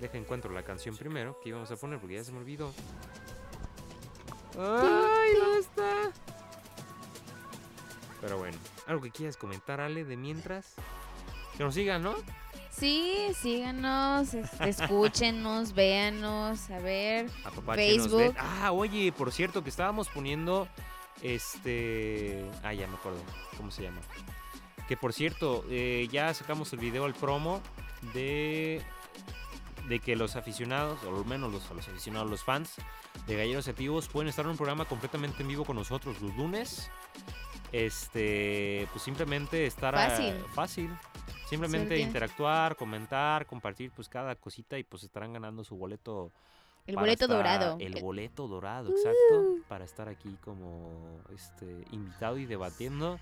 Deja 0.01 0.17
encuentro 0.17 0.53
la 0.53 0.63
canción 0.63 0.97
primero 0.97 1.39
que 1.43 1.51
íbamos 1.51 1.71
a 1.71 1.77
poner 1.77 1.99
porque 1.99 2.15
ya 2.15 2.25
se 2.25 2.33
me 2.33 2.39
olvidó. 2.39 2.73
¡Ay, 4.59 5.35
¿dónde 5.39 5.61
está? 5.61 6.11
Pero 8.23 8.39
bueno, 8.39 8.57
algo 8.87 9.03
que 9.03 9.11
quieras 9.11 9.37
comentar, 9.37 9.81
Ale, 9.83 10.05
de 10.05 10.17
mientras. 10.17 10.75
Que 11.57 11.65
nos 11.65 11.75
sigan, 11.75 12.03
¿no? 12.03 12.15
Sí, 12.71 13.29
síganos, 13.41 14.35
este, 14.35 14.69
escúchenos, 14.69 15.73
véanos, 15.75 16.71
a 16.71 16.79
ver. 16.79 17.31
Apapáchenos, 17.45 18.09
Facebook. 18.09 18.35
Ah, 18.39 18.73
oye, 18.73 19.13
por 19.13 19.33
cierto, 19.33 19.63
que 19.65 19.71
estábamos 19.71 20.09
poniendo. 20.09 20.69
Este. 21.23 22.45
Ah, 22.63 22.75
ya 22.75 22.87
me 22.87 22.95
acuerdo. 22.97 23.21
¿Cómo 23.57 23.71
se 23.71 23.83
llama? 23.83 24.01
Que 24.89 24.97
por 24.97 25.13
cierto, 25.15 25.65
eh, 25.71 26.07
ya 26.13 26.33
sacamos 26.35 26.73
el 26.75 26.79
video, 26.79 27.07
el 27.07 27.15
promo 27.15 27.63
de. 28.13 28.83
De 29.89 30.01
que 30.01 30.17
los 30.17 30.35
aficionados, 30.37 30.99
o 31.05 31.17
al 31.17 31.25
menos 31.27 31.51
los, 31.53 31.71
los 31.71 31.89
aficionados, 31.89 32.29
los 32.29 32.43
fans 32.45 32.75
de 33.27 33.37
Galleros 33.37 33.69
Activos 33.69 34.09
pueden 34.09 34.29
estar 34.29 34.45
en 34.45 34.51
un 34.51 34.57
programa 34.57 34.85
completamente 34.85 35.43
en 35.43 35.49
vivo 35.49 35.65
con 35.65 35.77
nosotros 35.77 36.21
los 36.21 36.35
lunes. 36.37 36.91
Este, 37.73 38.89
pues 38.93 39.03
simplemente 39.05 39.65
estar 39.67 39.95
a- 39.95 40.11
Fácil. 40.55 40.91
Simplemente 41.47 41.99
interactuar, 41.99 42.77
comentar, 42.77 43.47
compartir 43.47 43.91
pues 43.93 44.09
cada 44.09 44.35
cosita 44.37 44.79
y 44.79 44.85
pues 44.85 45.03
estarán 45.05 45.33
ganando 45.33 45.63
su 45.65 45.77
boleto 45.77 46.33
El 46.87 46.97
boleto 46.97 47.25
estar- 47.27 47.37
dorado. 47.37 47.77
El 47.81 48.01
boleto 48.03 48.49
dorado, 48.49 48.91
exacto. 48.91 49.57
Para 49.69 49.85
estar 49.85 50.09
aquí 50.09 50.37
como 50.43 51.21
este 51.35 51.85
invitado 51.93 52.37
y 52.39 52.47
debatiendo 52.47 53.19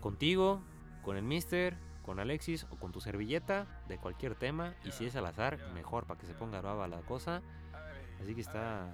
contigo, 0.00 0.60
con 1.02 1.16
el 1.16 1.22
mister, 1.22 1.76
con 2.04 2.20
Alexis 2.20 2.66
o 2.70 2.76
con 2.76 2.92
tu 2.92 3.00
servilleta 3.00 3.66
de 3.88 3.96
cualquier 3.98 4.34
tema. 4.34 4.74
Y 4.84 4.92
si 4.92 5.06
es 5.06 5.16
al 5.16 5.26
azar, 5.26 5.58
mejor 5.74 6.04
para 6.06 6.20
que 6.20 6.26
se 6.26 6.34
ponga 6.34 6.60
brava 6.60 6.86
la 6.88 7.00
cosa. 7.00 7.42
Así 8.22 8.34
que 8.34 8.40
está. 8.42 8.86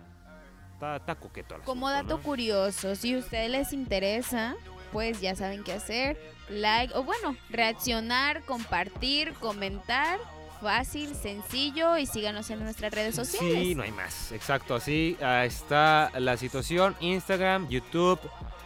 Está, 0.75 0.97
está 0.97 1.15
coqueto 1.17 1.55
el 1.57 1.61
Como 1.63 1.89
asunto, 1.89 2.05
dato 2.09 2.17
¿no? 2.19 2.23
curioso, 2.25 2.95
si 2.95 3.13
a 3.15 3.19
ustedes 3.19 3.51
les 3.51 3.73
interesa, 3.75 4.57
pues 4.93 5.21
ya 5.21 5.35
saben 5.35 5.65
qué 5.65 5.73
hacer. 5.73 6.19
Like, 6.49 6.95
o 6.95 7.05
bueno, 7.05 7.37
reaccionar, 7.49 8.43
compartir, 8.45 9.33
comentar. 9.35 10.19
Fácil, 10.61 11.15
sencillo 11.15 11.97
y 11.97 12.05
síganos 12.05 12.51
en 12.51 12.63
nuestras 12.63 12.93
redes 12.93 13.15
sociales. 13.15 13.63
Sí, 13.63 13.75
no 13.75 13.83
hay 13.83 13.93
más. 13.93 14.31
Exacto, 14.31 14.75
así 14.75 15.17
está 15.19 16.11
la 16.19 16.37
situación. 16.37 16.95
Instagram, 17.01 17.67
YouTube, 17.71 18.21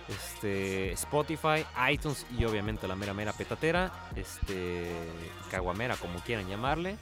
este, 0.08 0.92
Spotify, 0.92 1.64
iTunes 1.90 2.26
y 2.36 2.44
obviamente 2.44 2.88
la 2.88 2.96
mera 2.96 3.14
mera 3.14 3.32
petatera, 3.32 3.92
este, 4.16 4.90
caguamera 5.52 5.96
como 5.96 6.18
quieran 6.20 6.48
llamarle, 6.48 6.96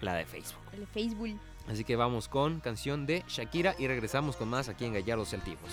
la 0.00 0.14
de 0.14 0.24
Facebook. 0.24 0.62
El 0.72 0.86
Facebook. 0.86 1.40
Así 1.68 1.84
que 1.84 1.96
vamos 1.96 2.28
con 2.28 2.60
canción 2.60 3.06
de 3.06 3.24
Shakira 3.28 3.74
y 3.78 3.86
regresamos 3.88 4.36
con 4.36 4.48
más 4.48 4.68
aquí 4.68 4.84
en 4.86 4.94
Gallardos 4.94 5.30
Celtivos. 5.30 5.70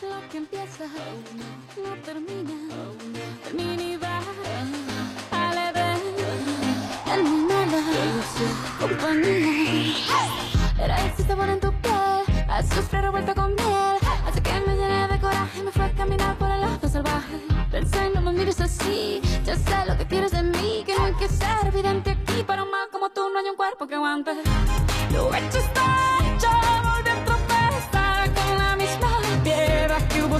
16, 0.00 0.02
lo 0.02 0.28
que 0.30 0.38
empieza 0.38 0.84
no 1.82 1.94
termina, 2.04 2.52
termina 3.44 3.82
y 3.82 3.96
va 3.96 4.20
al 5.30 5.58
Edén, 5.58 6.00
en 7.12 7.24
mi 7.24 7.42
nada, 7.46 7.82
compañía. 8.78 9.94
Era 10.78 11.06
ese 11.06 11.24
sabor 11.24 11.48
en 11.48 11.60
tu 11.60 11.72
piel, 11.80 12.46
azufre 12.48 13.02
revuelto 13.02 13.34
con 13.34 13.54
miel, 13.54 13.96
así 14.26 14.40
que 14.40 14.60
me 14.66 14.76
llené 14.76 15.08
de 15.08 15.20
coraje 15.20 15.62
me 15.62 15.70
fue 15.70 15.84
a 15.84 15.92
caminar 15.92 16.36
por 16.36 16.50
el 16.50 16.60
lado 16.60 16.88
salvaje. 16.88 17.36
Pensé, 17.70 18.10
no 18.14 18.20
me 18.22 18.32
mires 18.32 18.60
así, 18.60 19.20
ya 19.44 19.56
sé 19.56 19.86
lo 19.86 19.96
que 19.96 20.06
quieres 20.06 20.32
de 20.32 20.42
mí, 20.42 20.82
que 20.86 20.94
no 20.96 21.04
hay 21.04 21.14
que 21.14 21.28
ser 21.28 21.66
evidente 21.66 22.10
aquí, 22.10 22.42
para 22.44 22.62
un 22.62 22.70
mal 22.70 22.88
como 22.90 23.10
tú 23.10 23.28
no 23.32 23.38
hay 23.38 23.46
un 23.46 23.56
cuerpo 23.56 23.86
que 23.86 23.94
aguante. 23.94 24.32
Lo 25.12 25.34
hecho 25.34 25.58
está 25.58 26.19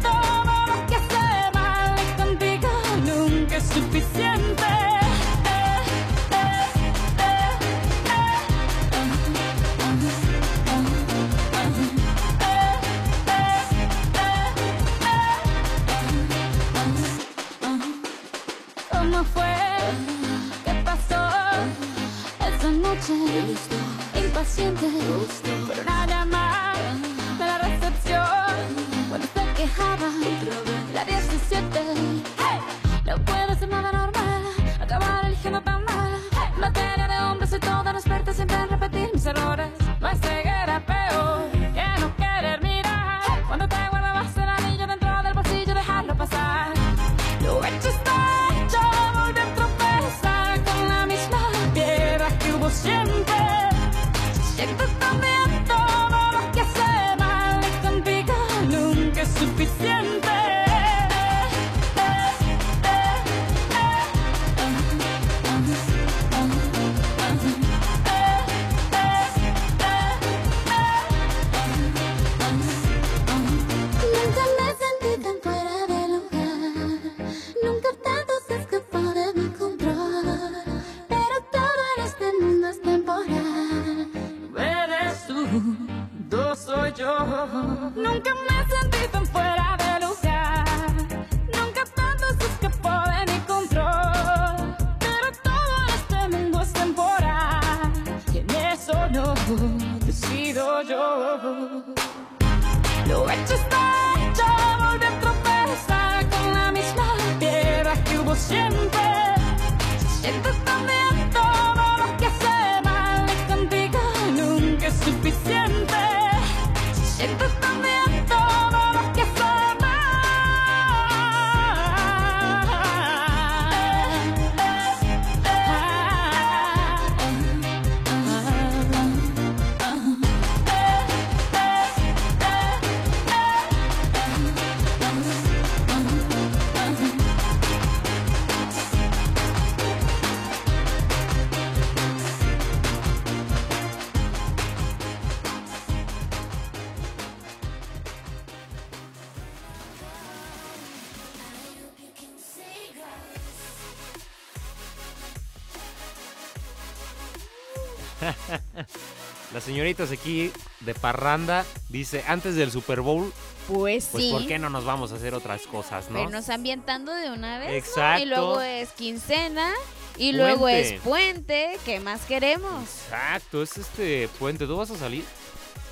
señoritas 159.76 160.10
aquí 160.12 160.52
de 160.80 160.94
parranda 160.96 161.66
dice, 161.90 162.24
antes 162.30 162.56
del 162.56 162.72
Super 162.72 163.02
Bowl, 163.02 163.34
Pues, 163.68 164.08
pues 164.10 164.24
sí. 164.24 164.32
¿por 164.32 164.48
qué 164.48 164.58
no 164.58 164.70
nos 164.70 164.86
vamos 164.86 165.12
a 165.12 165.16
hacer 165.16 165.34
otras 165.34 165.64
cosas, 165.64 166.10
no? 166.10 166.20
Vernos 166.20 166.50
ambientando 166.50 167.14
de 167.14 167.30
una 167.30 167.60
vez. 167.60 167.70
¿no? 167.70 167.76
Exacto. 167.76 168.24
Y 168.24 168.26
luego 168.28 168.62
es 168.62 168.90
quincena. 168.92 169.74
Y 170.18 170.32
luego 170.32 170.70
es 170.70 170.94
Puente. 171.02 171.78
¿Qué 171.84 172.00
más 172.00 172.22
queremos? 172.22 172.84
Exacto, 173.04 173.62
es 173.64 173.76
este 173.78 174.30
puente. 174.40 174.66
¿Tú 174.66 174.78
vas 174.78 174.90
a 174.92 174.98
salir? 174.98 175.26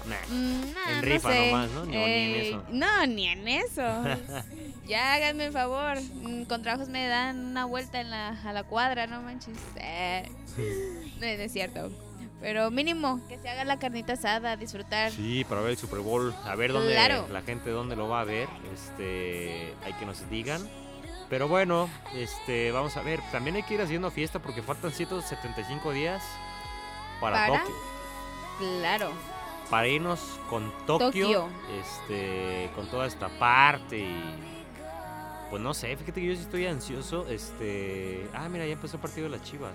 Nah. 0.07 0.15
Mm, 0.33 0.61
nah, 0.73 0.89
En 0.91 0.95
no 0.95 1.01
rifa 1.01 1.31
sé. 1.33 1.45
nomás, 1.51 1.69
¿no? 1.71 1.85
Ni- 1.85 1.91
ni 1.97 2.03
en 2.03 2.35
eso. 2.35 2.63
No, 2.71 3.05
ni 3.07 3.27
en 3.27 3.47
eso. 3.49 3.81
ya 4.87 5.13
háganme 5.13 5.47
el 5.47 5.51
favor. 5.51 5.97
Mm, 6.21 6.43
Con 6.43 6.61
trabajos 6.61 6.87
me 6.87 7.05
dan 7.07 7.37
una 7.47 7.65
vuelta 7.65 7.99
en 7.99 8.11
la, 8.11 8.29
a 8.29 8.53
la 8.53 8.63
cuadra, 8.63 9.07
no 9.07 9.21
manches. 9.21 9.57
Eh, 9.75 10.29
no, 11.19 11.19
no 11.19 11.25
es 11.25 11.51
cierto. 11.51 11.91
Pero 12.43 12.69
mínimo, 12.71 13.25
que 13.29 13.39
se 13.39 13.47
haga 13.49 13.63
la 13.63 13.79
carnita 13.79 14.13
asada, 14.13 14.57
disfrutar. 14.57 15.11
Sí, 15.11 15.45
para 15.45 15.61
ver 15.61 15.71
el 15.71 15.77
Super 15.77 15.99
Bowl, 15.99 16.35
a 16.43 16.55
ver 16.55 16.73
dónde 16.73 16.91
Claro. 16.91 17.25
la 17.31 17.41
gente 17.41 17.69
dónde 17.71 17.95
lo 17.95 18.09
va 18.09 18.19
a 18.19 18.25
ver, 18.25 18.49
este, 18.73 19.73
hay 19.85 19.93
que 19.93 20.05
nos 20.05 20.29
digan. 20.29 20.61
Pero 21.29 21.47
bueno, 21.47 21.89
este, 22.13 22.71
vamos 22.73 22.97
a 22.97 23.01
ver, 23.01 23.21
también 23.31 23.55
hay 23.55 23.63
que 23.63 23.75
ir 23.75 23.81
haciendo 23.81 24.11
fiesta 24.11 24.39
porque 24.39 24.61
faltan 24.61 24.91
175 24.91 25.91
días 25.93 26.21
para, 27.21 27.47
¿Para? 27.47 27.59
Tokio, 27.63 27.75
Claro. 28.59 29.09
para 29.69 29.87
irnos 29.87 30.19
con 30.49 30.69
Tokio, 30.85 31.09
Tokio. 31.09 31.47
este, 31.81 32.69
con 32.75 32.87
toda 32.87 33.07
esta 33.07 33.29
parte 33.39 33.99
y 33.99 34.21
pues 35.49 35.61
no 35.61 35.73
sé, 35.73 35.95
fíjate 35.95 36.19
que 36.19 36.27
yo 36.27 36.35
sí 36.35 36.41
estoy 36.41 36.65
ansioso, 36.67 37.25
este, 37.29 38.27
ah, 38.33 38.49
mira, 38.49 38.65
ya 38.65 38.73
empezó 38.73 38.97
el 38.97 39.01
partido 39.01 39.29
de 39.29 39.37
las 39.37 39.47
Chivas. 39.49 39.71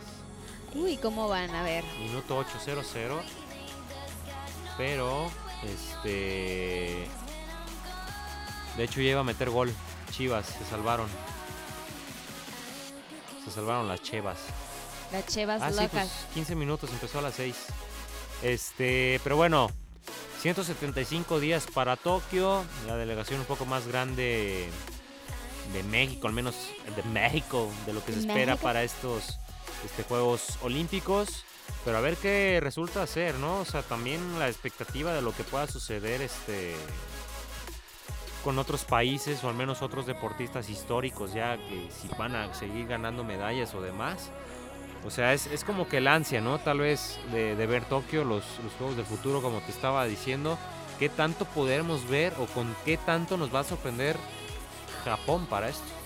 Uy, 0.74 0.96
¿cómo 0.96 1.28
van? 1.28 1.54
A 1.54 1.62
ver. 1.62 1.84
Minuto 1.98 2.36
800. 2.36 2.86
Pero, 4.76 5.30
este. 5.64 7.06
De 8.76 8.84
hecho, 8.84 9.00
ya 9.00 9.10
iba 9.10 9.20
a 9.20 9.24
meter 9.24 9.50
gol. 9.50 9.72
Chivas, 10.10 10.46
se 10.46 10.64
salvaron. 10.64 11.08
Se 13.44 13.50
salvaron 13.50 13.88
las 13.88 14.02
Chivas. 14.02 14.38
Las 15.12 15.26
chevas 15.26 15.62
Ah, 15.62 15.72
sí, 15.72 15.88
pues 15.90 16.10
15 16.34 16.54
minutos, 16.54 16.90
empezó 16.90 17.18
a 17.18 17.22
las 17.22 17.34
6. 17.34 17.56
Este, 18.42 19.20
pero 19.24 19.36
bueno, 19.36 19.70
175 20.42 21.40
días 21.40 21.66
para 21.72 21.96
Tokio. 21.96 22.64
La 22.86 22.96
delegación 22.96 23.40
un 23.40 23.46
poco 23.46 23.64
más 23.64 23.86
grande 23.86 24.68
de 25.72 25.82
México, 25.84 26.28
al 26.28 26.34
menos 26.34 26.54
de 26.94 27.02
México, 27.04 27.70
de 27.86 27.94
lo 27.94 28.04
que 28.04 28.12
se 28.12 28.20
espera 28.20 28.52
México. 28.52 28.62
para 28.62 28.82
estos 28.82 29.38
este, 29.84 30.02
Juegos 30.04 30.58
Olímpicos. 30.62 31.44
Pero 31.84 31.98
a 31.98 32.00
ver 32.00 32.16
qué 32.16 32.58
resulta 32.62 33.06
ser, 33.06 33.36
¿no? 33.36 33.60
O 33.60 33.64
sea, 33.64 33.82
también 33.82 34.38
la 34.38 34.48
expectativa 34.48 35.12
de 35.12 35.22
lo 35.22 35.32
que 35.32 35.44
pueda 35.44 35.66
suceder 35.66 36.22
este 36.22 36.74
con 38.44 38.58
otros 38.58 38.84
países 38.84 39.42
o 39.44 39.48
al 39.48 39.54
menos 39.54 39.82
otros 39.82 40.06
deportistas 40.06 40.70
históricos 40.70 41.34
ya 41.34 41.56
que 41.56 41.88
si 41.90 42.08
van 42.16 42.36
a 42.36 42.54
seguir 42.54 42.86
ganando 42.86 43.24
medallas 43.24 43.74
o 43.74 43.82
demás. 43.82 44.30
O 45.04 45.10
sea, 45.10 45.32
es, 45.32 45.46
es 45.46 45.64
como 45.64 45.88
que 45.88 45.98
el 45.98 46.08
ansia, 46.08 46.40
¿no? 46.40 46.58
Tal 46.58 46.78
vez 46.78 47.18
de, 47.32 47.54
ver 47.66 47.84
Tokio, 47.84 48.24
los, 48.24 48.44
los 48.64 48.72
Juegos 48.78 48.96
del 48.96 49.06
Futuro, 49.06 49.42
como 49.42 49.60
te 49.60 49.70
estaba 49.70 50.04
diciendo. 50.06 50.58
¿Qué 50.98 51.08
tanto 51.08 51.44
podremos 51.44 52.08
ver 52.08 52.32
o 52.40 52.46
con 52.46 52.74
qué 52.84 52.96
tanto 52.96 53.36
nos 53.36 53.54
va 53.54 53.60
a 53.60 53.64
sorprender 53.64 54.16
Japón 55.04 55.46
para 55.46 55.68
esto? 55.68 55.97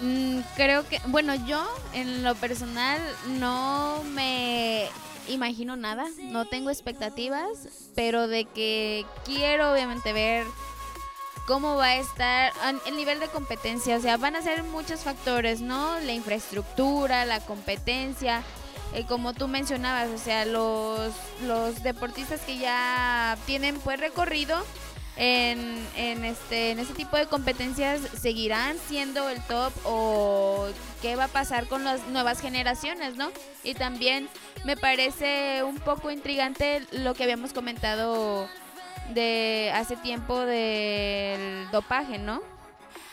Mm, 0.00 0.40
creo 0.56 0.86
que, 0.88 1.00
bueno, 1.06 1.34
yo 1.46 1.66
en 1.94 2.22
lo 2.22 2.34
personal 2.34 3.00
no 3.38 4.02
me 4.04 4.88
imagino 5.28 5.76
nada, 5.76 6.06
no 6.24 6.44
tengo 6.44 6.70
expectativas, 6.70 7.90
pero 7.94 8.28
de 8.28 8.44
que 8.44 9.06
quiero 9.24 9.72
obviamente 9.72 10.12
ver 10.12 10.46
cómo 11.46 11.76
va 11.76 11.86
a 11.86 11.96
estar 11.96 12.52
el 12.86 12.96
nivel 12.96 13.20
de 13.20 13.28
competencia, 13.28 13.96
o 13.96 14.00
sea, 14.00 14.16
van 14.16 14.36
a 14.36 14.42
ser 14.42 14.62
muchos 14.64 15.00
factores, 15.00 15.60
¿no? 15.60 15.98
La 16.00 16.12
infraestructura, 16.12 17.24
la 17.24 17.40
competencia, 17.40 18.42
eh, 18.94 19.04
como 19.06 19.32
tú 19.32 19.48
mencionabas, 19.48 20.10
o 20.10 20.18
sea, 20.18 20.44
los, 20.44 21.12
los 21.42 21.82
deportistas 21.82 22.40
que 22.40 22.58
ya 22.58 23.38
tienen 23.46 23.78
pues 23.80 23.98
recorrido 24.00 24.62
en, 25.16 25.86
en 25.96 26.24
este 26.24 26.70
en 26.70 26.78
este 26.78 26.94
tipo 26.94 27.16
de 27.16 27.26
competencias 27.26 28.00
seguirán 28.20 28.76
siendo 28.78 29.28
el 29.28 29.40
top 29.42 29.72
o 29.84 30.68
qué 31.00 31.16
va 31.16 31.24
a 31.24 31.28
pasar 31.28 31.66
con 31.66 31.84
las 31.84 32.06
nuevas 32.08 32.40
generaciones, 32.40 33.16
¿no? 33.16 33.30
Y 33.64 33.74
también 33.74 34.28
me 34.64 34.76
parece 34.76 35.62
un 35.62 35.78
poco 35.78 36.10
intrigante 36.10 36.82
lo 36.92 37.14
que 37.14 37.24
habíamos 37.24 37.52
comentado 37.52 38.48
de 39.14 39.70
hace 39.74 39.96
tiempo 39.96 40.40
del 40.40 41.70
dopaje, 41.70 42.18
¿no? 42.18 42.42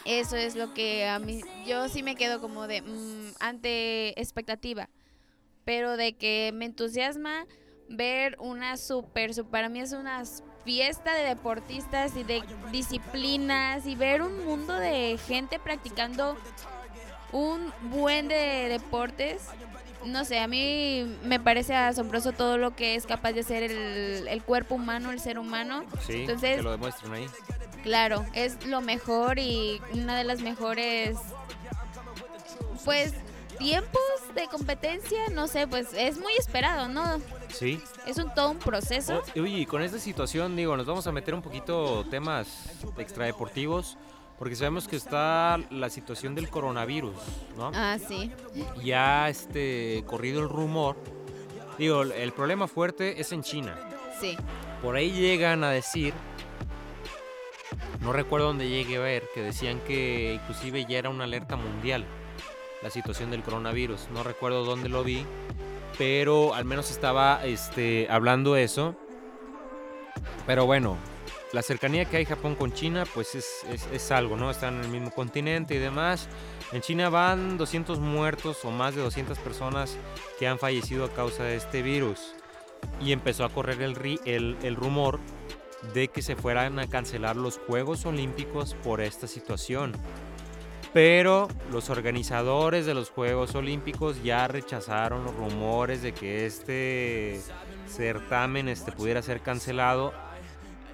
Eso 0.05 0.35
es 0.35 0.55
lo 0.55 0.73
que 0.73 1.07
a 1.07 1.19
mí 1.19 1.41
yo 1.65 1.87
sí 1.87 2.03
me 2.03 2.15
quedo 2.15 2.41
como 2.41 2.67
de 2.67 2.81
mm, 2.81 3.35
ante 3.39 4.19
expectativa, 4.19 4.89
pero 5.63 5.95
de 5.95 6.17
que 6.17 6.51
me 6.53 6.65
entusiasma 6.65 7.45
ver 7.87 8.35
una 8.39 8.75
super, 8.75 9.33
super, 9.33 9.51
para 9.51 9.69
mí 9.69 9.79
es 9.79 9.93
una 9.93 10.23
fiesta 10.63 11.13
de 11.13 11.23
deportistas 11.23 12.15
y 12.15 12.23
de 12.23 12.43
disciplinas 12.71 13.85
y 13.85 13.95
ver 13.95 14.21
un 14.21 14.45
mundo 14.45 14.73
de 14.75 15.17
gente 15.27 15.59
practicando 15.59 16.37
un 17.31 17.71
buen 17.91 18.27
de 18.27 18.67
deportes. 18.69 19.41
No 20.05 20.25
sé, 20.25 20.39
a 20.39 20.47
mí 20.47 21.17
me 21.23 21.39
parece 21.39 21.75
asombroso 21.75 22.33
todo 22.33 22.57
lo 22.57 22.75
que 22.75 22.95
es 22.95 23.05
capaz 23.05 23.31
de 23.33 23.39
hacer 23.41 23.63
el, 23.63 24.27
el 24.27 24.43
cuerpo 24.43 24.75
humano, 24.75 25.11
el 25.11 25.19
ser 25.19 25.39
humano. 25.39 25.83
Sí, 26.05 26.21
Entonces- 26.21 26.57
que 26.57 26.61
lo 26.61 26.71
demuestren 26.71 27.13
ahí. 27.13 27.25
Claro, 27.83 28.25
es 28.33 28.65
lo 28.65 28.79
mejor 28.81 29.39
y 29.39 29.81
una 29.93 30.17
de 30.17 30.23
las 30.23 30.39
mejores, 30.41 31.17
pues, 32.85 33.13
tiempos 33.63 34.01
de 34.35 34.47
competencia, 34.47 35.19
no 35.31 35.47
sé, 35.47 35.67
pues 35.67 35.93
es 35.93 36.17
muy 36.17 36.33
esperado, 36.37 36.87
¿no? 36.89 37.19
Sí. 37.49 37.81
Es 38.05 38.17
un 38.17 38.33
todo 38.33 38.49
un 38.51 38.59
proceso. 38.59 39.23
O- 39.35 39.41
Oye, 39.41 39.59
y 39.59 39.65
con 39.65 39.81
esta 39.81 39.99
situación, 39.99 40.55
digo, 40.55 40.75
nos 40.75 40.85
vamos 40.85 41.07
a 41.07 41.11
meter 41.11 41.33
un 41.33 41.41
poquito 41.41 42.05
temas 42.11 42.69
extradeportivos, 42.97 43.97
porque 44.37 44.55
sabemos 44.57 44.87
que 44.87 44.97
está 44.97 45.59
la 45.69 45.89
situación 45.89 46.35
del 46.35 46.49
coronavirus, 46.49 47.15
¿no? 47.57 47.71
Ah, 47.73 47.97
sí. 48.05 48.31
Ya 48.83 49.29
este 49.29 50.03
corrido 50.05 50.41
el 50.41 50.49
rumor. 50.49 50.97
Digo, 51.77 52.01
el- 52.01 52.11
el 52.11 52.33
problema 52.33 52.67
fuerte 52.67 53.21
es 53.21 53.31
en 53.31 53.43
China. 53.43 53.79
Sí. 54.19 54.35
Por 54.81 54.95
ahí 54.97 55.11
llegan 55.11 55.63
a 55.63 55.69
decir, 55.69 56.13
no 58.01 58.11
recuerdo 58.11 58.47
dónde 58.47 58.67
llegué 58.67 58.97
a 58.97 58.99
ver, 58.99 59.23
que 59.33 59.41
decían 59.41 59.79
que 59.87 60.33
inclusive 60.33 60.85
ya 60.85 60.97
era 60.99 61.09
una 61.09 61.23
alerta 61.23 61.55
mundial 61.55 62.05
la 62.83 62.89
situación 62.89 63.31
del 63.31 63.41
coronavirus. 63.41 64.09
No 64.13 64.23
recuerdo 64.23 64.63
dónde 64.65 64.89
lo 64.89 65.03
vi, 65.03 65.25
pero 65.97 66.53
al 66.53 66.65
menos 66.65 66.91
estaba 66.91 67.43
este, 67.45 68.07
hablando 68.09 68.55
eso. 68.57 68.95
Pero 70.45 70.65
bueno, 70.65 70.97
la 71.53 71.61
cercanía 71.61 72.05
que 72.05 72.17
hay 72.17 72.25
Japón 72.25 72.55
con 72.55 72.73
China, 72.73 73.05
pues 73.13 73.35
es, 73.35 73.65
es- 73.91 74.11
algo, 74.11 74.35
¿no? 74.37 74.51
Están 74.51 74.75
en 74.75 74.81
el 74.81 74.89
mismo 74.89 75.11
continente 75.11 75.75
y 75.75 75.77
demás. 75.79 76.27
En 76.71 76.81
China 76.81 77.09
van 77.09 77.57
200 77.57 77.99
muertos 77.99 78.65
o 78.65 78.71
más 78.71 78.95
de 78.95 79.01
200 79.01 79.37
personas 79.39 79.95
que 80.39 80.47
han 80.47 80.59
fallecido 80.59 81.05
a 81.05 81.09
causa 81.09 81.43
de 81.43 81.55
este 81.55 81.81
virus. 81.81 82.35
Y 82.99 83.11
empezó 83.11 83.45
a 83.45 83.49
correr 83.49 83.81
el, 83.81 84.19
el, 84.25 84.57
el 84.61 84.75
rumor 84.75 85.19
de 85.93 86.07
que 86.09 86.21
se 86.21 86.35
fueran 86.35 86.79
a 86.79 86.87
cancelar 86.87 87.35
los 87.35 87.59
Juegos 87.59 88.05
Olímpicos 88.05 88.75
por 88.83 89.01
esta 89.01 89.27
situación. 89.27 89.93
Pero 90.93 91.47
los 91.71 91.89
organizadores 91.89 92.85
de 92.85 92.93
los 92.93 93.09
Juegos 93.09 93.55
Olímpicos 93.55 94.21
ya 94.23 94.47
rechazaron 94.47 95.23
los 95.23 95.35
rumores 95.35 96.03
de 96.03 96.13
que 96.13 96.45
este 96.45 97.41
certamen 97.87 98.67
este, 98.69 98.91
pudiera 98.91 99.21
ser 99.21 99.41
cancelado 99.41 100.13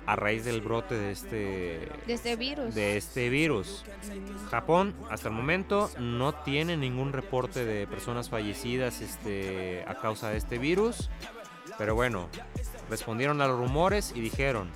a 0.05 0.15
raíz 0.15 0.43
del 0.45 0.61
brote 0.61 0.95
de 0.95 1.11
este, 1.11 1.89
De 2.07 2.13
este 2.13 2.35
virus. 2.35 2.73
de 2.73 2.97
este 2.97 3.29
virus. 3.29 3.83
Japón 4.49 4.95
hasta 5.09 5.27
el 5.27 5.35
momento 5.35 5.91
no 5.99 6.33
tiene 6.33 6.77
ningún 6.77 7.13
reporte 7.13 7.63
de 7.65 7.85
personas 7.85 8.29
fallecidas 8.29 9.01
este, 9.01 9.83
a 9.87 9.95
causa 9.95 10.29
de 10.29 10.37
este 10.37 10.57
virus. 10.57 11.09
Pero 11.77 11.93
bueno, 11.93 12.29
respondieron 12.89 13.41
a 13.41 13.47
los 13.47 13.59
rumores 13.59 14.13
y 14.15 14.21
dijeron, 14.21 14.71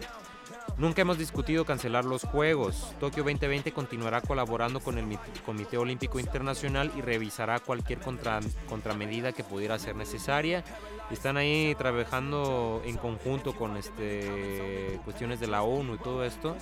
nunca 0.77 1.01
hemos 1.01 1.17
discutido 1.17 1.65
cancelar 1.65 2.05
los 2.05 2.23
Juegos. 2.23 2.93
Tokio 2.99 3.23
2020 3.23 3.71
continuará 3.71 4.21
colaborando 4.21 4.79
con 4.79 4.97
el 4.97 5.05
Mi- 5.05 5.17
Comité 5.45 5.77
Olímpico 5.77 6.19
Internacional 6.19 6.91
y 6.97 7.01
revisará 7.01 7.59
cualquier 7.59 7.99
contra- 7.99 8.39
contramedida 8.67 9.31
que 9.31 9.43
pudiera 9.43 9.77
ser 9.79 9.95
necesaria. 9.95 10.63
Están 11.11 11.37
ahí 11.37 11.75
trabajando 11.77 12.81
en 12.85 12.97
conjunto 12.97 13.53
con 13.55 13.77
este 13.77 14.99
cuestiones 15.03 15.39
de 15.39 15.47
la 15.47 15.61
ONU 15.63 15.95
y 15.95 15.97
todo 15.97 16.23
esto, 16.23 16.55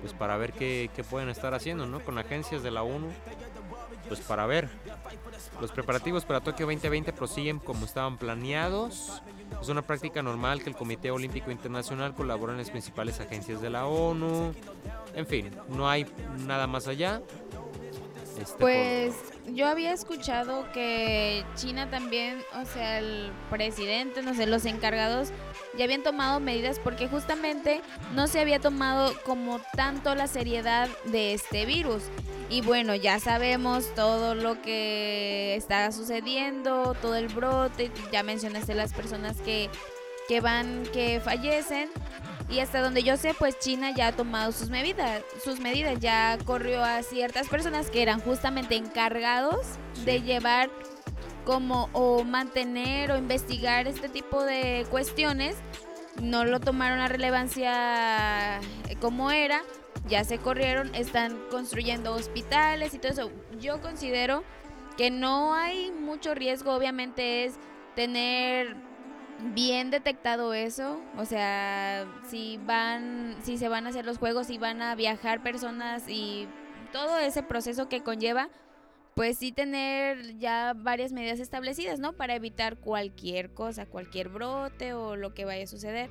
pues 0.00 0.12
para 0.12 0.36
ver 0.36 0.52
qué, 0.52 0.90
qué 0.94 1.04
pueden 1.04 1.28
estar 1.28 1.54
haciendo, 1.54 1.86
¿no? 1.86 2.00
Con 2.00 2.18
agencias 2.18 2.62
de 2.62 2.70
la 2.72 2.82
ONU, 2.82 3.08
pues 4.08 4.20
para 4.20 4.44
ver. 4.46 4.68
Los 5.60 5.70
preparativos 5.72 6.24
para 6.24 6.40
Tokio 6.40 6.66
2020 6.66 7.12
prosiguen 7.12 7.58
como 7.58 7.86
estaban 7.86 8.18
planeados. 8.18 9.22
Es 9.60 9.68
una 9.68 9.82
práctica 9.82 10.22
normal 10.22 10.62
que 10.62 10.70
el 10.70 10.76
Comité 10.76 11.10
Olímpico 11.10 11.50
Internacional 11.50 12.14
colabore 12.14 12.52
en 12.52 12.58
las 12.58 12.70
principales 12.70 13.20
agencias 13.20 13.60
de 13.60 13.70
la 13.70 13.86
ONU. 13.86 14.52
En 15.14 15.26
fin, 15.26 15.50
no 15.68 15.88
hay 15.88 16.06
nada 16.46 16.66
más 16.66 16.88
allá. 16.88 17.22
Este, 18.40 18.56
Pues 18.58 19.14
yo 19.54 19.66
había 19.66 19.92
escuchado 19.92 20.70
que 20.72 21.44
China 21.54 21.90
también, 21.90 22.38
o 22.60 22.64
sea, 22.66 22.98
el 22.98 23.30
presidente, 23.50 24.22
no 24.22 24.34
sé, 24.34 24.46
los 24.46 24.64
encargados 24.64 25.30
ya 25.76 25.84
habían 25.84 26.02
tomado 26.02 26.40
medidas 26.40 26.78
porque 26.78 27.08
justamente 27.08 27.82
no 28.14 28.26
se 28.26 28.40
había 28.40 28.60
tomado 28.60 29.12
como 29.24 29.60
tanto 29.76 30.14
la 30.14 30.26
seriedad 30.26 30.88
de 31.04 31.34
este 31.34 31.66
virus. 31.66 32.04
Y 32.48 32.60
bueno, 32.60 32.94
ya 32.94 33.18
sabemos 33.18 33.92
todo 33.94 34.34
lo 34.34 34.62
que 34.62 35.56
está 35.56 35.90
sucediendo, 35.90 36.94
todo 36.94 37.16
el 37.16 37.28
brote, 37.28 37.90
ya 38.12 38.22
mencionaste 38.22 38.74
las 38.74 38.92
personas 38.92 39.36
que, 39.40 39.68
que 40.28 40.40
van, 40.40 40.84
que 40.92 41.20
fallecen. 41.20 41.90
Y 42.48 42.60
hasta 42.60 42.80
donde 42.80 43.02
yo 43.02 43.16
sé, 43.16 43.34
pues 43.34 43.58
China 43.58 43.90
ya 43.90 44.08
ha 44.08 44.12
tomado 44.12 44.52
sus 44.52 44.70
medidas, 44.70 45.22
sus 45.42 45.58
medidas, 45.58 45.98
ya 45.98 46.38
corrió 46.44 46.84
a 46.84 47.02
ciertas 47.02 47.48
personas 47.48 47.90
que 47.90 48.02
eran 48.02 48.20
justamente 48.20 48.76
encargados 48.76 49.66
de 50.04 50.22
llevar 50.22 50.70
como 51.44 51.88
o 51.92 52.24
mantener 52.24 53.10
o 53.10 53.16
investigar 53.16 53.88
este 53.88 54.08
tipo 54.08 54.44
de 54.44 54.86
cuestiones. 54.90 55.56
No 56.22 56.44
lo 56.44 56.60
tomaron 56.60 57.00
a 57.00 57.08
relevancia 57.08 58.58
eh, 58.88 58.96
como 59.00 59.32
era, 59.32 59.62
ya 60.08 60.24
se 60.24 60.38
corrieron, 60.38 60.94
están 60.94 61.38
construyendo 61.50 62.14
hospitales 62.14 62.94
y 62.94 62.98
todo 62.98 63.12
eso. 63.12 63.30
Yo 63.60 63.80
considero 63.80 64.44
que 64.96 65.10
no 65.10 65.54
hay 65.54 65.90
mucho 65.90 66.34
riesgo, 66.34 66.74
obviamente 66.74 67.44
es 67.44 67.54
tener 67.94 68.76
bien 69.54 69.90
detectado 69.90 70.54
eso, 70.54 71.00
o 71.16 71.24
sea, 71.24 72.06
si 72.28 72.58
van, 72.64 73.36
si 73.42 73.58
se 73.58 73.68
van 73.68 73.86
a 73.86 73.90
hacer 73.90 74.04
los 74.04 74.18
juegos, 74.18 74.46
si 74.46 74.58
van 74.58 74.82
a 74.82 74.94
viajar 74.94 75.42
personas 75.42 76.08
y 76.08 76.48
todo 76.92 77.18
ese 77.18 77.42
proceso 77.42 77.88
que 77.88 78.02
conlleva, 78.02 78.48
pues 79.14 79.38
sí 79.38 79.50
tener 79.52 80.38
ya 80.38 80.74
varias 80.76 81.12
medidas 81.12 81.40
establecidas, 81.40 81.98
¿no? 81.98 82.12
Para 82.12 82.34
evitar 82.34 82.76
cualquier 82.76 83.54
cosa, 83.54 83.86
cualquier 83.86 84.28
brote 84.28 84.92
o 84.92 85.16
lo 85.16 85.32
que 85.32 85.44
vaya 85.44 85.64
a 85.64 85.66
suceder. 85.66 86.10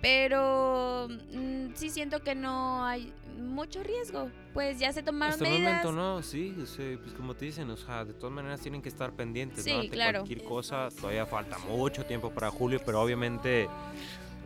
Pero 0.00 1.08
mm, 1.08 1.74
sí 1.74 1.90
siento 1.90 2.22
que 2.22 2.34
no 2.34 2.84
hay 2.84 3.12
mucho 3.38 3.82
riesgo, 3.82 4.30
pues 4.52 4.78
ya 4.78 4.92
se 4.92 5.02
tomaron 5.02 5.32
Hasta 5.32 5.44
el 5.44 5.50
medidas. 5.52 5.84
momento 5.84 5.92
no, 5.92 6.22
sí, 6.22 6.52
pues 6.56 7.12
como 7.16 7.34
te 7.34 7.44
dicen, 7.46 7.70
o 7.70 7.76
sea, 7.76 8.04
de 8.04 8.12
todas 8.12 8.32
maneras 8.34 8.60
tienen 8.60 8.82
que 8.82 8.88
estar 8.88 9.12
pendientes, 9.12 9.64
Sí, 9.64 9.72
¿no? 9.72 9.78
Ante 9.80 9.90
claro. 9.90 10.18
cualquier 10.20 10.44
cosa, 10.44 10.88
todavía 11.00 11.24
falta 11.26 11.58
mucho 11.58 12.04
tiempo 12.04 12.30
para 12.30 12.50
julio, 12.50 12.80
pero 12.84 13.00
obviamente 13.00 13.68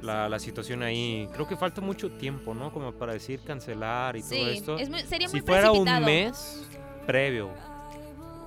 la, 0.03 0.29
la 0.29 0.39
situación 0.39 0.83
ahí, 0.83 1.29
creo 1.33 1.47
que 1.49 1.57
falta 1.57 1.81
mucho 1.81 2.11
tiempo, 2.11 2.55
¿no? 2.55 2.73
Como 2.73 2.93
para 2.93 3.13
decir 3.15 3.41
cancelar 3.45 4.17
y 4.17 4.21
todo 4.21 4.31
Sí, 4.31 4.43
esto. 4.51 4.77
es 4.79 4.89
muy- 4.91 5.03
sería 5.03 5.29
si 5.29 5.37
muy 5.37 5.47
fuera 5.47 5.71
un 5.73 5.85
mes 6.05 6.67
previo 7.07 7.51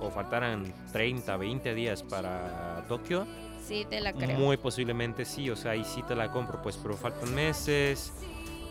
o 0.00 0.10
faltaran 0.10 0.72
30, 0.92 1.36
20 1.36 1.74
días 1.74 2.02
para 2.02 2.84
Tokio, 2.88 3.26
Sí, 3.66 3.84
te 3.90 4.00
la 4.00 4.12
creo. 4.12 4.38
muy 4.38 4.56
posiblemente 4.58 5.24
sí, 5.24 5.50
o 5.50 5.56
sea, 5.56 5.72
ahí 5.72 5.84
sí 5.84 6.02
te 6.04 6.14
la 6.14 6.30
compro, 6.30 6.62
pues, 6.62 6.76
pero 6.76 6.96
faltan 6.96 7.34
meses. 7.34 8.12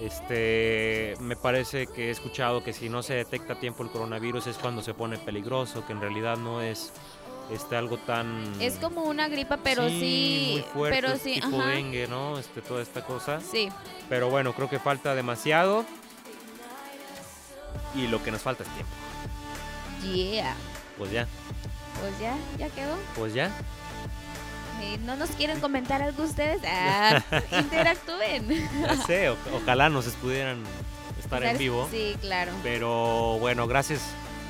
Este, 0.01 1.13
me 1.19 1.35
parece 1.35 1.87
que 1.87 2.07
he 2.07 2.11
escuchado 2.11 2.63
que 2.63 2.73
si 2.73 2.89
no 2.89 3.01
se 3.01 3.13
detecta 3.15 3.53
a 3.53 3.59
tiempo 3.59 3.83
el 3.83 3.89
coronavirus 3.89 4.47
es 4.47 4.57
cuando 4.57 4.81
se 4.81 4.93
pone 4.93 5.17
peligroso, 5.17 5.85
que 5.85 5.93
en 5.93 6.01
realidad 6.01 6.37
no 6.37 6.61
es 6.61 6.91
este 7.51 7.75
algo 7.75 7.97
tan 7.97 8.59
Es 8.59 8.75
como 8.75 9.03
una 9.03 9.27
gripa, 9.27 9.57
pero 9.57 9.87
sí, 9.87 10.49
muy 10.53 10.61
fuerte, 10.73 11.01
pero 11.01 11.17
sí, 11.17 11.35
tipo 11.35 11.59
ajá. 11.61 11.67
dengue, 11.69 12.07
¿no? 12.07 12.37
Este, 12.39 12.61
toda 12.61 12.81
esta 12.81 13.05
cosa. 13.05 13.39
Sí, 13.39 13.69
Pero 14.09 14.29
bueno, 14.29 14.53
creo 14.53 14.69
que 14.69 14.79
falta 14.79 15.15
demasiado. 15.15 15.85
Y 17.95 18.07
lo 18.07 18.21
que 18.21 18.31
nos 18.31 18.41
falta 18.41 18.63
es 18.63 18.69
tiempo. 18.69 18.91
yeah. 20.13 20.55
Pues 20.97 21.11
ya, 21.11 21.27
Pues 22.01 22.19
ya, 22.19 22.35
ya 22.57 22.69
quedó. 22.69 22.95
pues 23.15 23.33
ya. 23.33 23.51
Eh, 24.86 24.97
¿No 25.05 25.15
nos 25.15 25.29
quieren 25.31 25.59
comentar 25.59 26.01
algo 26.01 26.23
ustedes? 26.23 26.61
Ah, 26.67 27.21
interactúen. 27.59 28.47
Ya 28.81 28.95
sé, 29.05 29.29
o- 29.29 29.38
ojalá 29.55 29.89
nos 29.89 30.05
pudieran 30.15 30.63
estar 31.19 31.43
en 31.43 31.57
vivo. 31.57 31.88
Sí, 31.91 32.15
claro. 32.21 32.51
Pero 32.63 33.38
bueno, 33.39 33.67
gracias 33.67 34.01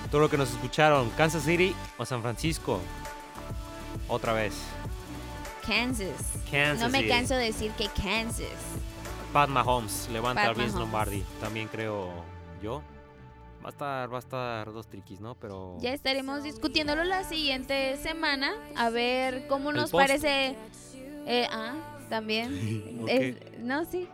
a 0.06 0.10
todo 0.10 0.22
lo 0.22 0.30
que 0.30 0.38
nos 0.38 0.50
escucharon. 0.52 1.10
Kansas 1.12 1.44
City 1.44 1.76
o 1.98 2.06
San 2.06 2.22
Francisco. 2.22 2.80
Otra 4.08 4.34
vez. 4.34 4.54
Kansas. 5.66 6.10
Kansas 6.52 6.80
No 6.80 6.90
me 6.90 7.00
City. 7.00 7.10
canso 7.10 7.36
de 7.36 7.46
decir 7.46 7.72
que 7.72 7.88
Kansas. 7.90 8.48
Pat 9.34 9.50
Mahomes 9.50 10.08
levanta 10.12 10.42
Pat 10.44 10.52
a 10.52 10.54
Vince 10.54 10.74
Mahomes. 10.74 10.80
Lombardi. 10.80 11.24
También 11.42 11.68
creo 11.68 12.12
yo. 12.62 12.82
Va 13.66 13.70
a 13.70 13.72
estar, 13.72 14.12
va 14.14 14.18
a 14.18 14.20
estar 14.20 14.72
dos 14.72 14.88
triquis, 14.88 15.20
¿no? 15.20 15.34
Pero. 15.34 15.78
Ya 15.80 15.92
estaremos 15.92 16.44
discutiéndolo 16.44 17.04
la 17.04 17.24
siguiente 17.24 17.98
semana. 17.98 18.52
A 18.76 18.92
ver 18.92 19.48
cómo 19.48 19.72
nos 19.72 19.90
post. 19.90 20.04
parece. 20.08 20.56
Eh, 21.26 21.48
ah, 21.52 21.74
también. 22.10 23.04
No, 23.60 23.84
sí. 23.86 24.08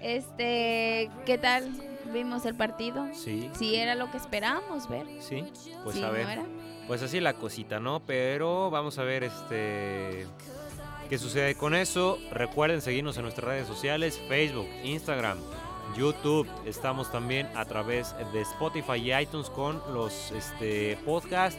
Este, 0.00 1.10
¿qué 1.26 1.38
tal? 1.38 1.70
Vimos 2.12 2.44
el 2.46 2.54
partido. 2.54 3.06
Sí, 3.14 3.50
Si 3.58 3.76
era 3.76 3.94
lo 3.94 4.10
que 4.10 4.16
esperábamos 4.16 4.88
ver. 4.88 5.06
sí. 5.20 5.44
Pues 5.84 5.96
Sí, 5.96 6.02
a 6.02 6.06
¿no 6.08 6.12
ver. 6.12 6.28
era? 6.28 6.44
Pues 6.86 7.02
así 7.02 7.20
la 7.20 7.34
cosita, 7.34 7.78
¿no? 7.80 8.00
Pero 8.00 8.70
vamos 8.70 8.98
a 8.98 9.04
ver 9.04 9.24
este 9.24 10.26
qué 11.08 11.18
sucede 11.18 11.54
con 11.54 11.74
eso. 11.74 12.18
Recuerden 12.30 12.80
seguirnos 12.80 13.16
en 13.18 13.22
nuestras 13.24 13.46
redes 13.46 13.66
sociales, 13.68 14.18
Facebook, 14.28 14.66
Instagram, 14.82 15.38
YouTube. 15.96 16.48
Estamos 16.66 17.10
también 17.10 17.48
a 17.54 17.64
través 17.64 18.14
de 18.32 18.40
Spotify 18.42 18.94
y 18.96 19.14
iTunes 19.14 19.50
con 19.50 19.80
los 19.92 20.30
este 20.32 20.96
podcast. 21.04 21.58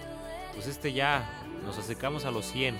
Pues 0.53 0.67
este 0.67 0.93
ya 0.93 1.27
nos 1.65 1.77
acercamos 1.77 2.25
a 2.25 2.31
los 2.31 2.45
100. 2.45 2.77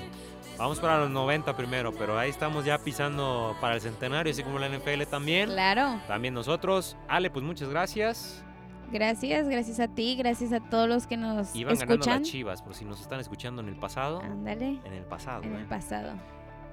Vamos 0.58 0.80
para 0.80 1.00
los 1.00 1.10
90 1.10 1.56
primero, 1.58 1.92
pero 1.94 2.18
ahí 2.20 2.30
estamos 2.30 2.64
ya 2.66 2.78
pisando 2.78 3.56
para 3.60 3.76
el 3.76 3.82
centenario, 3.82 4.32
así 4.32 4.44
como 4.44 4.60
la 4.60 4.70
NFL 4.70 5.04
también. 5.10 5.50
Claro. 5.50 6.00
También 6.08 6.34
nosotros. 6.36 6.96
Ale, 7.08 7.30
pues 7.32 7.44
muchas 7.44 7.70
gracias. 7.70 8.44
Gracias, 8.92 9.48
gracias 9.50 9.80
a 9.80 9.88
ti, 9.88 10.16
gracias 10.16 10.54
a 10.54 10.60
todos 10.60 10.88
los 10.88 11.08
que 11.08 11.18
nos 11.18 11.56
Iban 11.56 11.74
ganando 11.74 11.94
escuchan. 11.96 12.20
las 12.22 12.30
chivas, 12.30 12.62
por 12.62 12.76
si 12.76 12.86
nos 12.86 13.02
están 13.02 13.20
escuchando 13.20 13.64
en 13.64 13.70
el 13.70 13.76
pasado. 13.76 14.22
Ándale, 14.22 14.80
En 14.86 14.94
el 14.94 15.04
pasado, 15.06 15.42
en 15.44 15.56
¿eh? 15.56 15.60
el 15.62 15.66
pasado. 15.66 16.14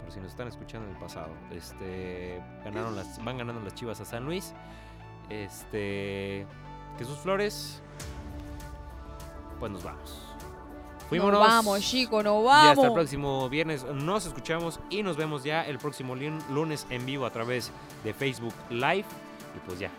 Por 0.03 0.13
si 0.13 0.21
nos 0.21 0.31
están 0.31 0.49
escuchando 0.49 0.89
en 0.89 0.95
el 0.95 1.01
pasado. 1.01 1.31
Este, 1.51 2.43
ganaron 2.65 2.97
las, 2.97 3.23
van 3.25 3.39
ganando 3.39 3.61
las 3.63 3.75
Chivas 3.75 4.01
a 4.01 4.05
San 4.05 4.25
Luis. 4.25 4.53
Este, 5.29 6.47
Jesús 6.99 7.19
Flores, 7.19 7.81
pues 9.59 9.71
nos 9.73 9.83
vamos. 9.85 10.27
Fuímonos. 11.09 11.41
Nos 11.41 11.49
vamos, 11.49 11.81
chicos, 11.81 12.23
nos 12.23 12.45
Y 12.45 12.49
hasta 12.49 12.71
el 12.73 12.77
vamos. 12.77 12.95
próximo 12.95 13.49
viernes 13.49 13.85
nos 13.85 14.27
escuchamos 14.27 14.79
y 14.91 15.03
nos 15.03 15.17
vemos 15.17 15.43
ya 15.43 15.65
el 15.67 15.79
próximo 15.79 16.15
lun- 16.15 16.43
lunes 16.51 16.87
en 16.89 17.05
vivo 17.05 17.27
a 17.27 17.31
través 17.31 17.73
de 18.05 18.15
Facebook 18.15 18.55
Live. 18.71 19.05
Y 19.57 19.59
pues 19.67 19.81
ya, 19.81 19.91